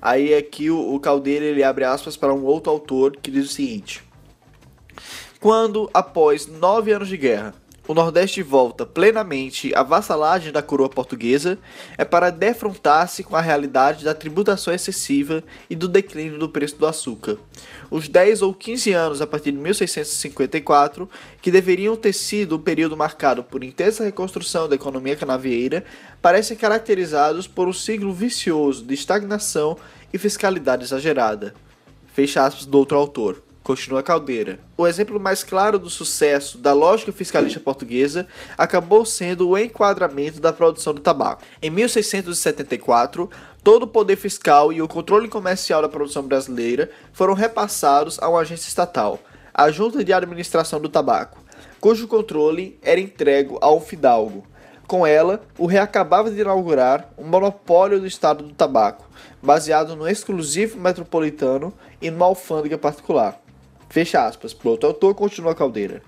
Aí 0.00 0.34
aqui 0.34 0.68
o, 0.68 0.94
o 0.94 0.98
Caldeira 0.98 1.44
ele 1.44 1.62
abre 1.62 1.84
aspas 1.84 2.16
para 2.16 2.34
um 2.34 2.44
outro 2.44 2.72
autor 2.72 3.16
que 3.16 3.30
diz 3.30 3.50
o 3.50 3.52
seguinte: 3.52 4.02
Quando, 5.42 5.90
após 5.92 6.46
nove 6.46 6.92
anos 6.92 7.08
de 7.08 7.16
guerra, 7.16 7.52
o 7.88 7.94
Nordeste 7.94 8.40
volta 8.44 8.86
plenamente 8.86 9.74
à 9.74 9.82
vassalagem 9.82 10.52
da 10.52 10.62
coroa 10.62 10.88
portuguesa 10.88 11.58
é 11.98 12.04
para 12.04 12.30
defrontar-se 12.30 13.24
com 13.24 13.34
a 13.34 13.40
realidade 13.40 14.04
da 14.04 14.14
tributação 14.14 14.72
excessiva 14.72 15.42
e 15.68 15.74
do 15.74 15.88
declínio 15.88 16.38
do 16.38 16.48
preço 16.48 16.76
do 16.76 16.86
açúcar. 16.86 17.38
Os 17.90 18.06
10 18.06 18.40
ou 18.42 18.54
15 18.54 18.92
anos 18.92 19.20
a 19.20 19.26
partir 19.26 19.50
de 19.50 19.58
1654, 19.58 21.10
que 21.42 21.50
deveriam 21.50 21.96
ter 21.96 22.12
sido 22.12 22.54
um 22.54 22.60
período 22.60 22.96
marcado 22.96 23.42
por 23.42 23.64
intensa 23.64 24.04
reconstrução 24.04 24.68
da 24.68 24.76
economia 24.76 25.16
canavieira, 25.16 25.84
parecem 26.22 26.56
caracterizados 26.56 27.48
por 27.48 27.66
um 27.66 27.72
ciclo 27.72 28.14
vicioso 28.14 28.84
de 28.84 28.94
estagnação 28.94 29.76
e 30.14 30.18
fiscalidade 30.18 30.84
exagerada. 30.84 31.52
Fecha 32.14 32.44
aspas 32.44 32.64
do 32.64 32.78
outro 32.78 32.96
autor. 32.96 33.42
Continua 33.62 34.02
Caldeira. 34.02 34.58
O 34.76 34.88
exemplo 34.88 35.20
mais 35.20 35.44
claro 35.44 35.78
do 35.78 35.88
sucesso 35.88 36.58
da 36.58 36.72
lógica 36.72 37.12
fiscalista 37.12 37.60
portuguesa 37.60 38.26
acabou 38.58 39.04
sendo 39.04 39.48
o 39.48 39.56
enquadramento 39.56 40.40
da 40.40 40.52
produção 40.52 40.92
do 40.92 41.00
tabaco. 41.00 41.42
Em 41.62 41.70
1674, 41.70 43.30
todo 43.62 43.84
o 43.84 43.86
poder 43.86 44.16
fiscal 44.16 44.72
e 44.72 44.82
o 44.82 44.88
controle 44.88 45.28
comercial 45.28 45.80
da 45.80 45.88
produção 45.88 46.24
brasileira 46.24 46.90
foram 47.12 47.34
repassados 47.34 48.18
a 48.20 48.28
uma 48.28 48.40
agência 48.40 48.68
estatal, 48.68 49.20
a 49.54 49.70
Junta 49.70 50.02
de 50.02 50.12
Administração 50.12 50.80
do 50.80 50.88
Tabaco, 50.88 51.38
cujo 51.80 52.08
controle 52.08 52.76
era 52.82 52.98
entregue 52.98 53.56
a 53.60 53.72
um 53.72 53.80
fidalgo. 53.80 54.44
Com 54.88 55.06
ela, 55.06 55.40
o 55.56 55.66
rei 55.66 55.78
acabava 55.78 56.30
de 56.30 56.40
inaugurar 56.40 57.08
um 57.16 57.24
monopólio 57.24 58.00
do 58.00 58.06
estado 58.06 58.44
do 58.44 58.52
tabaco, 58.52 59.08
baseado 59.40 59.96
no 59.96 60.06
exclusivo 60.08 60.78
metropolitano 60.78 61.72
e 62.00 62.10
numa 62.10 62.26
alfândega 62.26 62.76
particular. 62.76 63.41
Fecha 63.92 64.26
aspas. 64.26 64.54
Pro 64.54 64.70
outro 64.70 64.88
autor, 64.88 65.14
continua 65.14 65.54
Caldeira. 65.54 66.02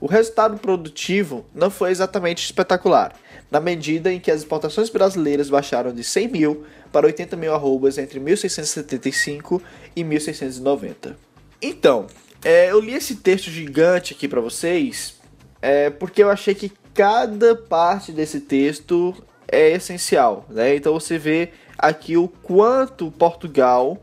O 0.00 0.06
resultado 0.06 0.58
produtivo 0.58 1.46
não 1.54 1.70
foi 1.70 1.92
exatamente 1.92 2.44
espetacular, 2.44 3.14
na 3.48 3.60
medida 3.60 4.12
em 4.12 4.18
que 4.18 4.32
as 4.32 4.40
exportações 4.40 4.90
brasileiras 4.90 5.48
baixaram 5.48 5.94
de 5.94 6.02
100 6.02 6.26
mil 6.26 6.64
para 6.90 7.06
80 7.06 7.36
mil 7.36 7.54
arrobas 7.54 7.98
entre 7.98 8.18
1675 8.18 9.62
e 9.94 10.02
1690. 10.02 11.16
Então, 11.62 12.08
é, 12.44 12.72
eu 12.72 12.80
li 12.80 12.94
esse 12.94 13.14
texto 13.14 13.48
gigante 13.48 14.12
aqui 14.12 14.26
para 14.26 14.40
vocês 14.40 15.14
é, 15.62 15.88
porque 15.88 16.24
eu 16.24 16.30
achei 16.30 16.52
que 16.52 16.72
cada 16.92 17.54
parte 17.54 18.10
desse 18.10 18.40
texto 18.40 19.14
é 19.46 19.70
essencial. 19.70 20.46
Né? 20.48 20.74
Então 20.74 20.92
você 20.92 21.16
vê 21.16 21.50
aqui 21.78 22.16
o 22.16 22.26
quanto 22.26 23.08
Portugal 23.12 24.02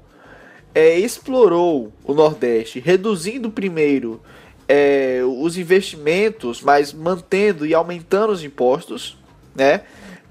é, 0.78 1.00
explorou 1.00 1.92
o 2.04 2.14
Nordeste, 2.14 2.80
reduzindo 2.80 3.50
primeiro 3.50 4.22
é, 4.68 5.22
os 5.26 5.58
investimentos, 5.58 6.62
mas 6.62 6.94
mantendo 6.94 7.66
e 7.66 7.74
aumentando 7.74 8.32
os 8.32 8.44
impostos, 8.44 9.18
né? 9.56 9.82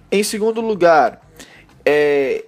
Em 0.08 0.22
segundo 0.22 0.60
lugar, 0.60 1.20
é, 1.84 2.44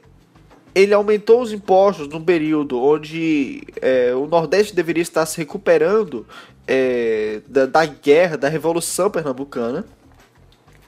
ele 0.73 0.95
aumentou 0.95 1.43
os 1.43 1.53
impostos 1.53 2.07
num 2.07 2.25
período 2.25 2.81
onde 2.81 3.65
é, 3.83 4.15
o 4.15 4.29
Nordeste 4.29 4.77
deveria 4.77 5.03
estar 5.03 5.27
se 5.27 5.37
recuperando 5.37 6.25
é, 6.69 7.41
da, 7.49 7.67
da, 7.67 7.85
guerra, 7.85 8.37
da 8.37 8.49
Revolução 8.49 9.11
Pernambucana 9.11 9.85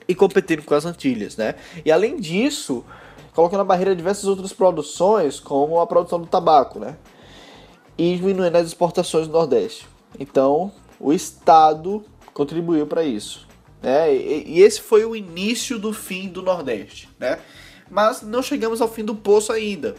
e 0.07 0.15
competindo 0.15 0.63
com 0.63 0.75
as 0.77 0.87
Antilhas, 0.87 1.37
né? 1.37 1.57
E 1.85 1.91
além 1.91 2.21
disso, 2.21 2.85
colocando 3.41 3.61
a 3.61 3.65
barreira 3.65 3.97
diversas 3.97 4.27
outras 4.27 4.53
produções, 4.53 5.41
como 5.41 5.81
a 5.81 5.87
produção 5.87 6.21
do 6.21 6.27
tabaco, 6.27 6.79
né? 6.79 6.99
E 7.97 8.17
diminuindo 8.17 8.55
as 8.55 8.67
exportações 8.67 9.27
do 9.27 9.33
Nordeste. 9.33 9.89
Então, 10.19 10.71
o 10.99 11.11
Estado 11.11 12.05
contribuiu 12.35 12.87
para 12.87 13.03
isso. 13.03 13.49
Né? 13.83 14.15
E, 14.15 14.59
e, 14.59 14.61
esse 14.61 14.83
foi 14.83 15.07
o 15.07 15.17
início 15.17 15.79
do 15.79 15.91
fim 15.91 16.29
do 16.29 16.43
Nordeste. 16.43 17.09
Né? 17.19 17.39
Mas 17.91 18.21
não 18.21 18.43
chegamos 18.43 18.83
ao 18.83 18.89
fim 18.89 19.05
do 19.05 19.15
poço 19.15 19.53
ainda. 19.53 19.95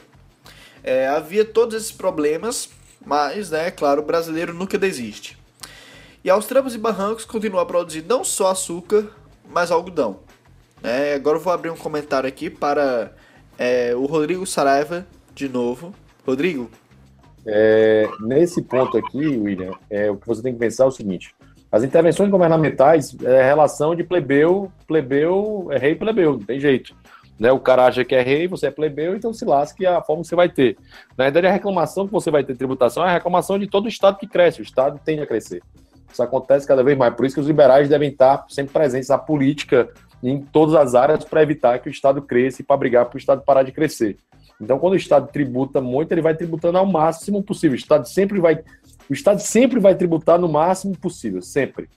É, 0.84 1.08
havia 1.08 1.44
todos 1.44 1.76
esses 1.76 1.92
problemas, 1.92 2.70
mas, 3.04 3.50
né, 3.50 3.72
claro, 3.72 4.04
o 4.04 4.06
brasileiro 4.06 4.54
nunca 4.54 4.78
desiste. 4.78 5.36
E 6.24 6.30
aos 6.30 6.46
trampos 6.46 6.76
e 6.76 6.78
barrancos 6.78 7.26
continua 7.26 7.64
a 7.64 7.66
produzir 7.66 8.06
não 8.08 8.24
só 8.24 8.52
açúcar, 8.52 9.08
mas 9.50 9.72
algodão. 9.72 10.20
É, 10.84 11.16
agora 11.16 11.38
eu 11.38 11.42
vou 11.42 11.52
abrir 11.52 11.72
um 11.72 11.76
comentário 11.78 12.28
aqui 12.28 12.48
para 12.52 13.16
é, 13.62 13.96
o 13.96 14.08
Rodrigo 14.08 14.44
Saraiva, 14.48 15.06
de 15.36 15.48
novo. 15.48 15.94
Rodrigo? 16.26 16.68
É, 17.46 18.10
nesse 18.20 18.60
ponto 18.64 18.98
aqui, 18.98 19.20
William, 19.20 19.74
é, 19.88 20.10
o 20.10 20.18
que 20.18 20.28
você 20.28 20.42
tem 20.42 20.54
que 20.54 20.60
pensar 20.60 20.86
é 20.86 20.88
o 20.88 20.92
seguinte: 20.92 21.36
as 21.72 21.84
intervenções 21.84 22.32
governamentais 22.32 23.16
é 23.24 23.44
relação 23.44 23.96
de 23.96 24.04
plebeu, 24.04 24.72
plebeu, 24.88 25.68
é 25.70 25.78
rei 25.78 25.94
plebeu, 25.94 26.34
não 26.34 26.40
tem 26.40 26.60
jeito. 26.60 26.96
Né? 27.40 27.52
O 27.52 27.60
cara 27.60 27.86
acha 27.86 28.04
que 28.04 28.16
é 28.16 28.24
rei, 28.24 28.48
você 28.48 28.66
é 28.66 28.72
plebeu, 28.72 29.16
então 29.16 29.32
se 29.32 29.46
lasque 29.46 29.86
a 29.86 30.02
forma 30.02 30.24
que 30.24 30.30
você 30.30 30.36
vai 30.36 30.50
ter. 30.50 30.76
Na 31.16 31.26
verdade, 31.26 31.46
a 31.46 31.52
reclamação 31.52 32.08
que 32.08 32.14
você 32.14 32.32
vai 32.32 32.44
ter 32.44 32.56
tributação 32.56 33.06
é 33.06 33.10
a 33.10 33.14
reclamação 33.14 33.60
de 33.60 33.68
todo 33.68 33.86
o 33.86 33.90
Estado 33.90 34.18
que 34.18 34.28
cresce, 34.28 34.60
o 34.60 34.64
Estado 34.64 35.00
tende 35.06 35.22
a 35.22 35.28
crescer. 35.28 35.62
Isso 36.12 36.24
acontece 36.24 36.68
cada 36.68 36.84
vez 36.84 36.98
mais. 36.98 37.14
Por 37.14 37.28
isso 37.28 37.36
que 37.36 37.42
os 37.42 37.48
liberais 37.48 37.88
devem 37.88 38.10
estar 38.10 38.44
sempre 38.50 38.74
presentes 38.74 39.10
na 39.10 39.20
política 39.20 39.88
em 40.24 40.42
todas 40.42 40.76
as 40.76 40.96
áreas 40.96 41.24
para 41.24 41.42
evitar 41.42 41.80
que 41.80 41.90
o 41.90 41.92
Estado 41.92 42.22
cresça 42.22 42.62
e 42.62 42.66
para 42.66 42.78
brigar 42.78 43.06
para 43.06 43.16
o 43.16 43.20
Estado 43.20 43.44
parar 43.44 43.64
de 43.64 43.72
crescer. 43.72 44.18
Então, 44.60 44.78
quando 44.78 44.94
o 44.94 44.98
Estado 44.98 45.28
tributa 45.32 45.82
muito, 45.82 46.12
ele 46.12 46.22
vai 46.22 46.36
tributando 46.36 46.78
ao 46.78 46.86
máximo 46.86 47.42
possível. 47.42 47.74
O 47.74 47.80
Estado 47.80 48.08
sempre 48.08 48.40
vai, 48.40 48.64
o 49.10 49.14
Estado 49.14 49.40
sempre 49.40 49.80
vai 49.80 49.96
tributar 49.96 50.40
no 50.40 50.48
máximo 50.48 50.96
possível, 50.96 51.42
sempre. 51.42 51.90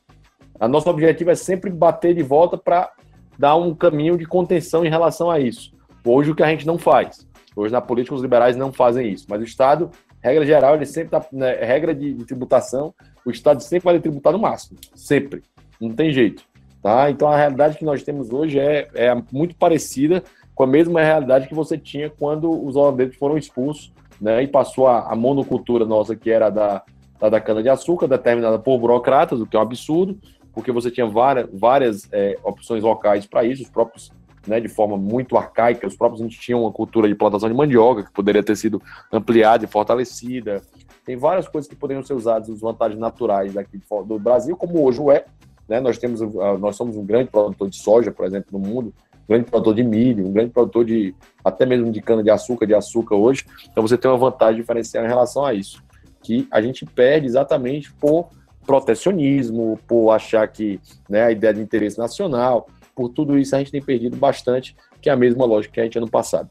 A 0.59 0.67
nosso 0.67 0.89
objetivo 0.89 1.31
é 1.31 1.35
sempre 1.35 1.71
bater 1.71 2.15
de 2.15 2.23
volta 2.23 2.57
para 2.57 2.91
dar 3.39 3.57
um 3.57 3.75
caminho 3.75 4.17
de 4.17 4.25
contenção 4.25 4.85
em 4.85 4.89
relação 4.89 5.31
a 5.31 5.39
isso. 5.39 5.75
Hoje 6.07 6.31
o 6.31 6.35
que 6.35 6.43
a 6.43 6.49
gente 6.49 6.67
não 6.67 6.79
faz. 6.79 7.27
Hoje 7.55 7.73
na 7.73 7.81
política 7.81 8.15
os 8.15 8.23
liberais 8.23 8.57
não 8.57 8.73
fazem 8.73 9.13
isso, 9.13 9.27
mas 9.29 9.41
o 9.41 9.45
Estado, 9.45 9.91
regra 10.21 10.47
geral, 10.47 10.75
ele 10.75 10.87
sempre 10.87 11.17
está, 11.17 11.27
né, 11.33 11.55
regra 11.57 11.95
de, 11.95 12.15
de 12.15 12.25
tributação, 12.25 12.95
o 13.25 13.31
Estado 13.31 13.63
sempre 13.63 13.85
vai 13.85 14.01
tributar 14.01 14.33
no 14.33 14.39
máximo, 14.39 14.79
sempre. 14.95 15.43
Não 15.81 15.91
tem 15.91 16.13
jeito. 16.13 16.45
Tá? 16.85 17.09
Então 17.09 17.29
a 17.29 17.37
realidade 17.39 17.79
que 17.79 17.85
nós 17.85 18.03
temos 18.03 18.31
hoje 18.31 18.59
é, 18.59 18.87
é 18.93 19.23
muito 19.33 19.57
parecida 19.57 20.23
com 20.55 20.65
a 20.65 20.67
mesma 20.67 21.01
realidade 21.01 21.49
que 21.49 21.55
você 21.55 21.79
tinha 21.79 22.11
quando 22.11 22.51
os 22.63 22.77
holandeses 22.77 23.17
foram 23.17 23.39
expulsos 23.39 23.91
né, 24.21 24.43
e 24.43 24.47
passou 24.47 24.87
a, 24.87 25.11
a 25.11 25.17
monocultura 25.17 25.87
nossa, 25.87 26.15
que 26.15 26.31
era 26.31 26.51
da, 26.51 26.83
da, 27.19 27.31
da 27.31 27.41
cana-de-açúcar, 27.41 28.07
determinada 28.07 28.59
por 28.59 28.79
burocratas, 28.79 29.41
o 29.41 29.47
que 29.47 29.57
é 29.57 29.59
um 29.59 29.63
absurdo, 29.63 30.19
porque 30.53 30.71
você 30.71 30.91
tinha 30.91 31.07
várias, 31.07 31.49
várias 31.55 32.07
é, 32.13 32.39
opções 32.45 32.83
locais 32.83 33.25
para 33.25 33.45
isso, 33.45 33.63
os 33.63 33.71
próprios, 33.71 34.13
né, 34.47 34.61
de 34.61 34.69
forma 34.69 34.99
muito 34.99 35.39
arcaica, 35.39 35.87
os 35.87 35.97
próprios 35.97 36.21
a 36.21 36.25
gente 36.25 36.39
tinha 36.39 36.59
uma 36.59 36.71
cultura 36.71 37.09
de 37.09 37.15
plantação 37.15 37.49
de 37.49 37.55
mandioca 37.55 38.03
que 38.03 38.13
poderia 38.13 38.43
ter 38.43 38.57
sido 38.57 38.83
ampliada 39.11 39.65
e 39.65 39.67
fortalecida. 39.67 40.61
Tem 41.03 41.17
várias 41.17 41.49
coisas 41.49 41.67
que 41.67 41.75
poderiam 41.75 42.05
ser 42.05 42.13
usadas, 42.13 42.51
as 42.51 42.61
vantagens 42.61 43.01
naturais 43.01 43.55
daqui 43.55 43.81
do 44.05 44.19
Brasil, 44.19 44.55
como 44.55 44.85
hoje 44.85 45.01
o 45.01 45.11
é, 45.11 45.25
né? 45.69 45.81
Nós, 45.81 45.99
temos, 45.99 46.21
ah, 46.23 46.59
nós 46.59 46.77
somos 46.77 46.97
um 46.97 47.05
grande 47.05 47.31
produtor 47.31 47.69
de 47.69 47.77
soja, 47.77 48.11
por 48.11 48.27
exemplo, 48.27 48.49
no 48.53 48.59
mundo, 48.59 48.95
um 49.15 49.29
grande 49.29 49.51
produtor 49.51 49.75
de 49.75 49.83
milho, 49.83 50.27
um 50.27 50.33
grande 50.33 50.51
produtor 50.51 50.85
de 50.85 51.15
até 51.45 51.65
mesmo 51.65 51.91
de 51.91 52.01
cana-de-açúcar, 52.01 52.67
de 52.67 52.75
açúcar 52.75 53.17
hoje. 53.17 53.45
Então 53.71 53.87
você 53.87 53.97
tem 53.97 54.11
uma 54.11 54.19
vantagem 54.19 54.61
diferencial 54.61 55.05
em 55.05 55.09
relação 55.09 55.45
a 55.45 55.55
isso, 55.55 55.83
que 56.23 56.47
a 56.51 56.61
gente 56.61 56.85
perde 56.85 57.27
exatamente 57.27 57.93
por 57.95 58.29
protecionismo, 58.67 59.79
por 59.87 60.11
achar 60.11 60.47
que 60.49 60.81
né, 61.09 61.25
a 61.25 61.31
ideia 61.31 61.55
de 61.55 61.61
interesse 61.61 61.99
nacional, 61.99 62.67
por 62.95 63.09
tudo 63.09 63.39
isso 63.39 63.55
a 63.55 63.59
gente 63.59 63.71
tem 63.71 63.83
perdido 63.83 64.17
bastante, 64.17 64.77
que 65.01 65.11
é 65.11 65.13
a 65.13 65.17
mesma 65.17 65.45
lógica 65.45 65.75
que 65.75 65.81
a 65.81 65.85
gente 65.85 65.99
ano 65.99 66.09
passado. 66.09 66.51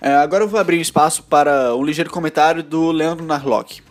É, 0.00 0.14
agora 0.14 0.44
eu 0.44 0.48
vou 0.48 0.60
abrir 0.60 0.80
espaço 0.80 1.24
para 1.24 1.74
um 1.74 1.82
ligeiro 1.82 2.10
comentário 2.10 2.62
do 2.62 2.92
Leandro 2.92 3.24
Narlock. 3.24 3.82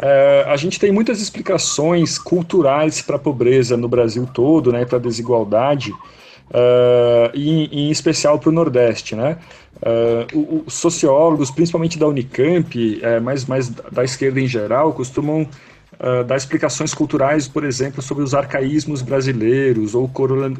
É, 0.00 0.44
a 0.48 0.56
gente 0.56 0.78
tem 0.78 0.90
muitas 0.90 1.20
explicações 1.20 2.18
culturais 2.18 3.00
para 3.00 3.16
a 3.16 3.18
pobreza 3.18 3.76
no 3.76 3.88
Brasil 3.88 4.28
todo, 4.32 4.72
né, 4.72 4.84
para 4.84 4.98
a 4.98 5.00
desigualdade, 5.00 5.92
uh, 5.92 7.30
e, 7.34 7.86
em 7.86 7.90
especial 7.90 8.38
para 8.38 8.50
o 8.50 8.52
Nordeste. 8.52 9.14
Né? 9.14 9.38
Uh, 9.76 10.64
os 10.66 10.74
sociólogos, 10.74 11.50
principalmente 11.50 11.98
da 11.98 12.06
Unicamp, 12.06 13.00
é, 13.02 13.20
mas, 13.20 13.44
mas 13.46 13.68
da 13.68 14.04
esquerda 14.04 14.40
em 14.40 14.46
geral, 14.46 14.92
costumam 14.92 15.42
uh, 15.42 16.24
dar 16.24 16.36
explicações 16.36 16.92
culturais, 16.94 17.48
por 17.48 17.64
exemplo, 17.64 18.02
sobre 18.02 18.22
os 18.22 18.34
arcaísmos 18.34 19.02
brasileiros 19.02 19.94
ou 19.94 20.08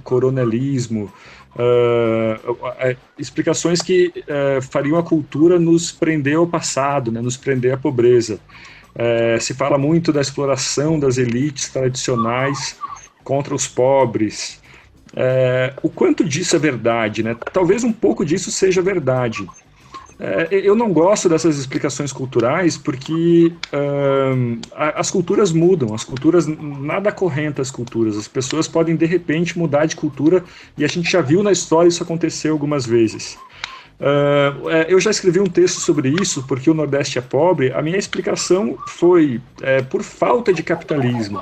coronelismo, 0.02 1.12
uh, 1.56 2.96
explicações 3.18 3.82
que 3.82 4.12
uh, 4.16 4.62
fariam 4.62 4.98
a 4.98 5.02
cultura 5.02 5.58
nos 5.58 5.92
prender 5.92 6.36
ao 6.36 6.46
passado, 6.46 7.10
né, 7.12 7.20
nos 7.20 7.36
prender 7.36 7.74
à 7.74 7.76
pobreza. 7.76 8.38
Se 9.40 9.54
fala 9.54 9.78
muito 9.78 10.12
da 10.12 10.20
exploração 10.20 10.98
das 10.98 11.18
elites 11.18 11.68
tradicionais 11.68 12.76
contra 13.24 13.54
os 13.54 13.66
pobres. 13.66 14.60
o 15.82 15.88
quanto 15.88 16.24
disso 16.24 16.56
é 16.56 16.58
verdade? 16.58 17.22
Né? 17.22 17.36
Talvez 17.52 17.84
um 17.84 17.92
pouco 17.92 18.24
disso 18.24 18.50
seja 18.50 18.82
verdade. 18.82 19.46
É, 20.24 20.48
eu 20.52 20.76
não 20.76 20.92
gosto 20.92 21.28
dessas 21.28 21.58
explicações 21.58 22.12
culturais 22.12 22.78
porque 22.78 23.52
as 24.72 25.10
culturas 25.10 25.50
mudam, 25.50 25.92
as 25.92 26.04
culturas, 26.04 26.46
nada 26.46 27.10
correnta 27.10 27.60
as 27.60 27.72
culturas, 27.72 28.16
as 28.16 28.28
pessoas 28.28 28.68
podem 28.68 28.94
de 28.94 29.04
repente 29.04 29.58
mudar 29.58 29.86
de 29.86 29.96
cultura 29.96 30.44
e 30.78 30.84
a 30.84 30.88
gente 30.88 31.10
já 31.10 31.20
viu 31.20 31.42
na 31.42 31.50
história 31.50 31.88
isso 31.88 32.04
acontecer 32.04 32.50
algumas 32.50 32.86
vezes. 32.86 33.36
Uh, 34.02 34.68
eu 34.88 34.98
já 34.98 35.12
escrevi 35.12 35.38
um 35.38 35.46
texto 35.46 35.78
sobre 35.78 36.08
isso, 36.08 36.44
porque 36.48 36.68
o 36.68 36.74
Nordeste 36.74 37.20
é 37.20 37.22
pobre. 37.22 37.72
A 37.72 37.80
minha 37.80 37.96
explicação 37.96 38.76
foi 38.88 39.40
é, 39.60 39.80
por 39.80 40.02
falta 40.02 40.52
de 40.52 40.60
capitalismo. 40.60 41.40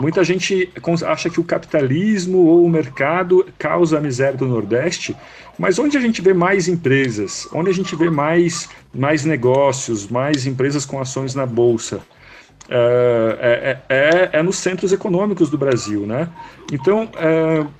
Muita 0.00 0.24
gente 0.24 0.68
acha 1.06 1.30
que 1.30 1.38
o 1.38 1.44
capitalismo 1.44 2.38
ou 2.38 2.64
o 2.64 2.68
mercado 2.68 3.46
causa 3.56 3.98
a 3.98 4.00
miséria 4.00 4.36
do 4.36 4.48
Nordeste, 4.48 5.16
mas 5.56 5.78
onde 5.78 5.96
a 5.96 6.00
gente 6.00 6.20
vê 6.20 6.34
mais 6.34 6.66
empresas, 6.66 7.48
onde 7.52 7.70
a 7.70 7.74
gente 7.74 7.94
vê 7.94 8.10
mais, 8.10 8.68
mais 8.92 9.24
negócios, 9.24 10.08
mais 10.08 10.44
empresas 10.44 10.84
com 10.84 11.00
ações 11.00 11.36
na 11.36 11.46
Bolsa, 11.46 11.98
uh, 11.98 13.36
é, 13.38 13.78
é, 13.88 14.30
é, 14.32 14.42
nos 14.42 14.56
centros 14.56 14.92
econômicos 14.92 15.48
do 15.48 15.56
Brasil. 15.56 16.04
Né? 16.04 16.28
Então, 16.72 17.04
uh, 17.04 17.70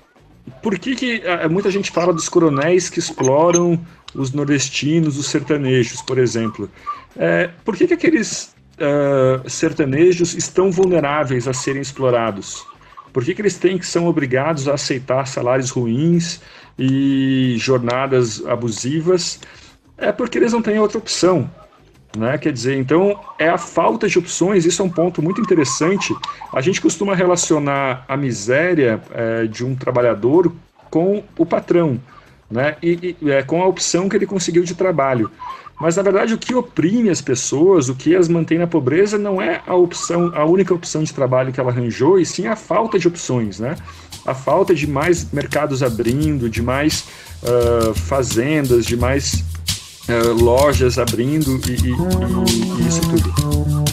por 0.62 0.78
que, 0.78 0.94
que 0.94 1.22
muita 1.50 1.72
gente 1.72 1.90
fala 1.90 2.12
dos 2.12 2.28
coronéis 2.28 2.88
que 2.88 3.00
exploram 3.00 3.80
os 4.14 4.32
nordestinos, 4.32 5.18
os 5.18 5.26
sertanejos, 5.26 6.02
por 6.02 6.18
exemplo. 6.18 6.70
É, 7.16 7.50
por 7.64 7.76
que, 7.76 7.86
que 7.86 7.94
aqueles 7.94 8.54
uh, 8.78 9.48
sertanejos 9.48 10.34
estão 10.34 10.70
vulneráveis 10.70 11.46
a 11.48 11.52
serem 11.52 11.82
explorados? 11.82 12.66
Por 13.12 13.24
que, 13.24 13.34
que 13.34 13.42
eles 13.42 13.58
têm 13.58 13.78
que 13.78 13.86
são 13.86 14.06
obrigados 14.06 14.68
a 14.68 14.74
aceitar 14.74 15.26
salários 15.26 15.70
ruins 15.70 16.40
e 16.78 17.56
jornadas 17.58 18.44
abusivas? 18.46 19.38
É 19.98 20.10
porque 20.10 20.38
eles 20.38 20.52
não 20.52 20.62
têm 20.62 20.78
outra 20.78 20.98
opção. 20.98 21.50
Né? 22.16 22.36
Quer 22.38 22.52
dizer, 22.52 22.76
então 22.76 23.18
é 23.38 23.48
a 23.48 23.58
falta 23.58 24.08
de 24.08 24.18
opções, 24.18 24.64
isso 24.64 24.82
é 24.82 24.84
um 24.84 24.90
ponto 24.90 25.22
muito 25.22 25.40
interessante. 25.40 26.14
A 26.52 26.60
gente 26.60 26.80
costuma 26.80 27.14
relacionar 27.14 28.04
a 28.08 28.16
miséria 28.16 29.02
é, 29.12 29.46
de 29.46 29.64
um 29.64 29.74
trabalhador 29.74 30.52
com 30.90 31.22
o 31.38 31.46
patrão 31.46 32.00
né? 32.52 32.76
E, 32.82 33.16
e 33.20 33.30
é, 33.30 33.42
com 33.42 33.62
a 33.62 33.66
opção 33.66 34.08
que 34.08 34.16
ele 34.16 34.26
conseguiu 34.26 34.62
de 34.62 34.74
trabalho. 34.74 35.30
Mas 35.80 35.96
na 35.96 36.02
verdade 36.02 36.34
o 36.34 36.38
que 36.38 36.54
oprime 36.54 37.10
as 37.10 37.20
pessoas, 37.20 37.88
o 37.88 37.94
que 37.94 38.14
as 38.14 38.28
mantém 38.28 38.58
na 38.58 38.68
pobreza, 38.68 39.18
não 39.18 39.42
é 39.42 39.60
a 39.66 39.74
opção, 39.74 40.30
a 40.34 40.44
única 40.44 40.72
opção 40.72 41.02
de 41.02 41.12
trabalho 41.12 41.52
que 41.52 41.58
ela 41.58 41.72
arranjou, 41.72 42.20
e 42.20 42.26
sim 42.26 42.46
a 42.46 42.54
falta 42.54 42.98
de 42.98 43.08
opções, 43.08 43.58
né? 43.58 43.74
A 44.24 44.34
falta 44.34 44.72
de 44.72 44.86
mais 44.86 45.32
mercados 45.32 45.82
abrindo, 45.82 46.48
de 46.48 46.62
mais 46.62 47.04
uh, 47.42 47.92
fazendas, 47.94 48.86
de 48.86 48.96
mais 48.96 49.42
uh, 50.08 50.32
lojas 50.40 50.98
abrindo 50.98 51.60
e, 51.68 51.72
e, 51.72 51.90
e, 51.90 52.82
e 52.84 52.88
isso 52.88 53.00
tudo. 53.00 53.91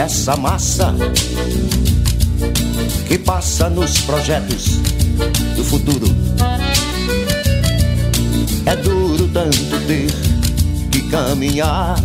Dessa 0.00 0.34
massa 0.34 0.94
que 3.06 3.18
passa 3.18 3.68
nos 3.68 4.00
projetos 4.00 4.78
do 5.54 5.62
futuro 5.62 6.06
é 8.64 8.74
duro 8.76 9.28
tanto 9.28 9.56
ter 9.86 10.10
que 10.90 11.06
caminhar 11.10 11.96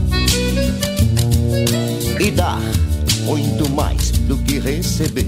e 2.20 2.32
dar 2.32 2.60
muito 3.24 3.70
mais 3.70 4.12
do 4.12 4.40
que 4.40 4.60
receber. 4.60 5.28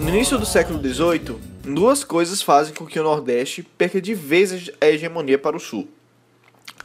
No 0.00 0.08
início 0.08 0.36
do 0.38 0.44
século 0.44 0.80
XVIII, 0.82 1.36
duas 1.62 2.02
coisas 2.02 2.42
fazem 2.42 2.74
com 2.74 2.84
que 2.84 2.98
o 2.98 3.04
Nordeste 3.04 3.62
perca 3.78 4.00
de 4.00 4.12
vez 4.12 4.72
a 4.80 4.86
hegemonia 4.88 5.38
para 5.38 5.56
o 5.56 5.60
Sul. 5.60 5.88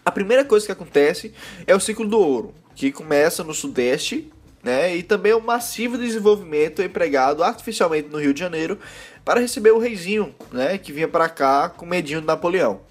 A 0.09 0.11
primeira 0.11 0.43
coisa 0.43 0.65
que 0.65 0.71
acontece 0.71 1.31
é 1.67 1.75
o 1.75 1.79
ciclo 1.79 2.07
do 2.07 2.17
ouro, 2.17 2.51
que 2.73 2.91
começa 2.91 3.43
no 3.43 3.53
Sudeste 3.53 4.27
né? 4.63 4.95
E 4.97 5.03
também 5.03 5.33
o 5.33 5.39
massivo 5.39 5.99
desenvolvimento 5.99 6.81
empregado 6.81 7.43
artificialmente 7.43 8.09
no 8.09 8.19
Rio 8.19 8.33
de 8.33 8.39
Janeiro 8.39 8.79
para 9.23 9.39
receber 9.39 9.71
o 9.71 9.77
reizinho, 9.77 10.33
né, 10.51 10.79
que 10.79 10.91
vinha 10.91 11.07
para 11.07 11.29
cá 11.29 11.69
com 11.69 11.85
medinho 11.85 12.21
de 12.21 12.27
Napoleão. 12.27 12.81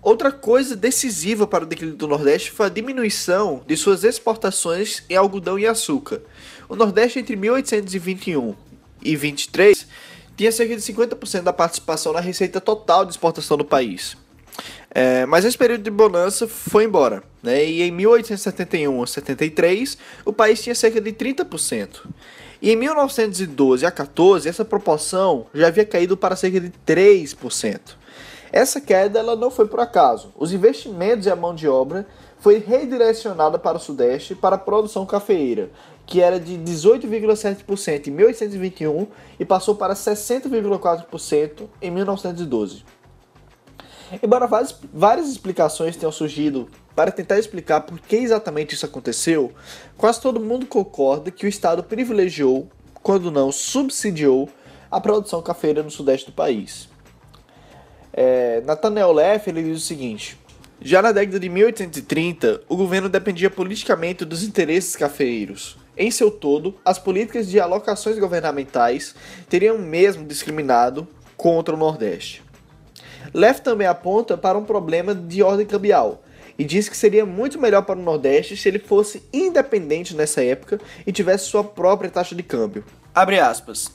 Outra 0.00 0.30
coisa 0.30 0.76
decisiva 0.76 1.44
para 1.44 1.64
o 1.64 1.66
declínio 1.66 1.96
do 1.96 2.06
Nordeste 2.06 2.52
foi 2.52 2.66
a 2.66 2.70
diminuição 2.70 3.62
de 3.66 3.76
suas 3.76 4.04
exportações 4.04 5.02
em 5.10 5.16
algodão 5.16 5.58
e 5.58 5.66
açúcar. 5.66 6.22
O 6.68 6.76
Nordeste 6.76 7.18
entre 7.18 7.34
1821 7.34 8.54
e 9.02 9.16
23 9.16 9.86
tinha 10.36 10.52
cerca 10.52 10.76
de 10.76 10.80
50% 10.80 11.42
da 11.42 11.52
participação 11.52 12.12
na 12.12 12.20
receita 12.20 12.60
total 12.60 13.04
de 13.04 13.10
exportação 13.10 13.58
do 13.58 13.64
país. 13.66 14.16
É, 14.94 15.26
mas 15.26 15.44
esse 15.44 15.58
período 15.58 15.82
de 15.82 15.90
bonança 15.90 16.46
foi 16.46 16.84
embora, 16.84 17.24
né? 17.42 17.64
E 17.64 17.82
em 17.82 17.90
1871 17.90 19.02
a 19.02 19.06
73, 19.08 19.98
o 20.24 20.32
país 20.32 20.62
tinha 20.62 20.74
cerca 20.74 21.00
de 21.00 21.12
30%. 21.12 22.06
E 22.62 22.70
em 22.70 22.76
1912 22.76 23.84
a 23.84 23.90
14, 23.90 24.48
essa 24.48 24.64
proporção 24.64 25.46
já 25.52 25.66
havia 25.66 25.84
caído 25.84 26.16
para 26.16 26.36
cerca 26.36 26.60
de 26.60 26.72
3%. 26.86 27.80
Essa 28.52 28.80
queda 28.80 29.18
ela 29.18 29.34
não 29.34 29.50
foi 29.50 29.66
por 29.66 29.80
acaso. 29.80 30.32
Os 30.36 30.52
investimentos 30.52 31.26
e 31.26 31.30
a 31.30 31.34
mão 31.34 31.56
de 31.56 31.66
obra 31.66 32.06
foi 32.38 32.58
redirecionada 32.58 33.58
para 33.58 33.78
o 33.78 33.80
Sudeste 33.80 34.36
para 34.36 34.54
a 34.54 34.58
produção 34.58 35.04
cafeeira, 35.04 35.70
que 36.06 36.20
era 36.20 36.38
de 36.38 36.56
18,7% 36.56 38.06
em 38.06 38.10
1821 38.12 39.08
e 39.40 39.44
passou 39.44 39.74
para 39.74 39.94
60,4% 39.94 41.62
em 41.82 41.90
1912. 41.90 42.84
Embora 44.22 44.46
várias, 44.46 44.74
várias 44.92 45.28
explicações 45.28 45.96
tenham 45.96 46.12
surgido 46.12 46.68
para 46.94 47.10
tentar 47.10 47.38
explicar 47.38 47.80
por 47.80 47.98
que 47.98 48.16
exatamente 48.16 48.74
isso 48.74 48.86
aconteceu, 48.86 49.52
quase 49.96 50.20
todo 50.20 50.40
mundo 50.40 50.66
concorda 50.66 51.30
que 51.30 51.46
o 51.46 51.48
Estado 51.48 51.82
privilegiou, 51.82 52.68
quando 53.02 53.30
não 53.30 53.50
subsidiou, 53.50 54.48
a 54.90 55.00
produção 55.00 55.42
cafeira 55.42 55.82
no 55.82 55.90
sudeste 55.90 56.26
do 56.26 56.32
país. 56.32 56.88
É, 58.12 58.62
Nathaniel 58.64 59.12
Leff 59.12 59.50
ele 59.50 59.62
diz 59.62 59.82
o 59.82 59.84
seguinte: 59.84 60.38
já 60.80 61.02
na 61.02 61.10
década 61.10 61.40
de 61.40 61.48
1830, 61.48 62.62
o 62.68 62.76
governo 62.76 63.08
dependia 63.08 63.50
politicamente 63.50 64.24
dos 64.24 64.44
interesses 64.44 64.94
cafeeiros. 64.94 65.76
Em 65.96 66.10
seu 66.10 66.30
todo, 66.30 66.76
as 66.84 66.98
políticas 66.98 67.48
de 67.48 67.58
alocações 67.58 68.18
governamentais 68.18 69.14
teriam 69.48 69.78
mesmo 69.78 70.24
discriminado 70.24 71.08
contra 71.36 71.74
o 71.74 71.78
Nordeste. 71.78 72.43
Leff 73.34 73.60
também 73.60 73.86
aponta 73.86 74.38
para 74.38 74.56
um 74.56 74.64
problema 74.64 75.12
de 75.12 75.42
ordem 75.42 75.66
cambial 75.66 76.22
e 76.56 76.64
diz 76.64 76.88
que 76.88 76.96
seria 76.96 77.26
muito 77.26 77.58
melhor 77.58 77.82
para 77.82 77.98
o 77.98 78.02
Nordeste 78.02 78.56
se 78.56 78.68
ele 78.68 78.78
fosse 78.78 79.24
independente 79.32 80.14
nessa 80.14 80.42
época 80.42 80.80
e 81.04 81.10
tivesse 81.10 81.46
sua 81.46 81.64
própria 81.64 82.08
taxa 82.08 82.34
de 82.34 82.44
câmbio. 82.44 82.84
Abre 83.12 83.40
aspas. 83.40 83.90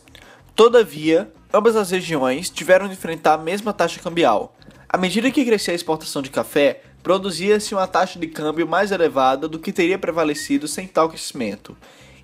Todavia, 0.54 1.32
ambas 1.54 1.78
as 1.78 1.92
regiões 1.92 2.50
tiveram 2.50 2.88
de 2.88 2.94
enfrentar 2.94 3.36
a 3.36 3.38
mesma 3.38 3.72
taxa 3.72 4.02
cambial. 4.02 4.54
À 4.90 4.98
medida 4.98 5.32
que 5.32 5.46
crescia 5.46 5.74
a 5.74 5.76
exportação 5.76 6.22
de 6.22 6.30
café, 6.30 6.82
produzia-se 7.02 7.74
uma 7.74 7.88
taxa 7.88 8.20
de 8.20 8.28
câmbio 8.28 8.68
mais 8.68 8.92
elevada 8.92 9.48
do 9.48 9.60
que 9.60 9.72
teria 9.72 9.98
prevalecido 9.98 10.68
sem 10.68 10.86
tal 10.86 11.08
crescimento. 11.08 11.78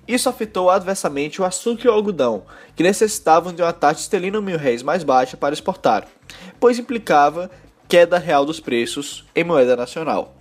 Isso 0.08 0.28
afetou 0.28 0.70
adversamente 0.70 1.40
o 1.40 1.44
açúcar 1.44 1.86
e 1.86 1.90
o 1.90 1.92
algodão, 1.92 2.44
que 2.76 2.82
necessitavam 2.82 3.52
de 3.52 3.62
uma 3.62 3.72
taxa 3.72 4.00
estelina 4.00 4.40
mil 4.40 4.56
réis 4.56 4.82
mais 4.82 5.02
baixa 5.02 5.36
para 5.36 5.54
exportar, 5.54 6.06
pois 6.60 6.78
implicava 6.78 7.50
queda 7.88 8.18
real 8.18 8.44
dos 8.44 8.60
preços 8.60 9.24
em 9.34 9.44
moeda 9.44 9.76
nacional. 9.76 10.36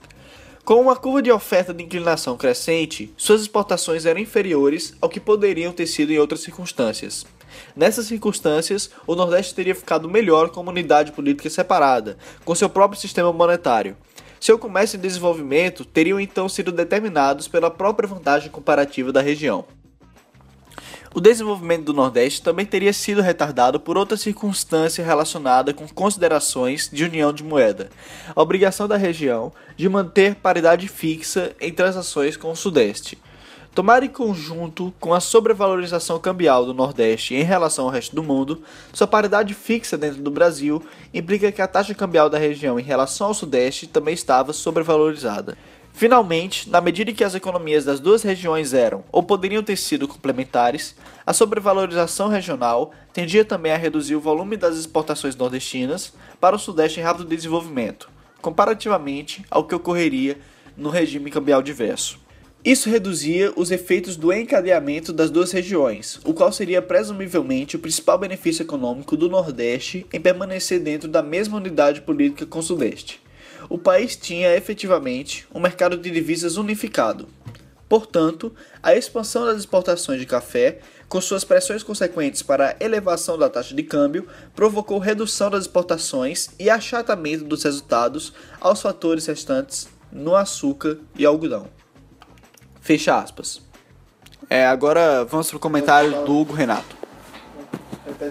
Com 0.63 0.81
uma 0.81 0.95
curva 0.95 1.21
de 1.21 1.31
oferta 1.31 1.73
de 1.73 1.83
inclinação 1.83 2.35
crescente, 2.37 3.13
suas 3.15 3.41
exportações 3.41 4.05
eram 4.05 4.19
inferiores 4.19 4.95
ao 4.99 5.09
que 5.09 5.19
poderiam 5.19 5.71
ter 5.71 5.85
sido 5.85 6.11
em 6.11 6.17
outras 6.17 6.41
circunstâncias. 6.41 7.25
Nessas 7.75 8.07
circunstâncias, 8.07 8.89
o 9.05 9.15
Nordeste 9.15 9.53
teria 9.53 9.75
ficado 9.75 10.09
melhor 10.09 10.49
como 10.49 10.71
unidade 10.71 11.11
política 11.11 11.49
separada, 11.49 12.17
com 12.43 12.55
seu 12.55 12.69
próprio 12.69 12.99
sistema 12.99 13.31
monetário. 13.31 13.95
Seu 14.45 14.59
comércio 14.59 14.97
e 14.97 14.99
desenvolvimento 14.99 15.83
teriam 15.83 16.19
então 16.19 16.47
sido 16.47 16.71
determinados 16.71 17.47
pela 17.47 17.71
própria 17.71 18.07
vantagem 18.07 18.51
comparativa 18.51 19.11
da 19.11 19.19
região. 19.19 19.65
O 21.15 21.19
desenvolvimento 21.19 21.85
do 21.85 21.93
Nordeste 21.95 22.43
também 22.43 22.63
teria 22.63 22.93
sido 22.93 23.23
retardado 23.23 23.79
por 23.79 23.97
outra 23.97 24.15
circunstância 24.15 25.03
relacionada 25.03 25.73
com 25.73 25.87
considerações 25.87 26.87
de 26.93 27.05
união 27.05 27.33
de 27.33 27.43
moeda, 27.43 27.89
a 28.35 28.39
obrigação 28.39 28.87
da 28.87 28.97
região 28.97 29.51
de 29.75 29.89
manter 29.89 30.35
paridade 30.35 30.87
fixa 30.87 31.55
em 31.59 31.73
transações 31.73 32.37
com 32.37 32.51
o 32.51 32.55
Sudeste. 32.55 33.17
Tomar 33.75 34.03
em 34.03 34.07
conjunto 34.07 34.93
com 35.01 35.13
a 35.13 35.19
sobrevalorização 35.19 36.17
cambial 36.17 36.65
do 36.65 36.73
Nordeste 36.73 37.35
em 37.35 37.43
relação 37.43 37.83
ao 37.83 37.91
resto 37.91 38.15
do 38.15 38.23
mundo, 38.23 38.63
sua 38.93 39.05
paridade 39.05 39.53
fixa 39.53 39.97
dentro 39.97 40.21
do 40.21 40.31
Brasil 40.31 40.81
implica 41.13 41.51
que 41.51 41.61
a 41.61 41.67
taxa 41.67 41.93
cambial 41.93 42.29
da 42.29 42.37
região 42.37 42.79
em 42.79 42.83
relação 42.83 43.27
ao 43.27 43.33
Sudeste 43.33 43.85
também 43.85 44.13
estava 44.13 44.53
sobrevalorizada. 44.53 45.57
Finalmente, 45.91 46.69
na 46.69 46.79
medida 46.79 47.11
em 47.11 47.13
que 47.13 47.23
as 47.23 47.35
economias 47.35 47.83
das 47.83 47.99
duas 47.99 48.23
regiões 48.23 48.73
eram 48.73 49.03
ou 49.11 49.21
poderiam 49.21 49.61
ter 49.61 49.75
sido 49.75 50.07
complementares, 50.07 50.95
a 51.27 51.33
sobrevalorização 51.33 52.29
regional 52.29 52.93
tendia 53.11 53.43
também 53.43 53.73
a 53.73 53.77
reduzir 53.77 54.15
o 54.15 54.21
volume 54.21 54.55
das 54.55 54.77
exportações 54.77 55.35
nordestinas 55.35 56.13
para 56.39 56.55
o 56.55 56.59
Sudeste 56.59 57.01
em 57.01 57.03
rápido 57.03 57.25
desenvolvimento, 57.27 58.09
comparativamente 58.41 59.43
ao 59.51 59.65
que 59.65 59.75
ocorreria 59.75 60.37
no 60.77 60.89
regime 60.89 61.29
cambial 61.29 61.61
diverso. 61.61 62.23
Isso 62.65 62.89
reduzia 62.89 63.53
os 63.55 63.69
efeitos 63.69 64.17
do 64.17 64.33
encadeamento 64.33 65.13
das 65.13 65.29
duas 65.29 65.51
regiões, 65.51 66.19
o 66.25 66.33
qual 66.33 66.51
seria 66.51 66.81
presumivelmente 66.81 67.75
o 67.75 67.79
principal 67.79 68.17
benefício 68.17 68.63
econômico 68.63 69.15
do 69.15 69.29
Nordeste 69.29 70.05
em 70.11 70.19
permanecer 70.19 70.79
dentro 70.79 71.07
da 71.07 71.21
mesma 71.21 71.57
unidade 71.57 72.01
política 72.01 72.45
com 72.45 72.59
o 72.59 72.63
Sudeste 72.63 73.23
o 73.69 73.77
país 73.77 74.15
tinha 74.15 74.55
efetivamente 74.55 75.47
um 75.53 75.59
mercado 75.59 75.97
de 75.97 76.11
divisas 76.11 76.57
unificado. 76.57 77.27
Portanto, 77.87 78.53
a 78.81 78.95
expansão 78.95 79.45
das 79.45 79.59
exportações 79.59 80.19
de 80.19 80.25
café, 80.25 80.79
com 81.07 81.21
suas 81.21 81.43
pressões 81.43 81.83
consequentes 81.83 82.41
para 82.41 82.69
a 82.69 82.83
elevação 82.83 83.37
da 83.37 83.49
taxa 83.49 83.75
de 83.75 83.83
câmbio, 83.83 84.27
provocou 84.55 84.97
redução 84.97 85.51
das 85.51 85.61
exportações 85.61 86.49
e 86.59 86.69
achatamento 86.69 87.43
dos 87.43 87.63
resultados 87.63 88.33
aos 88.59 88.81
fatores 88.81 89.25
restantes 89.27 89.87
no 90.11 90.35
açúcar 90.35 90.97
e 91.15 91.25
algodão. 91.25 91.67
Fecha 92.85 93.17
aspas. 93.17 93.59
É, 94.47 94.67
agora 94.67 95.25
vamos 95.25 95.49
para 95.49 95.57
o 95.57 95.59
comentário 95.59 96.23
do 96.23 96.37
Hugo 96.37 96.53
Renato. 96.53 96.95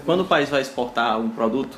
Quando 0.06 0.20
o 0.20 0.24
país 0.24 0.48
vai 0.48 0.62
exportar 0.62 1.18
um 1.18 1.28
produto, 1.28 1.76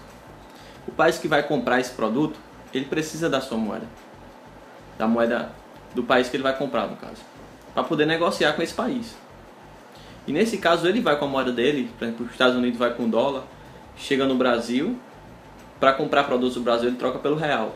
o 0.86 0.92
país 0.92 1.16
que 1.16 1.26
vai 1.26 1.42
comprar 1.42 1.80
esse 1.80 1.92
produto 1.92 2.38
ele 2.74 2.84
precisa 2.84 3.30
da 3.30 3.40
sua 3.40 3.56
moeda. 3.56 3.86
Da 4.98 5.08
moeda 5.08 5.52
do 5.94 6.02
país 6.02 6.28
que 6.28 6.36
ele 6.36 6.42
vai 6.42 6.54
comprar, 6.54 6.86
no 6.86 6.96
caso. 6.96 7.22
Para 7.72 7.82
poder 7.82 8.04
negociar 8.04 8.52
com 8.52 8.60
esse 8.60 8.74
país. 8.74 9.16
E 10.26 10.32
nesse 10.32 10.58
caso 10.58 10.86
ele 10.86 11.00
vai 11.00 11.18
com 11.18 11.24
a 11.24 11.28
moeda 11.28 11.52
dele, 11.52 11.90
por 11.98 12.04
exemplo, 12.04 12.26
os 12.26 12.32
Estados 12.32 12.56
Unidos 12.56 12.78
vai 12.78 12.92
com 12.92 13.08
dólar, 13.08 13.44
chega 13.96 14.26
no 14.26 14.34
Brasil, 14.34 14.98
para 15.80 15.94
comprar 15.94 16.24
produtos 16.24 16.56
do 16.56 16.60
Brasil 16.60 16.90
ele 16.90 16.98
troca 16.98 17.20
pelo 17.20 17.36
real. 17.36 17.74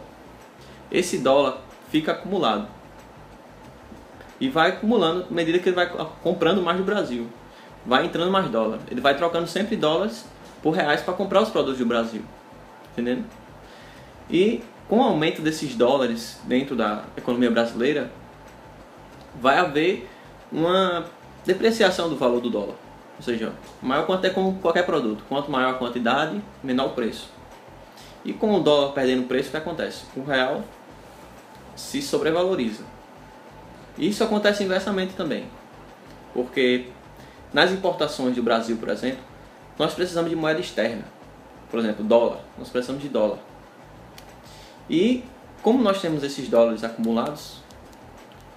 Esse 0.92 1.16
dólar 1.16 1.56
fica 1.90 2.12
acumulado. 2.12 2.79
E 4.40 4.48
vai 4.48 4.70
acumulando 4.70 5.26
à 5.30 5.34
medida 5.34 5.58
que 5.58 5.68
ele 5.68 5.76
vai 5.76 5.88
comprando 6.22 6.62
mais 6.62 6.78
do 6.78 6.84
Brasil. 6.84 7.28
Vai 7.84 8.06
entrando 8.06 8.30
mais 8.30 8.50
dólar. 8.50 8.80
Ele 8.90 9.00
vai 9.00 9.16
trocando 9.16 9.46
sempre 9.46 9.76
dólares 9.76 10.24
por 10.62 10.70
reais 10.70 11.02
para 11.02 11.14
comprar 11.14 11.42
os 11.42 11.50
produtos 11.50 11.78
do 11.78 11.86
Brasil. 11.86 12.22
Entendendo? 12.92 13.24
E 14.30 14.62
com 14.88 14.98
o 14.98 15.02
aumento 15.02 15.42
desses 15.42 15.74
dólares 15.74 16.40
dentro 16.44 16.74
da 16.74 17.04
economia 17.16 17.50
brasileira, 17.50 18.10
vai 19.40 19.58
haver 19.58 20.08
uma 20.50 21.04
depreciação 21.44 22.08
do 22.08 22.16
valor 22.16 22.40
do 22.40 22.50
dólar. 22.50 22.74
Ou 23.16 23.22
seja, 23.22 23.52
maior 23.82 24.06
quanto 24.06 24.24
é 24.24 24.30
com 24.30 24.54
qualquer 24.54 24.84
produto. 24.84 25.22
Quanto 25.28 25.50
maior 25.50 25.74
a 25.74 25.74
quantidade, 25.74 26.40
menor 26.62 26.88
o 26.88 26.90
preço. 26.90 27.30
E 28.24 28.32
com 28.32 28.54
o 28.54 28.60
dólar 28.60 28.92
perdendo 28.92 29.28
preço, 29.28 29.48
o 29.48 29.50
que 29.52 29.56
acontece? 29.58 30.04
O 30.16 30.24
real 30.24 30.64
se 31.76 32.02
sobrevaloriza. 32.02 32.84
Isso 34.00 34.24
acontece 34.24 34.64
inversamente 34.64 35.12
também. 35.12 35.44
Porque 36.32 36.88
nas 37.52 37.70
importações 37.70 38.34
do 38.34 38.42
Brasil, 38.42 38.78
por 38.78 38.88
exemplo, 38.88 39.22
nós 39.78 39.92
precisamos 39.92 40.30
de 40.30 40.36
moeda 40.36 40.58
externa. 40.58 41.04
Por 41.70 41.78
exemplo, 41.78 42.02
dólar. 42.02 42.40
Nós 42.58 42.70
precisamos 42.70 43.02
de 43.02 43.10
dólar. 43.10 43.38
E 44.88 45.22
como 45.62 45.82
nós 45.82 46.00
temos 46.00 46.22
esses 46.22 46.48
dólares 46.48 46.82
acumulados, 46.82 47.62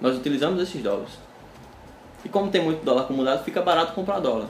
nós 0.00 0.16
utilizamos 0.16 0.60
esses 0.62 0.82
dólares. 0.82 1.12
E 2.24 2.28
como 2.28 2.50
tem 2.50 2.62
muito 2.64 2.82
dólar 2.82 3.02
acumulado, 3.02 3.44
fica 3.44 3.60
barato 3.60 3.92
comprar 3.92 4.20
dólar. 4.20 4.48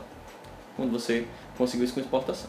Quando 0.76 0.92
você 0.92 1.26
conseguiu 1.59 1.85
isso 1.85 1.94
com 1.94 2.00
exportação. 2.00 2.48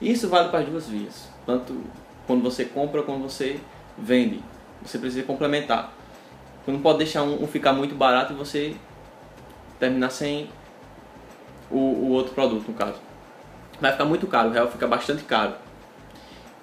E 0.00 0.10
isso 0.10 0.28
vale 0.28 0.48
para 0.48 0.60
as 0.60 0.68
duas 0.68 0.86
vias. 0.88 1.28
Tanto 1.46 1.80
quando 2.26 2.42
você 2.42 2.64
compra 2.64 3.04
quando 3.04 3.22
você 3.22 3.60
vende. 3.96 4.42
Você 4.82 4.98
precisa 4.98 5.24
complementar. 5.24 5.92
Você 6.68 6.72
não 6.72 6.80
pode 6.80 6.98
deixar 6.98 7.22
um, 7.22 7.44
um 7.44 7.46
ficar 7.46 7.72
muito 7.72 7.94
barato 7.94 8.34
e 8.34 8.36
você 8.36 8.76
terminar 9.80 10.10
sem 10.10 10.50
o, 11.70 11.78
o 11.78 12.10
outro 12.10 12.34
produto, 12.34 12.68
no 12.68 12.74
caso. 12.74 12.98
Vai 13.80 13.90
ficar 13.90 14.04
muito 14.04 14.26
caro, 14.26 14.50
o 14.50 14.52
real 14.52 14.68
fica 14.68 14.86
bastante 14.86 15.22
caro. 15.24 15.54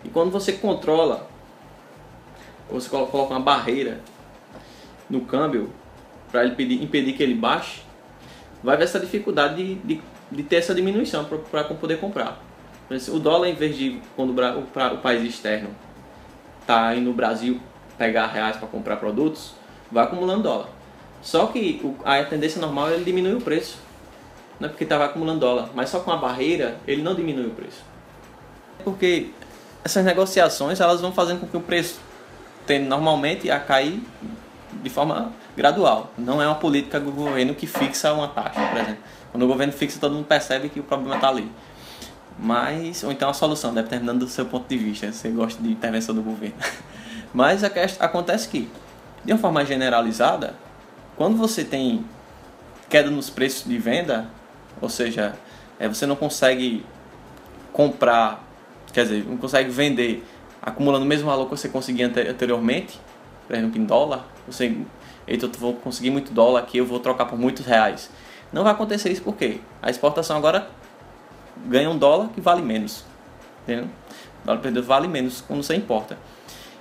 E 0.04 0.10
quando 0.10 0.30
você 0.30 0.54
controla 0.54 1.28
você 2.70 2.88
coloca 2.88 3.34
uma 3.34 3.40
barreira 3.40 4.00
no 5.10 5.22
câmbio 5.22 5.74
para 6.32 6.46
ele 6.46 6.84
impedir 6.84 7.14
que 7.14 7.24
ele 7.24 7.34
baixe, 7.34 7.82
vai 8.64 8.76
haver 8.76 8.84
essa 8.84 9.00
dificuldade 9.00 9.56
de, 9.56 9.76
de, 9.76 10.02
de 10.32 10.44
ter 10.44 10.58
essa 10.58 10.76
diminuição 10.76 11.26
para 11.26 11.64
poder 11.64 12.00
comprar. 12.00 12.44
O 13.12 13.18
dólar, 13.18 13.48
em 13.48 13.56
vez 13.56 13.76
de 13.76 14.00
quando 14.16 14.40
o, 14.40 14.60
o 14.60 14.98
país 15.00 15.24
externo 15.24 15.72
está 16.62 16.96
indo 16.96 17.06
no 17.06 17.14
Brasil 17.14 17.60
pegar 17.98 18.28
reais 18.28 18.56
para 18.56 18.68
comprar 18.68 18.98
produtos, 18.98 19.56
vai 19.92 20.04
acumulando 20.04 20.44
dólar. 20.44 20.68
Só 21.22 21.48
que 21.48 21.82
a 22.04 22.24
tendência 22.24 22.62
normal 22.62 22.90
é 22.90 22.94
ele 22.94 23.04
diminuir 23.04 23.36
o 23.36 23.42
preço. 23.42 23.78
Não 24.60 24.68
é 24.68 24.70
porque 24.70 24.84
estava 24.84 25.06
acumulando 25.06 25.40
dólar, 25.40 25.70
mas 25.74 25.90
só 25.90 26.00
com 26.00 26.12
a 26.12 26.18
barreira 26.18 26.78
ele 26.88 27.02
não 27.02 27.16
diminui 27.16 27.48
o 27.48 27.52
preço. 27.52 27.84
Porque 28.84 29.30
essas 29.84 30.06
negociações 30.06 30.80
elas 30.80 31.02
vão 31.02 31.12
fazendo 31.12 31.42
com 31.42 31.48
que 31.48 31.58
o 31.58 31.62
preço 31.62 32.00
tende 32.66 32.88
normalmente 32.88 33.52
a 33.52 33.60
cair 33.60 34.02
de 34.82 34.90
forma 34.90 35.32
gradual. 35.56 36.12
Não 36.18 36.42
é 36.42 36.48
uma 36.48 36.56
política 36.56 37.00
do 37.00 37.12
governo 37.12 37.54
que 37.56 37.68
fixa 37.68 38.14
uma 38.14 38.28
taxa, 38.28 38.62
por 38.68 38.78
exemplo. 38.78 39.04
Quando 39.32 39.44
o 39.44 39.48
governo 39.48 39.74
fixa, 39.74 40.00
todo 40.00 40.14
mundo 40.14 40.26
percebe 40.26 40.70
que 40.70 40.80
o 40.80 40.84
problema 40.84 41.16
está 41.16 41.30
ali. 41.30 41.52
Mas, 42.38 43.04
ou 43.04 43.12
então 43.12 43.30
a 43.30 43.34
solução, 43.34 43.74
dependendo 43.74 44.26
do 44.26 44.28
seu 44.28 44.46
ponto 44.46 44.68
de 44.68 44.78
vista, 44.78 45.12
você 45.12 45.30
gosta 45.30 45.62
de 45.62 45.70
intervenção 45.70 46.14
do 46.14 46.22
governo. 46.22 46.56
Mas 47.34 47.64
a 47.64 47.70
acontece 48.00 48.48
que, 48.48 48.70
de 49.26 49.34
uma 49.34 49.40
forma 49.40 49.66
generalizada, 49.66 50.56
quando 51.18 51.36
você 51.36 51.64
tem 51.64 52.06
queda 52.88 53.10
nos 53.10 53.30
preços 53.30 53.68
de 53.68 53.78
venda, 53.78 54.28
ou 54.80 54.88
seja, 54.88 55.34
é, 55.80 55.88
você 55.88 56.06
não 56.06 56.16
consegue 56.16 56.86
comprar, 57.74 58.44
quer 58.94 59.04
dizer, 59.04 59.26
não 59.26 59.38
consegue 59.38 59.70
vender 59.70 60.24
acumulando 60.62 61.04
o 61.04 61.08
mesmo 61.08 61.28
valor 61.28 61.46
que 61.46 61.52
você 61.52 61.68
conseguia 61.68 62.08
anteriormente, 62.08 63.00
por 63.48 63.56
exemplo, 63.56 63.80
em 63.80 63.86
dólar, 63.86 64.26
você, 64.48 64.78
eita, 65.28 65.46
eu 65.46 65.52
vou 65.54 65.74
conseguir 65.74 66.10
muito 66.10 66.32
dólar 66.32 66.62
aqui, 66.62 66.78
eu 66.78 66.86
vou 66.86 67.00
trocar 67.00 67.26
por 67.26 67.38
muitos 67.38 67.66
reais. 67.66 68.10
Não 68.52 68.64
vai 68.64 68.72
acontecer 68.72 69.12
isso 69.12 69.22
porque 69.22 69.60
a 69.82 69.90
exportação 69.90 70.38
agora 70.38 70.70
ganha 71.66 71.90
um 71.90 71.98
dólar 71.98 72.30
que 72.30 72.42
vale 72.42 72.62
menos. 72.62 73.04
Entendeu? 73.64 73.86
O 74.44 74.46
dólar 74.46 74.62
perdido 74.62 74.84
vale 74.84 75.08
menos 75.08 75.42
quando 75.42 75.64
você 75.64 75.76
importa. 75.76 76.18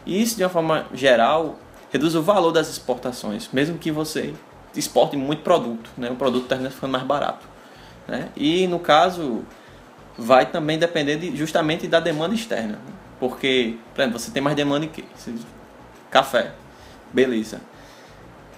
E 0.07 0.23
isso, 0.23 0.37
de 0.37 0.43
uma 0.43 0.51
forma 0.51 0.87
geral, 0.93 1.59
reduz 1.95 2.17
o 2.17 2.23
valor 2.23 2.51
das 2.51 2.69
exportações, 2.69 3.49
mesmo 3.53 3.79
que 3.79 3.93
você 3.93 4.35
exporte 4.75 5.17
muito 5.17 5.45
produto, 5.45 5.89
né? 5.97 6.11
o 6.11 6.17
produto 6.17 6.49
termina 6.49 6.69
ficando 6.69 6.91
mais 6.91 7.05
barato. 7.05 7.47
Né? 8.09 8.31
E 8.37 8.67
no 8.67 8.81
caso, 8.81 9.45
vai 10.19 10.45
também 10.45 10.77
depender 10.77 11.17
de, 11.17 11.37
justamente 11.37 11.87
da 11.87 12.01
demanda 12.01 12.35
externa. 12.35 12.81
Porque, 13.21 13.77
por 13.95 14.01
exemplo, 14.01 14.19
você 14.19 14.33
tem 14.33 14.43
mais 14.43 14.57
demanda 14.57 14.87
em 14.87 14.89
quê? 14.89 15.05
Café. 16.11 16.53
Beleza. 17.13 17.61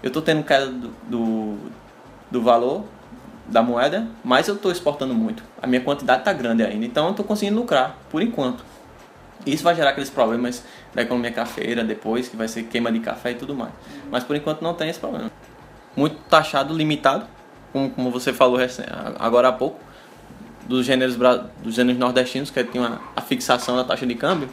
Eu 0.02 0.08
estou 0.08 0.22
tendo 0.22 0.42
queda 0.42 0.68
do, 0.68 0.88
do, 1.06 1.58
do, 2.30 2.40
valor 2.40 2.84
da 3.46 3.62
moeda, 3.62 4.08
mas 4.24 4.48
eu 4.48 4.54
estou 4.54 4.72
exportando 4.72 5.12
muito. 5.12 5.42
A 5.60 5.66
minha 5.66 5.82
quantidade 5.82 6.20
está 6.20 6.32
grande 6.32 6.62
ainda. 6.62 6.86
Então 6.86 7.04
eu 7.04 7.10
estou 7.10 7.24
conseguindo 7.24 7.60
lucrar, 7.60 7.98
por 8.10 8.22
enquanto. 8.22 8.64
Isso 9.44 9.62
vai 9.62 9.74
gerar 9.74 9.90
aqueles 9.90 10.10
problemas 10.10 10.64
da 10.94 11.02
economia 11.02 11.30
cafeira 11.30 11.84
depois, 11.84 12.28
que 12.28 12.36
vai 12.36 12.48
ser 12.48 12.64
queima 12.64 12.90
de 12.90 13.00
café 13.00 13.32
e 13.32 13.34
tudo 13.34 13.54
mais. 13.54 13.72
Mas 14.10 14.24
por 14.24 14.34
enquanto 14.34 14.62
não 14.62 14.74
tem 14.74 14.88
esse 14.88 14.98
problema. 14.98 15.30
Muito 15.94 16.16
taxado, 16.28 16.74
limitado, 16.74 17.26
como, 17.72 17.90
como 17.90 18.10
você 18.10 18.32
falou 18.32 18.58
agora 19.18 19.48
há 19.48 19.52
pouco, 19.52 19.78
dos 20.66 20.84
gêneros, 20.84 21.16
dos 21.62 21.74
gêneros 21.74 21.98
nordestinos, 21.98 22.50
que 22.50 22.62
tem 22.64 22.80
uma, 22.80 23.00
a 23.14 23.20
fixação 23.20 23.76
da 23.76 23.84
taxa 23.84 24.06
de 24.06 24.14
câmbio. 24.14 24.48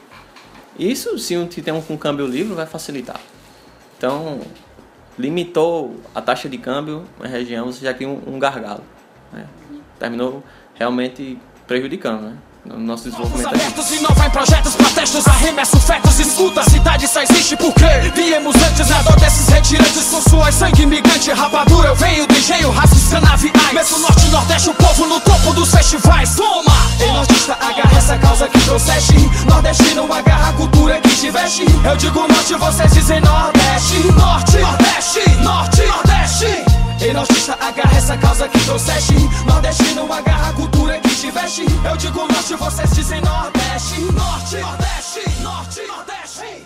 Isso, 0.77 1.17
se 1.19 1.37
um 1.37 1.47
tem 1.47 1.73
um 1.73 1.81
com 1.81 1.97
câmbio 1.97 2.25
livre, 2.25 2.53
vai 2.53 2.65
facilitar. 2.65 3.19
Então, 3.97 4.41
limitou 5.17 5.95
a 6.13 6.21
taxa 6.21 6.49
de 6.49 6.57
câmbio 6.57 7.05
na 7.19 7.27
região, 7.27 7.71
você 7.71 7.85
já 7.85 7.93
tem 7.93 8.07
um, 8.07 8.21
um 8.27 8.39
gargalo. 8.39 8.83
Né? 9.31 9.47
Terminou 9.99 10.43
realmente 10.75 11.37
prejudicando, 11.67 12.21
né? 12.23 12.37
No 12.65 12.79
nosso 12.79 13.03
desenvolvimento 13.03 13.47
abertos, 13.47 13.91
inovar 13.91 14.27
em 14.27 14.29
projetos, 14.29 14.75
protestos, 14.75 15.27
arremesso, 15.27 15.77
fetos, 15.81 16.19
escuta, 16.19 16.61
a 16.61 16.63
cidade 16.63 17.07
só 17.07 17.21
existe 17.21 17.57
porque 17.57 17.85
viemos 18.15 18.55
antes 18.55 18.87
na 18.87 19.01
dor 19.01 19.19
desses 19.19 19.49
retirantes 19.49 20.05
com 20.05 20.21
suas 20.21 20.55
sangue 20.55 20.85
migrante, 20.85 21.31
rapadura, 21.31 21.89
eu 21.89 21.95
venho 21.95 22.25
do 22.25 22.33
engenho, 22.33 22.71
raças, 22.71 23.09
canaviais, 23.09 23.73
mesmo 23.73 23.99
norte 23.99 24.25
e 24.25 24.29
nordeste, 24.29 24.69
o 24.69 24.73
povo 24.75 25.05
no 25.07 25.19
topo 25.19 25.53
dos 25.53 25.71
festivais, 25.71 26.35
toma! 26.35 26.71
Ei 27.01 27.11
nordista, 27.11 27.53
agarra 27.53 27.97
essa 27.97 28.17
causa 28.17 28.47
que 28.47 28.59
trouxeste, 28.61 29.15
nordestino, 29.45 30.11
agarra 30.13 30.49
a 30.49 30.53
cultura 30.53 31.01
que 31.01 31.09
te 31.09 31.31
veste, 31.31 31.65
eu 31.83 31.97
digo 31.97 32.27
norte, 32.27 32.53
vocês 32.55 32.93
dizem 32.93 33.19
nordeste, 33.19 34.07
norte, 34.13 34.57
nordeste, 34.57 35.29
norte, 35.41 35.81
nordeste. 35.81 36.82
Ei, 37.01 37.13
nordista, 37.13 37.53
agarra 37.53 37.97
essa 37.97 38.17
causa 38.17 38.47
que 38.47 38.59
trouxeste. 38.65 39.13
Nordestino, 39.47 40.11
agarra 40.11 40.49
a 40.49 40.53
cultura 40.53 40.99
que 40.99 41.09
te 41.09 41.31
veste 41.31 41.65
Eu 41.89 41.97
digo 41.97 42.19
norte, 42.19 42.55
vocês 42.55 42.91
dizem 42.91 43.21
nordeste. 43.21 43.99
Norte, 44.11 44.57
nordeste, 44.57 45.41
norte, 45.41 45.81
nordeste. 45.87 46.63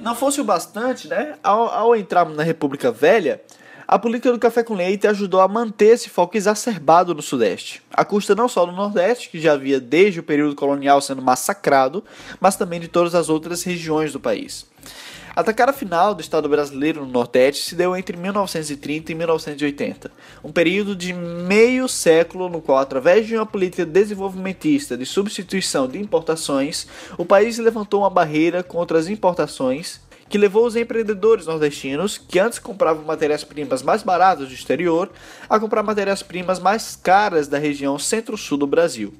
Não 0.00 0.14
fosse 0.14 0.40
o 0.40 0.44
bastante, 0.44 1.08
né? 1.08 1.34
Ao, 1.42 1.68
ao 1.68 1.96
entrarmos 1.96 2.36
na 2.36 2.42
República 2.42 2.90
Velha, 2.90 3.40
a 3.86 3.98
política 3.98 4.32
do 4.32 4.38
café 4.38 4.62
com 4.62 4.74
leite 4.74 5.06
ajudou 5.06 5.40
a 5.40 5.48
manter 5.48 5.88
esse 5.88 6.08
foco 6.08 6.36
exacerbado 6.36 7.14
no 7.14 7.22
Sudeste, 7.22 7.82
a 7.92 8.04
custa 8.04 8.34
não 8.34 8.48
só 8.48 8.64
do 8.64 8.72
Nordeste, 8.72 9.28
que 9.28 9.40
já 9.40 9.52
havia 9.52 9.78
desde 9.78 10.20
o 10.20 10.22
período 10.22 10.54
colonial 10.54 11.00
sendo 11.00 11.20
massacrado, 11.20 12.02
mas 12.40 12.56
também 12.56 12.80
de 12.80 12.88
todas 12.88 13.14
as 13.14 13.28
outras 13.28 13.62
regiões 13.62 14.12
do 14.12 14.18
país. 14.18 14.66
A 15.34 15.42
tacada 15.42 15.72
final 15.72 16.14
do 16.14 16.20
Estado 16.20 16.46
brasileiro 16.46 17.06
no 17.06 17.10
Nordeste 17.10 17.64
se 17.64 17.74
deu 17.74 17.96
entre 17.96 18.18
1930 18.18 19.12
e 19.12 19.14
1980, 19.14 20.10
um 20.44 20.52
período 20.52 20.94
de 20.94 21.14
meio 21.14 21.88
século 21.88 22.50
no 22.50 22.60
qual, 22.60 22.76
através 22.76 23.26
de 23.26 23.34
uma 23.34 23.46
política 23.46 23.86
desenvolvimentista 23.86 24.94
de 24.94 25.06
substituição 25.06 25.88
de 25.88 25.98
importações, 25.98 26.86
o 27.16 27.24
país 27.24 27.56
levantou 27.56 28.00
uma 28.00 28.10
barreira 28.10 28.62
contra 28.62 28.98
as 28.98 29.08
importações 29.08 30.02
que 30.28 30.36
levou 30.36 30.66
os 30.66 30.76
empreendedores 30.76 31.46
nordestinos, 31.46 32.18
que 32.18 32.38
antes 32.38 32.58
compravam 32.58 33.02
matérias-primas 33.02 33.82
mais 33.82 34.02
baratas 34.02 34.48
do 34.48 34.54
exterior, 34.54 35.10
a 35.48 35.58
comprar 35.58 35.82
matérias-primas 35.82 36.58
mais 36.58 36.94
caras 36.94 37.48
da 37.48 37.56
região 37.56 37.98
centro-sul 37.98 38.58
do 38.58 38.66
Brasil. 38.66 39.14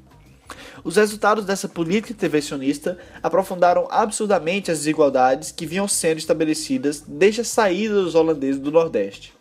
Os 0.85 0.97
resultados 0.97 1.45
dessa 1.45 1.69
política 1.69 2.13
intervencionista 2.13 2.99
aprofundaram 3.23 3.87
absurdamente 3.91 4.71
as 4.71 4.79
desigualdades 4.79 5.53
que 5.53 5.67
vinham 5.67 5.87
sendo 5.87 6.19
estabelecidas 6.19 7.05
desde 7.07 7.43
a 7.43 7.45
saída 7.45 7.95
dos 7.95 8.15
holandeses 8.15 8.61
do 8.61 8.73
Nordeste. 8.73 9.33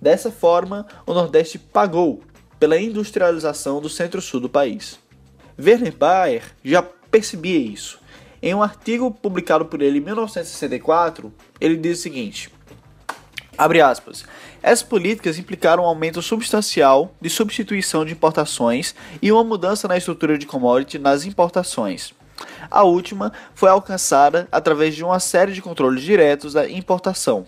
Dessa 0.00 0.30
forma, 0.30 0.86
o 1.06 1.14
Nordeste 1.14 1.58
pagou 1.58 2.22
pela 2.58 2.78
industrialização 2.78 3.80
do 3.80 3.88
centro-sul 3.88 4.40
do 4.40 4.48
país. 4.48 4.98
Werner 5.58 5.96
Bayer 5.96 6.42
já 6.64 6.82
percebia 6.82 7.58
isso. 7.58 7.98
Em 8.42 8.54
um 8.54 8.62
artigo 8.62 9.10
publicado 9.10 9.64
por 9.64 9.80
ele 9.80 9.98
em 9.98 10.02
1964, 10.02 11.32
ele 11.60 11.76
diz 11.76 11.98
o 11.98 12.02
seguinte: 12.02 12.50
Abre 13.56 13.80
aspas. 13.80 14.24
Essas 14.66 14.82
políticas 14.82 15.38
implicaram 15.38 15.84
um 15.84 15.86
aumento 15.86 16.20
substancial 16.20 17.14
de 17.20 17.30
substituição 17.30 18.04
de 18.04 18.14
importações 18.14 18.96
e 19.22 19.30
uma 19.30 19.44
mudança 19.44 19.86
na 19.86 19.96
estrutura 19.96 20.36
de 20.36 20.44
commodity 20.44 20.98
nas 20.98 21.24
importações. 21.24 22.12
A 22.68 22.82
última 22.82 23.32
foi 23.54 23.68
alcançada 23.68 24.48
através 24.50 24.96
de 24.96 25.04
uma 25.04 25.20
série 25.20 25.52
de 25.52 25.62
controles 25.62 26.02
diretos 26.02 26.54
da 26.54 26.68
importação. 26.68 27.46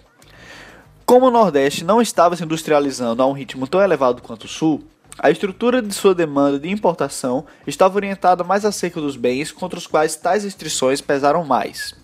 Como 1.05 1.27
o 1.27 1.31
Nordeste 1.33 1.83
não 1.83 2.01
estava 2.01 2.37
se 2.37 2.45
industrializando 2.45 3.21
a 3.21 3.27
um 3.27 3.33
ritmo 3.33 3.66
tão 3.66 3.83
elevado 3.83 4.23
quanto 4.23 4.45
o 4.45 4.49
Sul, 4.49 4.85
a 5.19 5.29
estrutura 5.29 5.83
de 5.83 5.93
sua 5.93 6.14
demanda 6.14 6.57
de 6.57 6.71
importação 6.71 7.45
estava 7.66 7.97
orientada 7.97 8.45
mais 8.45 8.64
acerca 8.64 9.01
dos 9.01 9.16
bens 9.16 9.51
contra 9.51 9.77
os 9.77 9.89
quais 9.89 10.14
tais 10.14 10.45
restrições 10.45 11.01
pesaram 11.01 11.45
mais. 11.45 11.97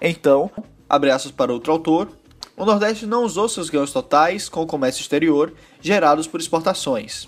Então, 0.00 0.48
abre 0.88 1.10
aspas 1.10 1.32
para 1.32 1.52
outro 1.52 1.72
autor, 1.72 2.19
o 2.60 2.66
Nordeste 2.66 3.06
não 3.06 3.24
usou 3.24 3.48
seus 3.48 3.70
ganhos 3.70 3.90
totais 3.90 4.46
com 4.46 4.60
o 4.60 4.66
comércio 4.66 5.00
exterior 5.00 5.54
gerados 5.80 6.26
por 6.26 6.38
exportações. 6.38 7.26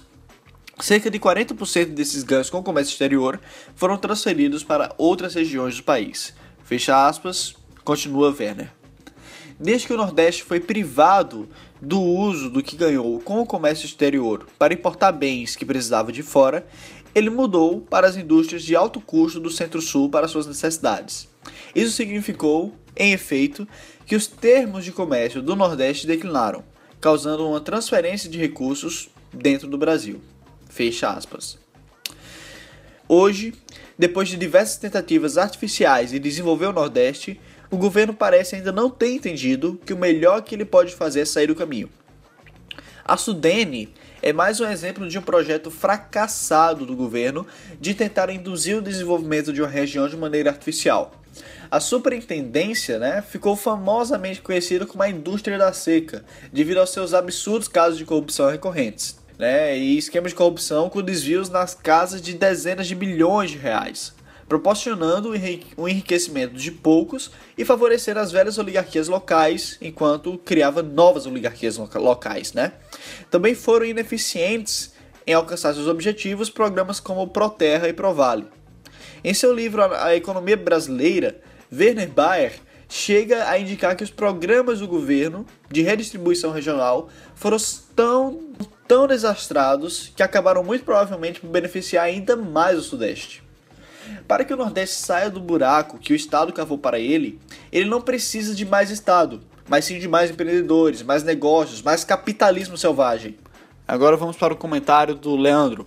Cerca 0.78 1.10
de 1.10 1.18
40% 1.18 1.94
desses 1.94 2.22
ganhos 2.22 2.50
com 2.50 2.58
o 2.58 2.62
comércio 2.62 2.92
exterior 2.92 3.40
foram 3.74 3.96
transferidos 3.96 4.62
para 4.62 4.92
outras 4.98 5.34
regiões 5.34 5.74
do 5.78 5.84
país. 5.84 6.34
Fecha 6.62 7.08
aspas, 7.08 7.54
continua 7.82 8.36
Werner. 8.38 8.70
Desde 9.58 9.86
que 9.86 9.94
o 9.94 9.96
Nordeste 9.96 10.44
foi 10.44 10.60
privado 10.60 11.48
do 11.80 11.98
uso 11.98 12.50
do 12.50 12.62
que 12.62 12.76
ganhou 12.76 13.18
com 13.18 13.40
o 13.40 13.46
comércio 13.46 13.86
exterior 13.86 14.46
para 14.58 14.74
importar 14.74 15.12
bens 15.12 15.56
que 15.56 15.64
precisava 15.64 16.12
de 16.12 16.22
fora, 16.22 16.66
ele 17.14 17.30
mudou 17.30 17.80
para 17.80 18.06
as 18.06 18.16
indústrias 18.16 18.62
de 18.62 18.76
alto 18.76 19.00
custo 19.00 19.40
do 19.40 19.48
Centro-Sul 19.48 20.10
para 20.10 20.28
suas 20.28 20.46
necessidades. 20.46 21.26
Isso 21.74 21.92
significou, 21.92 22.74
em 22.96 23.12
efeito, 23.12 23.66
que 24.06 24.16
os 24.16 24.26
termos 24.26 24.84
de 24.84 24.92
comércio 24.92 25.42
do 25.42 25.56
Nordeste 25.56 26.06
declinaram, 26.06 26.64
causando 27.00 27.48
uma 27.48 27.60
transferência 27.60 28.28
de 28.28 28.38
recursos 28.38 29.08
dentro 29.32 29.68
do 29.68 29.78
Brasil. 29.78 30.20
Fecha 30.68 31.10
aspas. 31.10 31.58
Hoje, 33.08 33.52
depois 33.98 34.28
de 34.28 34.36
diversas 34.36 34.78
tentativas 34.78 35.36
artificiais 35.36 36.10
de 36.10 36.18
desenvolver 36.18 36.66
o 36.66 36.72
Nordeste, 36.72 37.40
o 37.70 37.76
governo 37.76 38.14
parece 38.14 38.56
ainda 38.56 38.72
não 38.72 38.90
ter 38.90 39.12
entendido 39.12 39.80
que 39.84 39.92
o 39.92 39.98
melhor 39.98 40.42
que 40.42 40.54
ele 40.54 40.64
pode 40.64 40.94
fazer 40.94 41.20
é 41.20 41.24
sair 41.24 41.46
do 41.46 41.54
caminho. 41.54 41.88
A 43.04 43.16
Sudene 43.16 43.92
é 44.20 44.32
mais 44.32 44.60
um 44.60 44.66
exemplo 44.66 45.08
de 45.08 45.18
um 45.18 45.22
projeto 45.22 45.70
fracassado 45.70 46.86
do 46.86 46.94
governo 46.94 47.46
de 47.80 47.94
tentar 47.94 48.30
induzir 48.30 48.76
o 48.76 48.82
desenvolvimento 48.82 49.52
de 49.52 49.60
uma 49.60 49.68
região 49.68 50.08
de 50.08 50.16
maneira 50.16 50.50
artificial. 50.50 51.21
A 51.70 51.80
superintendência 51.80 52.98
né, 52.98 53.22
ficou 53.22 53.56
famosamente 53.56 54.42
conhecida 54.42 54.86
como 54.86 55.02
a 55.02 55.08
indústria 55.08 55.56
da 55.56 55.72
seca, 55.72 56.24
devido 56.52 56.78
aos 56.78 56.90
seus 56.90 57.14
absurdos 57.14 57.68
casos 57.68 57.98
de 57.98 58.04
corrupção 58.04 58.50
recorrentes. 58.50 59.20
Né, 59.38 59.76
e 59.76 59.98
esquemas 59.98 60.30
de 60.30 60.36
corrupção 60.36 60.88
com 60.88 61.02
desvios 61.02 61.48
nas 61.48 61.74
casas 61.74 62.22
de 62.22 62.34
dezenas 62.34 62.86
de 62.86 62.94
bilhões 62.94 63.50
de 63.50 63.58
reais, 63.58 64.14
proporcionando 64.46 65.32
o 65.76 65.88
enriquecimento 65.88 66.54
de 66.54 66.70
poucos 66.70 67.30
e 67.56 67.64
favorecer 67.64 68.16
as 68.18 68.30
velhas 68.30 68.58
oligarquias 68.58 69.08
locais, 69.08 69.78
enquanto 69.80 70.38
criava 70.38 70.82
novas 70.82 71.26
oligarquias 71.26 71.76
locais. 71.78 72.52
Né? 72.52 72.72
Também 73.30 73.54
foram 73.54 73.86
ineficientes 73.86 74.92
em 75.26 75.32
alcançar 75.32 75.74
seus 75.74 75.88
objetivos 75.88 76.50
programas 76.50 77.00
como 77.00 77.26
Proterra 77.28 77.88
e 77.88 77.92
Provale. 77.92 78.46
Em 79.24 79.32
seu 79.32 79.54
livro 79.54 79.84
A 79.84 80.16
Economia 80.16 80.56
Brasileira, 80.56 81.36
Werner 81.72 82.10
Bayer 82.10 82.54
chega 82.88 83.48
a 83.48 83.56
indicar 83.56 83.94
que 83.94 84.02
os 84.02 84.10
programas 84.10 84.80
do 84.80 84.88
governo 84.88 85.46
de 85.70 85.80
redistribuição 85.80 86.50
regional 86.50 87.08
foram 87.36 87.56
tão, 87.94 88.40
tão 88.88 89.06
desastrados 89.06 90.12
que 90.16 90.24
acabaram 90.24 90.64
muito 90.64 90.84
provavelmente 90.84 91.38
por 91.38 91.48
beneficiar 91.48 92.04
ainda 92.04 92.34
mais 92.34 92.76
o 92.76 92.82
Sudeste. 92.82 93.44
Para 94.26 94.44
que 94.44 94.52
o 94.52 94.56
Nordeste 94.56 94.96
saia 94.96 95.30
do 95.30 95.38
buraco 95.38 95.98
que 95.98 96.12
o 96.12 96.16
Estado 96.16 96.52
cavou 96.52 96.76
para 96.76 96.98
ele, 96.98 97.38
ele 97.70 97.88
não 97.88 98.00
precisa 98.00 98.52
de 98.56 98.64
mais 98.66 98.90
Estado, 98.90 99.40
mas 99.68 99.84
sim 99.84 100.00
de 100.00 100.08
mais 100.08 100.32
empreendedores, 100.32 101.00
mais 101.00 101.22
negócios, 101.22 101.80
mais 101.80 102.02
capitalismo 102.02 102.76
selvagem. 102.76 103.36
Agora 103.86 104.16
vamos 104.16 104.36
para 104.36 104.54
o 104.54 104.56
comentário 104.56 105.14
do 105.14 105.36
Leandro. 105.36 105.84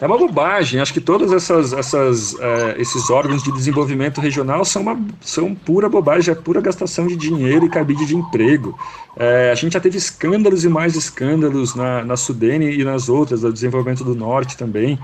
É 0.00 0.06
uma 0.06 0.18
bobagem. 0.18 0.80
Acho 0.80 0.92
que 0.92 1.00
todos 1.00 1.32
essas, 1.32 1.72
essas, 1.72 2.38
é, 2.38 2.74
esses 2.78 3.08
órgãos 3.08 3.42
de 3.42 3.52
desenvolvimento 3.52 4.20
regional 4.20 4.64
são, 4.64 4.82
uma, 4.82 5.00
são 5.20 5.54
pura 5.54 5.88
bobagem, 5.88 6.32
é 6.32 6.34
pura 6.34 6.60
gastação 6.60 7.06
de 7.06 7.16
dinheiro 7.16 7.64
e 7.64 7.68
cabide 7.68 8.04
de 8.04 8.16
emprego. 8.16 8.78
É, 9.16 9.50
a 9.50 9.54
gente 9.54 9.72
já 9.74 9.80
teve 9.80 9.96
escândalos 9.96 10.64
e 10.64 10.68
mais 10.68 10.96
escândalos 10.96 11.74
na, 11.74 12.04
na 12.04 12.16
Sudene 12.16 12.72
e 12.72 12.84
nas 12.84 13.08
outras, 13.08 13.42
do 13.42 13.52
desenvolvimento 13.52 14.04
do 14.04 14.14
Norte 14.14 14.56
também. 14.56 14.98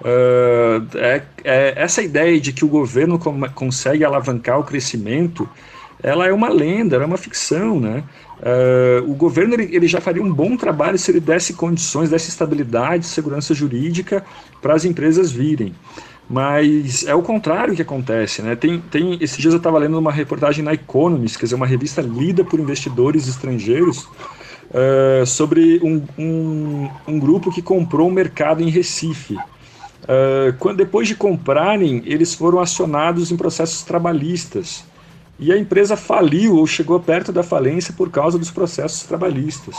Uh, 0.00 0.84
é, 0.96 1.22
é, 1.44 1.74
essa 1.76 2.02
ideia 2.02 2.40
de 2.40 2.52
que 2.52 2.64
o 2.64 2.68
governo 2.68 3.20
consegue 3.54 4.04
alavancar 4.04 4.58
o 4.58 4.64
crescimento 4.64 5.48
ela 6.02 6.26
é 6.26 6.32
uma 6.32 6.48
lenda, 6.48 6.96
é 6.96 7.06
uma 7.06 7.16
ficção, 7.16 7.78
né? 7.78 8.02
Uh, 8.42 9.08
o 9.08 9.14
governo 9.14 9.54
ele, 9.54 9.68
ele, 9.74 9.86
já 9.86 10.00
faria 10.00 10.20
um 10.20 10.32
bom 10.32 10.56
trabalho 10.56 10.98
se 10.98 11.10
ele 11.12 11.20
desse 11.20 11.54
condições, 11.54 12.10
desse 12.10 12.28
estabilidade, 12.28 13.06
segurança 13.06 13.54
jurídica 13.54 14.24
para 14.60 14.74
as 14.74 14.84
empresas 14.84 15.30
virem. 15.30 15.72
Mas 16.28 17.06
é 17.06 17.14
o 17.14 17.22
contrário 17.22 17.74
que 17.76 17.82
acontece, 17.82 18.42
né? 18.42 18.56
Tem, 18.56 18.80
tem, 18.80 19.16
esses 19.20 19.36
dias 19.36 19.54
eu 19.54 19.58
estava 19.58 19.78
lendo 19.78 19.96
uma 19.98 20.10
reportagem 20.10 20.64
na 20.64 20.72
Economist, 20.72 21.38
quer 21.38 21.44
dizer, 21.44 21.54
uma 21.54 21.66
revista 21.66 22.00
lida 22.00 22.42
por 22.42 22.58
investidores 22.58 23.28
estrangeiros, 23.28 24.08
uh, 24.72 25.26
sobre 25.26 25.80
um, 25.82 26.02
um, 26.18 26.90
um, 27.06 27.18
grupo 27.18 27.52
que 27.52 27.62
comprou 27.62 28.08
um 28.08 28.12
mercado 28.12 28.62
em 28.62 28.70
Recife. 28.70 29.34
Uh, 29.34 30.52
quando, 30.58 30.78
depois 30.78 31.06
de 31.06 31.14
comprarem, 31.14 32.02
eles 32.06 32.34
foram 32.34 32.58
acionados 32.58 33.30
em 33.30 33.36
processos 33.36 33.82
trabalhistas. 33.82 34.84
E 35.38 35.52
a 35.52 35.58
empresa 35.58 35.96
faliu 35.96 36.56
ou 36.56 36.66
chegou 36.66 36.98
perto 37.00 37.32
da 37.32 37.42
falência 37.42 37.94
por 37.96 38.10
causa 38.10 38.38
dos 38.38 38.50
processos 38.50 39.02
trabalhistas. 39.04 39.76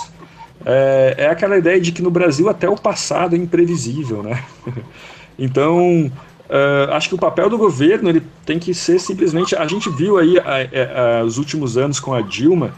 É, 0.65 1.15
é 1.19 1.27
aquela 1.27 1.57
ideia 1.57 1.79
de 1.79 1.91
que 1.91 2.01
no 2.01 2.09
Brasil 2.09 2.49
até 2.49 2.67
o 2.69 2.75
passado 2.75 3.35
é 3.35 3.39
imprevisível, 3.39 4.23
né? 4.23 4.43
então, 5.37 6.11
Uh, 6.43 6.91
acho 6.91 7.09
que 7.09 7.15
o 7.15 7.17
papel 7.17 7.49
do 7.49 7.57
governo 7.57 8.09
ele 8.09 8.21
tem 8.45 8.59
que 8.59 8.75
ser 8.75 8.99
simplesmente. 8.99 9.55
A 9.55 9.65
gente 9.65 9.89
viu 9.89 10.19
aí 10.19 10.37
a, 10.37 11.21
a, 11.21 11.23
os 11.23 11.37
últimos 11.37 11.77
anos 11.77 12.01
com 12.01 12.13
a 12.13 12.21
Dilma 12.21 12.73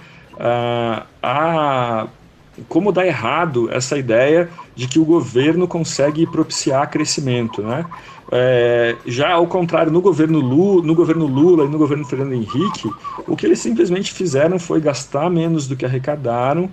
a, 1.21 2.07
como 2.69 2.91
dá 2.91 3.05
errado 3.05 3.69
essa 3.71 3.97
ideia 3.97 4.49
de 4.76 4.88
que 4.88 4.99
o 4.99 5.05
governo 5.05 5.67
consegue 5.67 6.26
propiciar 6.26 6.89
crescimento, 6.89 7.61
né? 7.61 7.86
É, 8.32 8.95
já 9.05 9.34
ao 9.34 9.47
contrário, 9.47 9.91
no 9.91 10.01
governo, 10.01 10.39
Lula, 10.39 10.86
no 10.86 10.95
governo 10.95 11.26
Lula 11.26 11.65
e 11.65 11.69
no 11.69 11.78
governo 11.78 12.05
Fernando 12.05 12.34
Henrique, 12.34 12.89
o 13.28 13.36
que 13.36 13.45
eles 13.45 13.59
simplesmente 13.59 14.11
fizeram 14.11 14.57
foi 14.57 14.82
gastar 14.82 15.30
menos 15.30 15.67
do 15.67 15.76
que 15.76 15.86
arrecadaram 15.86 16.69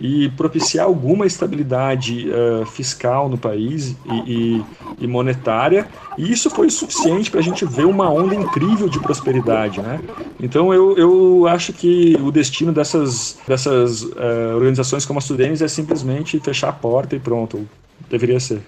e 0.00 0.30
propiciar 0.30 0.86
alguma 0.86 1.26
estabilidade 1.26 2.28
uh, 2.30 2.64
fiscal 2.64 3.28
no 3.28 3.36
país 3.36 3.94
e, 4.06 4.14
e, 4.26 4.64
e, 5.00 5.06
monetária, 5.06 5.86
e 6.16 6.32
isso 6.32 6.48
foi 6.48 6.70
suficiente 6.70 7.30
para 7.30 7.40
a 7.40 7.42
gente 7.42 7.66
ver 7.66 7.84
uma 7.84 8.10
onda 8.10 8.34
incrível 8.34 8.88
de 8.88 8.98
prosperidade. 8.98 9.80
Né? 9.80 10.00
Então 10.40 10.72
eu, 10.72 10.96
eu 10.96 11.46
acho 11.46 11.72
que 11.74 12.16
o 12.22 12.30
destino 12.30 12.72
dessas, 12.72 13.38
dessas 13.46 14.02
uh, 14.02 14.54
organizações 14.54 15.04
como 15.04 15.18
a 15.18 15.22
Sudenes 15.22 15.60
é 15.60 15.68
simplesmente 15.68 16.40
fechar 16.40 16.70
a 16.70 16.72
porta 16.72 17.14
e 17.14 17.18
pronto, 17.20 17.68
deveria 18.08 18.40
ser. 18.40 18.62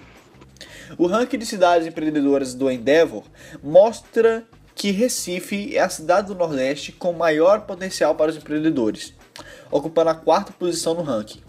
O 0.97 1.07
ranking 1.07 1.37
de 1.37 1.45
cidades 1.45 1.87
empreendedoras 1.87 2.53
do 2.53 2.69
Endeavor 2.69 3.23
mostra 3.61 4.45
que 4.75 4.91
Recife 4.91 5.75
é 5.75 5.81
a 5.81 5.89
cidade 5.89 6.27
do 6.27 6.35
Nordeste 6.35 6.91
com 6.91 7.13
maior 7.13 7.61
potencial 7.61 8.15
para 8.15 8.31
os 8.31 8.37
empreendedores 8.37 9.13
ocupando 9.71 10.09
a 10.09 10.15
quarta 10.15 10.51
posição 10.51 10.93
no 10.93 11.01
ranking. 11.01 11.41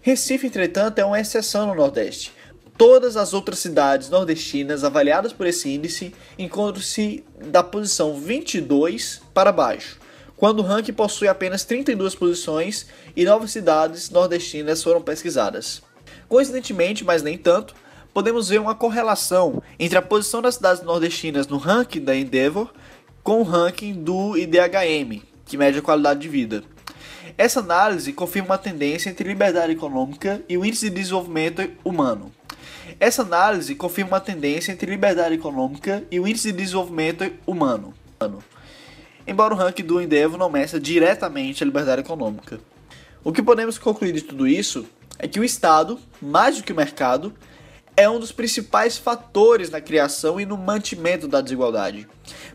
Recife, 0.00 0.46
entretanto, 0.46 0.98
é 0.98 1.04
uma 1.04 1.20
exceção 1.20 1.66
no 1.66 1.74
Nordeste. 1.74 2.32
Todas 2.76 3.16
as 3.16 3.32
outras 3.32 3.60
cidades 3.60 4.08
nordestinas 4.08 4.82
avaliadas 4.82 5.32
por 5.32 5.46
esse 5.46 5.68
índice 5.68 6.12
encontram-se 6.38 7.24
da 7.46 7.62
posição 7.62 8.18
22 8.18 9.22
para 9.32 9.52
baixo, 9.52 10.00
quando 10.36 10.60
o 10.60 10.62
ranking 10.62 10.92
possui 10.92 11.28
apenas 11.28 11.64
32 11.64 12.14
posições 12.14 12.86
e 13.14 13.24
nove 13.24 13.46
cidades 13.46 14.10
nordestinas 14.10 14.82
foram 14.82 15.00
pesquisadas. 15.00 15.82
Coincidentemente, 16.28 17.04
mas 17.04 17.22
nem 17.22 17.38
tanto, 17.38 17.74
podemos 18.12 18.48
ver 18.48 18.60
uma 18.60 18.74
correlação 18.74 19.62
entre 19.78 19.98
a 19.98 20.02
posição 20.02 20.42
das 20.42 20.56
cidades 20.56 20.82
nordestinas 20.82 21.46
no 21.46 21.56
ranking 21.56 22.00
da 22.00 22.14
Endeavor 22.14 22.72
com 23.22 23.40
o 23.40 23.44
ranking 23.44 23.94
do 23.94 24.36
IDHM, 24.36 25.22
que 25.44 25.56
mede 25.56 25.78
a 25.78 25.82
qualidade 25.82 26.20
de 26.20 26.28
vida. 26.28 26.64
Essa 27.38 27.60
análise 27.60 28.12
confirma 28.12 28.50
uma 28.50 28.58
tendência 28.58 29.08
entre 29.08 29.28
liberdade 29.28 29.72
econômica 29.72 30.42
e 30.48 30.58
o 30.58 30.64
índice 30.64 30.90
de 30.90 30.96
desenvolvimento 30.96 31.68
humano. 31.84 32.32
Essa 33.00 33.22
análise 33.22 33.74
confirma 33.74 34.12
uma 34.12 34.20
tendência 34.20 34.72
entre 34.72 34.90
liberdade 34.90 35.34
econômica 35.34 36.04
e 36.10 36.20
o 36.20 36.26
índice 36.26 36.52
de 36.52 36.58
desenvolvimento 36.58 37.30
humano. 37.46 37.94
Embora 39.26 39.54
o 39.54 39.56
ranking 39.56 39.84
do 39.84 40.00
Endeavor 40.00 40.36
não 40.36 40.50
meça 40.50 40.78
diretamente 40.78 41.62
a 41.62 41.66
liberdade 41.66 42.02
econômica. 42.02 42.60
O 43.24 43.32
que 43.32 43.42
podemos 43.42 43.78
concluir 43.78 44.12
de 44.12 44.22
tudo 44.22 44.46
isso 44.46 44.84
é 45.18 45.28
que 45.28 45.38
o 45.38 45.44
Estado, 45.44 45.98
mais 46.20 46.56
do 46.56 46.64
que 46.64 46.72
o 46.72 46.76
mercado, 46.76 47.32
é 47.96 48.08
um 48.08 48.18
dos 48.18 48.32
principais 48.32 48.96
fatores 48.96 49.70
na 49.70 49.80
criação 49.80 50.40
e 50.40 50.46
no 50.46 50.56
mantimento 50.56 51.28
da 51.28 51.40
desigualdade. 51.40 52.08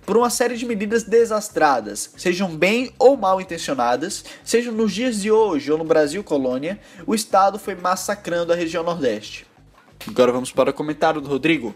Por 0.05 0.17
uma 0.17 0.29
série 0.29 0.55
de 0.55 0.65
medidas 0.65 1.03
desastradas, 1.03 2.13
sejam 2.17 2.55
bem 2.55 2.91
ou 2.97 3.15
mal 3.15 3.39
intencionadas, 3.39 4.25
sejam 4.43 4.73
nos 4.73 4.91
dias 4.91 5.21
de 5.21 5.31
hoje 5.31 5.71
ou 5.71 5.77
no 5.77 5.83
Brasil 5.83 6.23
colônia, 6.23 6.79
o 7.05 7.13
Estado 7.13 7.59
foi 7.59 7.75
massacrando 7.75 8.51
a 8.51 8.55
região 8.55 8.83
Nordeste. 8.83 9.45
Agora 10.07 10.31
vamos 10.31 10.51
para 10.51 10.71
o 10.71 10.73
comentário 10.73 11.21
do 11.21 11.29
Rodrigo. 11.29 11.75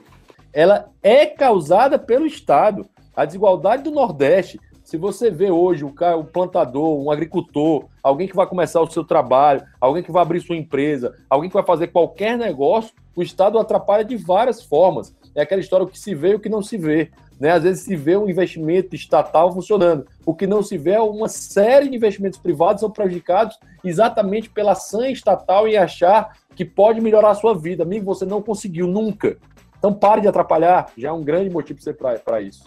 Ela 0.53 0.89
é 1.03 1.25
causada 1.25 1.99
pelo 1.99 2.25
Estado. 2.25 2.87
A 3.15 3.25
desigualdade 3.25 3.83
do 3.83 3.91
Nordeste 3.91 4.59
se 4.91 4.97
você 4.97 5.31
vê 5.31 5.49
hoje 5.49 5.85
o 5.85 5.93
plantador, 6.25 7.01
um 7.01 7.09
agricultor, 7.09 7.85
alguém 8.03 8.27
que 8.27 8.35
vai 8.35 8.45
começar 8.45 8.81
o 8.81 8.91
seu 8.91 9.05
trabalho, 9.05 9.63
alguém 9.79 10.03
que 10.03 10.11
vai 10.11 10.21
abrir 10.21 10.41
sua 10.41 10.57
empresa, 10.57 11.15
alguém 11.29 11.49
que 11.49 11.53
vai 11.53 11.63
fazer 11.63 11.87
qualquer 11.87 12.37
negócio, 12.37 12.93
o 13.15 13.21
Estado 13.21 13.59
atrapalha 13.59 14.03
de 14.03 14.15
várias 14.15 14.63
formas. 14.63 15.13
É 15.35 15.41
aquela 15.41 15.61
história 15.61 15.85
o 15.85 15.89
que 15.89 15.99
se 15.99 16.13
vê 16.13 16.31
e 16.31 16.35
o 16.35 16.39
que 16.39 16.49
não 16.49 16.61
se 16.61 16.77
vê. 16.77 17.11
Né? 17.39 17.51
Às 17.51 17.63
vezes 17.63 17.83
se 17.83 17.95
vê 17.95 18.15
um 18.15 18.29
investimento 18.29 18.95
estatal 18.95 19.51
funcionando. 19.51 20.05
O 20.25 20.35
que 20.35 20.45
não 20.45 20.61
se 20.61 20.77
vê 20.77 20.91
é 20.91 21.01
uma 21.01 21.27
série 21.27 21.89
de 21.89 21.95
investimentos 21.95 22.39
privados 22.39 22.81
são 22.81 22.91
prejudicados 22.91 23.57
exatamente 23.83 24.49
pela 24.49 24.73
ação 24.73 25.05
estatal 25.05 25.67
e 25.67 25.75
achar 25.75 26.37
que 26.55 26.63
pode 26.63 27.01
melhorar 27.01 27.31
a 27.31 27.35
sua 27.35 27.55
vida. 27.55 27.83
Amigo, 27.83 28.05
você 28.05 28.25
não 28.25 28.41
conseguiu 28.41 28.87
nunca. 28.87 29.37
Então 29.77 29.91
pare 29.91 30.21
de 30.21 30.27
atrapalhar, 30.27 30.91
já 30.95 31.09
é 31.09 31.11
um 31.11 31.23
grande 31.23 31.49
motivo 31.49 31.79
para 32.21 32.41
isso. 32.41 32.65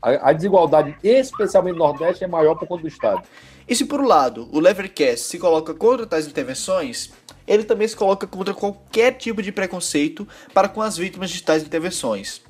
A, 0.00 0.30
a 0.30 0.32
desigualdade, 0.32 0.96
especialmente 1.02 1.76
no 1.76 1.84
Nordeste, 1.84 2.22
é 2.22 2.28
maior 2.28 2.54
por 2.54 2.68
conta 2.68 2.82
do 2.82 2.88
Estado. 2.88 3.22
E 3.66 3.74
se 3.74 3.86
por 3.86 4.00
um 4.00 4.06
lado 4.06 4.48
o 4.52 4.60
Levercast 4.60 5.26
se 5.26 5.38
coloca 5.38 5.74
contra 5.74 6.06
tais 6.06 6.28
intervenções, 6.28 7.12
ele 7.46 7.64
também 7.64 7.86
se 7.86 7.96
coloca 7.96 8.26
contra 8.26 8.54
qualquer 8.54 9.12
tipo 9.12 9.42
de 9.42 9.52
preconceito 9.52 10.26
para 10.52 10.68
com 10.68 10.80
as 10.80 10.96
vítimas 10.96 11.30
de 11.30 11.42
tais 11.42 11.62
intervenções. 11.62 12.40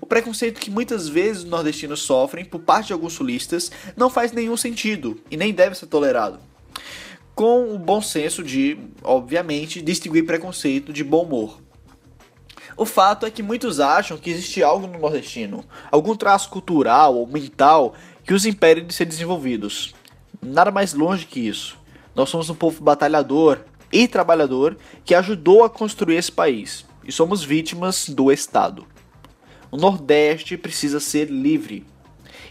O 0.00 0.06
preconceito 0.06 0.60
que 0.60 0.70
muitas 0.70 1.08
vezes 1.08 1.44
os 1.44 1.48
nordestinos 1.48 2.02
sofrem 2.02 2.44
por 2.44 2.60
parte 2.60 2.88
de 2.88 2.92
alguns 2.92 3.14
sulistas 3.14 3.70
não 3.96 4.10
faz 4.10 4.32
nenhum 4.32 4.56
sentido 4.56 5.20
e 5.30 5.36
nem 5.36 5.54
deve 5.54 5.74
ser 5.74 5.86
tolerado. 5.86 6.38
Com 7.34 7.74
o 7.74 7.78
bom 7.78 8.00
senso 8.00 8.42
de, 8.42 8.78
obviamente, 9.02 9.82
distinguir 9.82 10.26
preconceito 10.26 10.92
de 10.92 11.02
bom 11.02 11.22
humor. 11.22 11.60
O 12.76 12.84
fato 12.84 13.24
é 13.24 13.30
que 13.30 13.42
muitos 13.42 13.80
acham 13.80 14.18
que 14.18 14.30
existe 14.30 14.62
algo 14.62 14.86
no 14.86 14.98
nordestino, 14.98 15.64
algum 15.90 16.14
traço 16.14 16.50
cultural 16.50 17.14
ou 17.14 17.26
mental 17.26 17.94
que 18.24 18.34
os 18.34 18.44
impede 18.44 18.82
de 18.82 18.92
ser 18.92 19.04
desenvolvidos. 19.04 19.94
Nada 20.42 20.70
mais 20.70 20.92
longe 20.92 21.26
que 21.26 21.40
isso. 21.40 21.78
Nós 22.14 22.28
somos 22.28 22.50
um 22.50 22.54
povo 22.54 22.82
batalhador 22.82 23.60
e 23.94 24.08
trabalhador 24.08 24.76
que 25.04 25.14
ajudou 25.14 25.62
a 25.62 25.70
construir 25.70 26.16
esse 26.16 26.32
país 26.32 26.84
e 27.06 27.12
somos 27.12 27.44
vítimas 27.44 28.08
do 28.08 28.32
Estado. 28.32 28.84
O 29.70 29.76
Nordeste 29.76 30.56
precisa 30.56 30.98
ser 30.98 31.30
livre. 31.30 31.86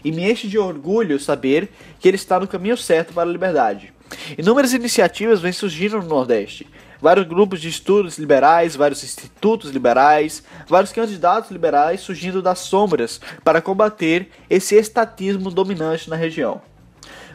E 0.02 0.10
me 0.10 0.30
enche 0.30 0.48
de 0.48 0.58
orgulho 0.58 1.20
saber 1.20 1.70
que 2.00 2.08
ele 2.08 2.16
está 2.16 2.40
no 2.40 2.48
caminho 2.48 2.76
certo 2.76 3.12
para 3.12 3.28
a 3.28 3.32
liberdade. 3.32 3.92
Inúmeras 4.38 4.72
iniciativas 4.72 5.40
vêm 5.40 5.52
surgindo 5.52 5.98
no 5.98 6.08
Nordeste, 6.08 6.66
vários 7.00 7.26
grupos 7.26 7.60
de 7.60 7.68
estudos 7.68 8.18
liberais, 8.18 8.76
vários 8.76 9.02
institutos 9.02 9.70
liberais, 9.70 10.42
vários 10.66 10.92
candidatos 10.92 11.50
liberais 11.50 12.00
surgindo 12.00 12.40
das 12.40 12.60
sombras 12.60 13.20
para 13.42 13.60
combater 13.60 14.30
esse 14.48 14.74
estatismo 14.76 15.50
dominante 15.50 16.08
na 16.08 16.16
região. 16.16 16.62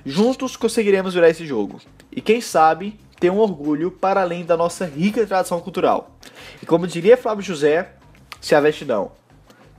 Juntos 0.06 0.56
conseguiremos 0.56 1.14
virar 1.14 1.30
esse 1.30 1.46
jogo. 1.46 1.80
E 2.12 2.22
quem 2.22 2.42
sabe 2.42 3.00
ter 3.20 3.30
um 3.30 3.40
orgulho 3.40 3.92
para 3.92 4.22
além 4.22 4.46
da 4.46 4.56
nossa 4.56 4.86
rica 4.86 5.26
tradição 5.26 5.60
cultural. 5.60 6.16
E 6.62 6.66
como 6.66 6.88
diria 6.88 7.18
Flávio 7.18 7.44
José, 7.44 7.94
se 8.40 8.56
a 8.56 8.62
vestidão. 8.62 9.12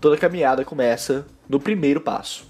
Toda 0.01 0.17
caminhada 0.17 0.65
começa 0.65 1.27
no 1.49 1.61
primeiro 1.61 2.01
passo. 2.01 2.49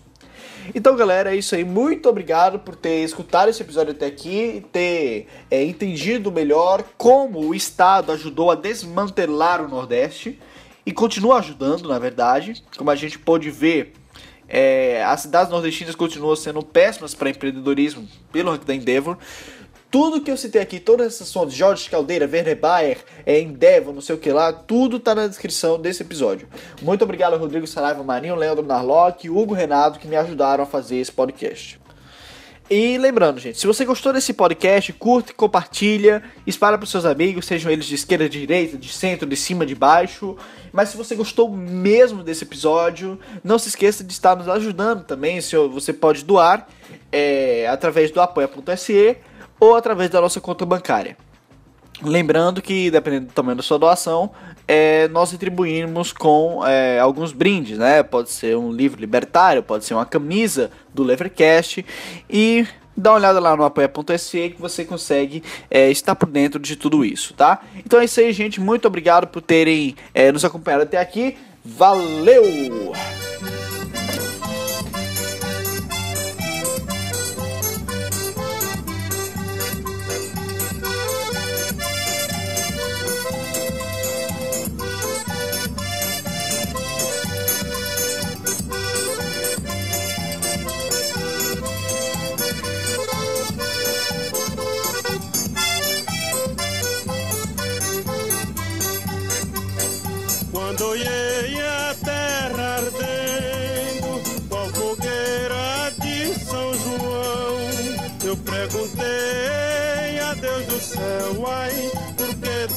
Então, 0.75 0.95
galera, 0.95 1.35
é 1.35 1.37
isso 1.37 1.55
aí. 1.55 1.65
Muito 1.65 2.09
obrigado 2.09 2.59
por 2.59 2.77
ter 2.77 3.03
escutado 3.03 3.49
esse 3.49 3.63
episódio 3.63 3.93
até 3.93 4.07
aqui, 4.07 4.65
ter 4.73 5.27
é, 5.51 5.65
entendido 5.65 6.31
melhor 6.31 6.85
como 6.97 7.41
o 7.41 7.55
Estado 7.55 8.13
ajudou 8.13 8.51
a 8.51 8.55
desmantelar 8.55 9.65
o 9.65 9.69
Nordeste 9.69 10.39
e 10.85 10.93
continua 10.93 11.39
ajudando, 11.39 11.89
na 11.89 11.99
verdade. 11.99 12.63
Como 12.77 12.91
a 12.91 12.95
gente 12.95 13.19
pôde 13.19 13.51
ver, 13.51 13.95
é, 14.49 15.03
as 15.05 15.21
cidades 15.21 15.51
nordestinas 15.51 15.95
continuam 15.95 16.37
sendo 16.37 16.63
péssimas 16.63 17.15
para 17.15 17.31
empreendedorismo 17.31 18.07
pelo 18.33 18.51
ranking 18.51 18.67
da 18.67 18.75
Endeavor. 18.75 19.17
Tudo 19.91 20.21
que 20.21 20.31
eu 20.31 20.37
citei 20.37 20.63
aqui, 20.63 20.79
todas 20.79 21.09
essas 21.09 21.33
fontes, 21.33 21.55
Jorge 21.55 21.91
Caldeira, 21.91 22.29
Werner 22.31 22.57
Bayer, 22.57 22.99
é, 23.27 23.41
Endeavor, 23.41 23.93
não 23.93 24.01
sei 24.01 24.15
o 24.15 24.19
que 24.19 24.31
lá, 24.31 24.53
tudo 24.53 25.01
tá 25.01 25.17
na 25.17 25.27
descrição 25.27 25.81
desse 25.81 26.03
episódio. 26.03 26.49
Muito 26.81 27.03
obrigado 27.03 27.37
Rodrigo 27.37 27.67
Saraiva 27.67 28.05
Marinho, 28.05 28.37
Leandro 28.37 28.65
Narlock 28.65 29.27
e 29.27 29.31
Hugo 29.31 29.53
Renato 29.53 29.99
que 29.99 30.07
me 30.07 30.15
ajudaram 30.15 30.63
a 30.63 30.67
fazer 30.67 30.99
esse 30.99 31.11
podcast. 31.11 31.81
E 32.71 32.97
lembrando, 32.99 33.41
gente, 33.41 33.59
se 33.59 33.67
você 33.67 33.85
gostou 33.85 34.13
desse 34.13 34.33
podcast, 34.33 34.93
curte, 34.93 35.35
compartilha, 35.35 36.23
espalha 36.47 36.79
para 36.79 36.87
seus 36.87 37.05
amigos, 37.05 37.45
sejam 37.45 37.69
eles 37.69 37.85
de 37.85 37.97
esquerda, 37.97 38.29
de 38.29 38.39
direita, 38.39 38.79
de 38.79 38.93
centro, 38.93 39.29
de 39.29 39.35
cima, 39.35 39.67
de 39.67 39.75
baixo. 39.75 40.37
Mas 40.73 40.91
se 40.91 40.97
você 40.97 41.17
gostou 41.17 41.51
mesmo 41.51 42.23
desse 42.23 42.45
episódio, 42.45 43.19
não 43.43 43.59
se 43.59 43.71
esqueça 43.71 44.05
de 44.05 44.13
estar 44.13 44.37
nos 44.37 44.49
ajudando 44.49 45.03
também. 45.03 45.41
Se 45.41 45.57
você 45.67 45.93
pode 45.93 46.25
doar 46.25 46.69
é, 47.11 47.67
através 47.67 48.13
do 48.13 48.21
apoia.se 48.21 49.17
ou 49.61 49.77
através 49.77 50.11
da 50.11 50.21
nossa 50.21 50.41
conta 50.41 50.65
bancária. 50.67 51.17
Lembrando 52.03 52.63
que, 52.63 52.91
dependendo 52.91 53.27
do 53.27 53.33
tamanho 53.33 53.57
da 53.57 53.63
sua 53.63 53.79
doação, 53.79 54.31
é, 54.67 55.07
nós 55.09 55.31
retribuímos 55.33 56.13
com 56.13 56.65
é, 56.67 56.99
alguns 56.99 57.33
brindes, 57.33 57.77
né? 57.77 58.03
Pode 58.03 58.31
ser 58.31 58.57
um 58.57 58.73
livro 58.73 58.99
libertário, 59.01 59.63
pode 59.63 59.85
ser 59.85 59.95
uma 59.95 60.07
camisa 60.07 60.71
do 60.95 61.03
Levercast 61.03 61.85
e 62.29 62.67
dá 62.97 63.11
uma 63.11 63.17
olhada 63.17 63.41
lá 63.41 63.57
no 63.57 63.65
apoia.se 63.65 64.51
que 64.51 64.61
você 64.61 64.85
consegue 64.85 65.43
é, 65.71 65.91
estar 65.91 66.15
por 66.15 66.29
dentro 66.29 66.61
de 66.61 66.77
tudo 66.77 67.05
isso, 67.05 67.35
tá? 67.35 67.61
Então 67.85 68.01
é 68.01 68.05
isso 68.05 68.21
aí, 68.21 68.33
gente. 68.33 68.61
Muito 68.61 68.87
obrigado 68.87 69.27
por 69.27 69.43
terem 69.43 69.95
é, 70.15 70.33
nos 70.33 70.45
acompanhado 70.45 70.85
até 70.85 70.99
aqui. 70.99 71.37
Valeu! 71.65 72.93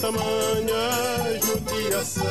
Que 0.04 0.12
tamanha 0.12 1.40
judiação? 1.46 2.26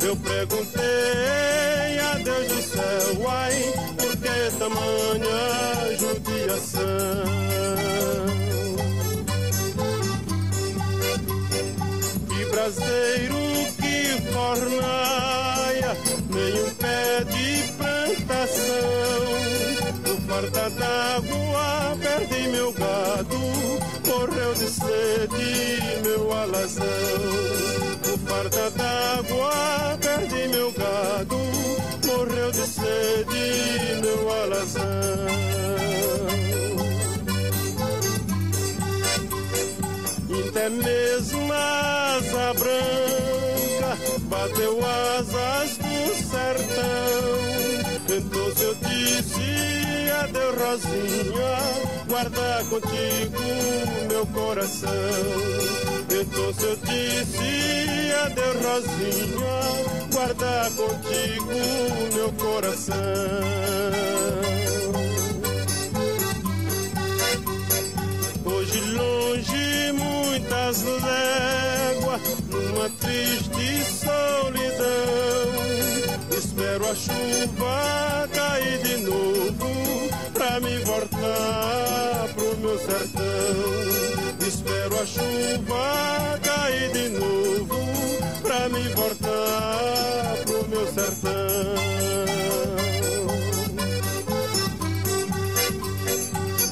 Eu 0.00 0.16
perguntei 0.16 1.98
a 1.98 2.14
Deus 2.22 2.46
do 2.46 2.62
céu, 2.62 3.28
ai, 3.28 3.72
por 3.98 4.16
que 4.16 4.50
tamanha 4.58 5.96
judiação? 5.98 6.82
Que 12.28 12.44
braseiro 12.50 13.42
que 13.80 14.22
fornaia, 14.32 15.96
nem 16.30 16.62
um 16.62 16.70
pé 16.74 17.24
de. 17.24 17.41
Farda 20.32 20.70
d'água 20.70 21.94
perdi 22.00 22.48
meu 22.48 22.72
gado, 22.72 23.38
morreu 24.08 24.54
de 24.54 24.70
sede 24.70 26.00
meu 26.02 26.32
alazão. 26.32 26.86
No 28.06 28.16
farda 28.26 28.70
d'água 28.70 29.98
perdi 30.00 30.48
meu 30.48 30.72
gado, 30.72 31.36
morreu 32.06 32.50
de 32.50 32.66
sede 32.66 34.00
meu 34.00 34.32
alazão. 34.32 34.82
Até 40.48 40.70
mesmo 40.70 41.52
asa 41.52 42.54
branca 42.54 43.98
bateu 44.30 44.80
asas 44.82 45.76
do 45.76 46.14
sertão. 46.30 47.51
Então 48.14 48.46
eu 48.60 48.74
disse 48.74 50.10
adeus 50.22 50.54
Rosinha, 50.60 51.56
guarda 52.06 52.62
contigo 52.68 53.42
meu 54.06 54.26
coração. 54.26 54.90
Então 56.10 56.68
eu 56.68 56.76
disse 56.76 58.12
adeus 58.22 58.56
Rosinha, 58.66 59.56
guarda 60.12 60.70
contigo 60.76 61.54
meu 62.12 62.30
coração. 62.32 62.94
Hoje 68.44 68.80
longe 68.92 69.92
muitas 69.94 70.82
léguas, 70.82 72.20
numa 72.50 72.90
triste 72.90 73.84
solidão. 74.04 74.62
Espero 76.36 76.88
a 76.88 76.94
chuva 76.94 78.28
cair 78.32 78.78
de 78.82 78.96
novo 78.98 79.68
pra 80.32 80.60
me 80.60 80.78
voltar 80.78 82.28
pro 82.34 82.56
meu 82.58 82.78
sertão. 82.78 84.46
Espero 84.46 85.00
a 85.00 85.06
chuva 85.06 86.40
cair 86.42 86.90
de 86.92 87.08
novo 87.10 87.76
pra 88.42 88.68
me 88.68 88.88
voltar 88.94 90.36
pro 90.44 90.68
meu 90.68 90.86
sertão. 90.92 91.32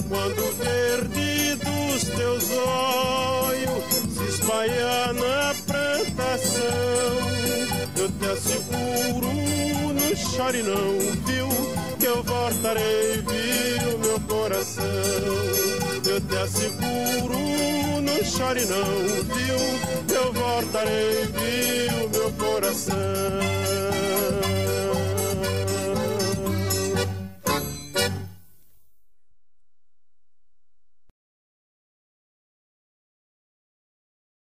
Quando 0.09 0.41
o 0.41 0.53
verde 0.55 1.55
dos 1.57 2.03
teus 2.17 2.51
olhos 2.51 3.85
se 4.15 4.25
espalhar 4.25 5.15
na 5.15 5.55
plantação, 5.67 7.20
eu 8.01 8.09
te 8.13 8.27
asseguro, 8.27 9.29
não 9.93 10.17
chore 10.17 10.63
não, 10.63 10.99
viu? 11.27 11.49
Que 11.99 12.07
eu 12.07 12.23
voltarei, 12.23 13.23
viu, 13.29 13.99
meu 13.99 14.21
coração. 14.21 14.85
Eu 16.07 16.21
te 16.23 16.37
asseguro, 16.37 17.39
não 18.01 18.25
chore 18.25 18.65
não, 18.65 18.85
viu? 19.35 20.07
Que 20.07 20.15
eu 20.15 20.33
voltarei, 20.33 21.27
viu, 21.27 22.09
meu 22.09 22.33
coração. 22.33 22.95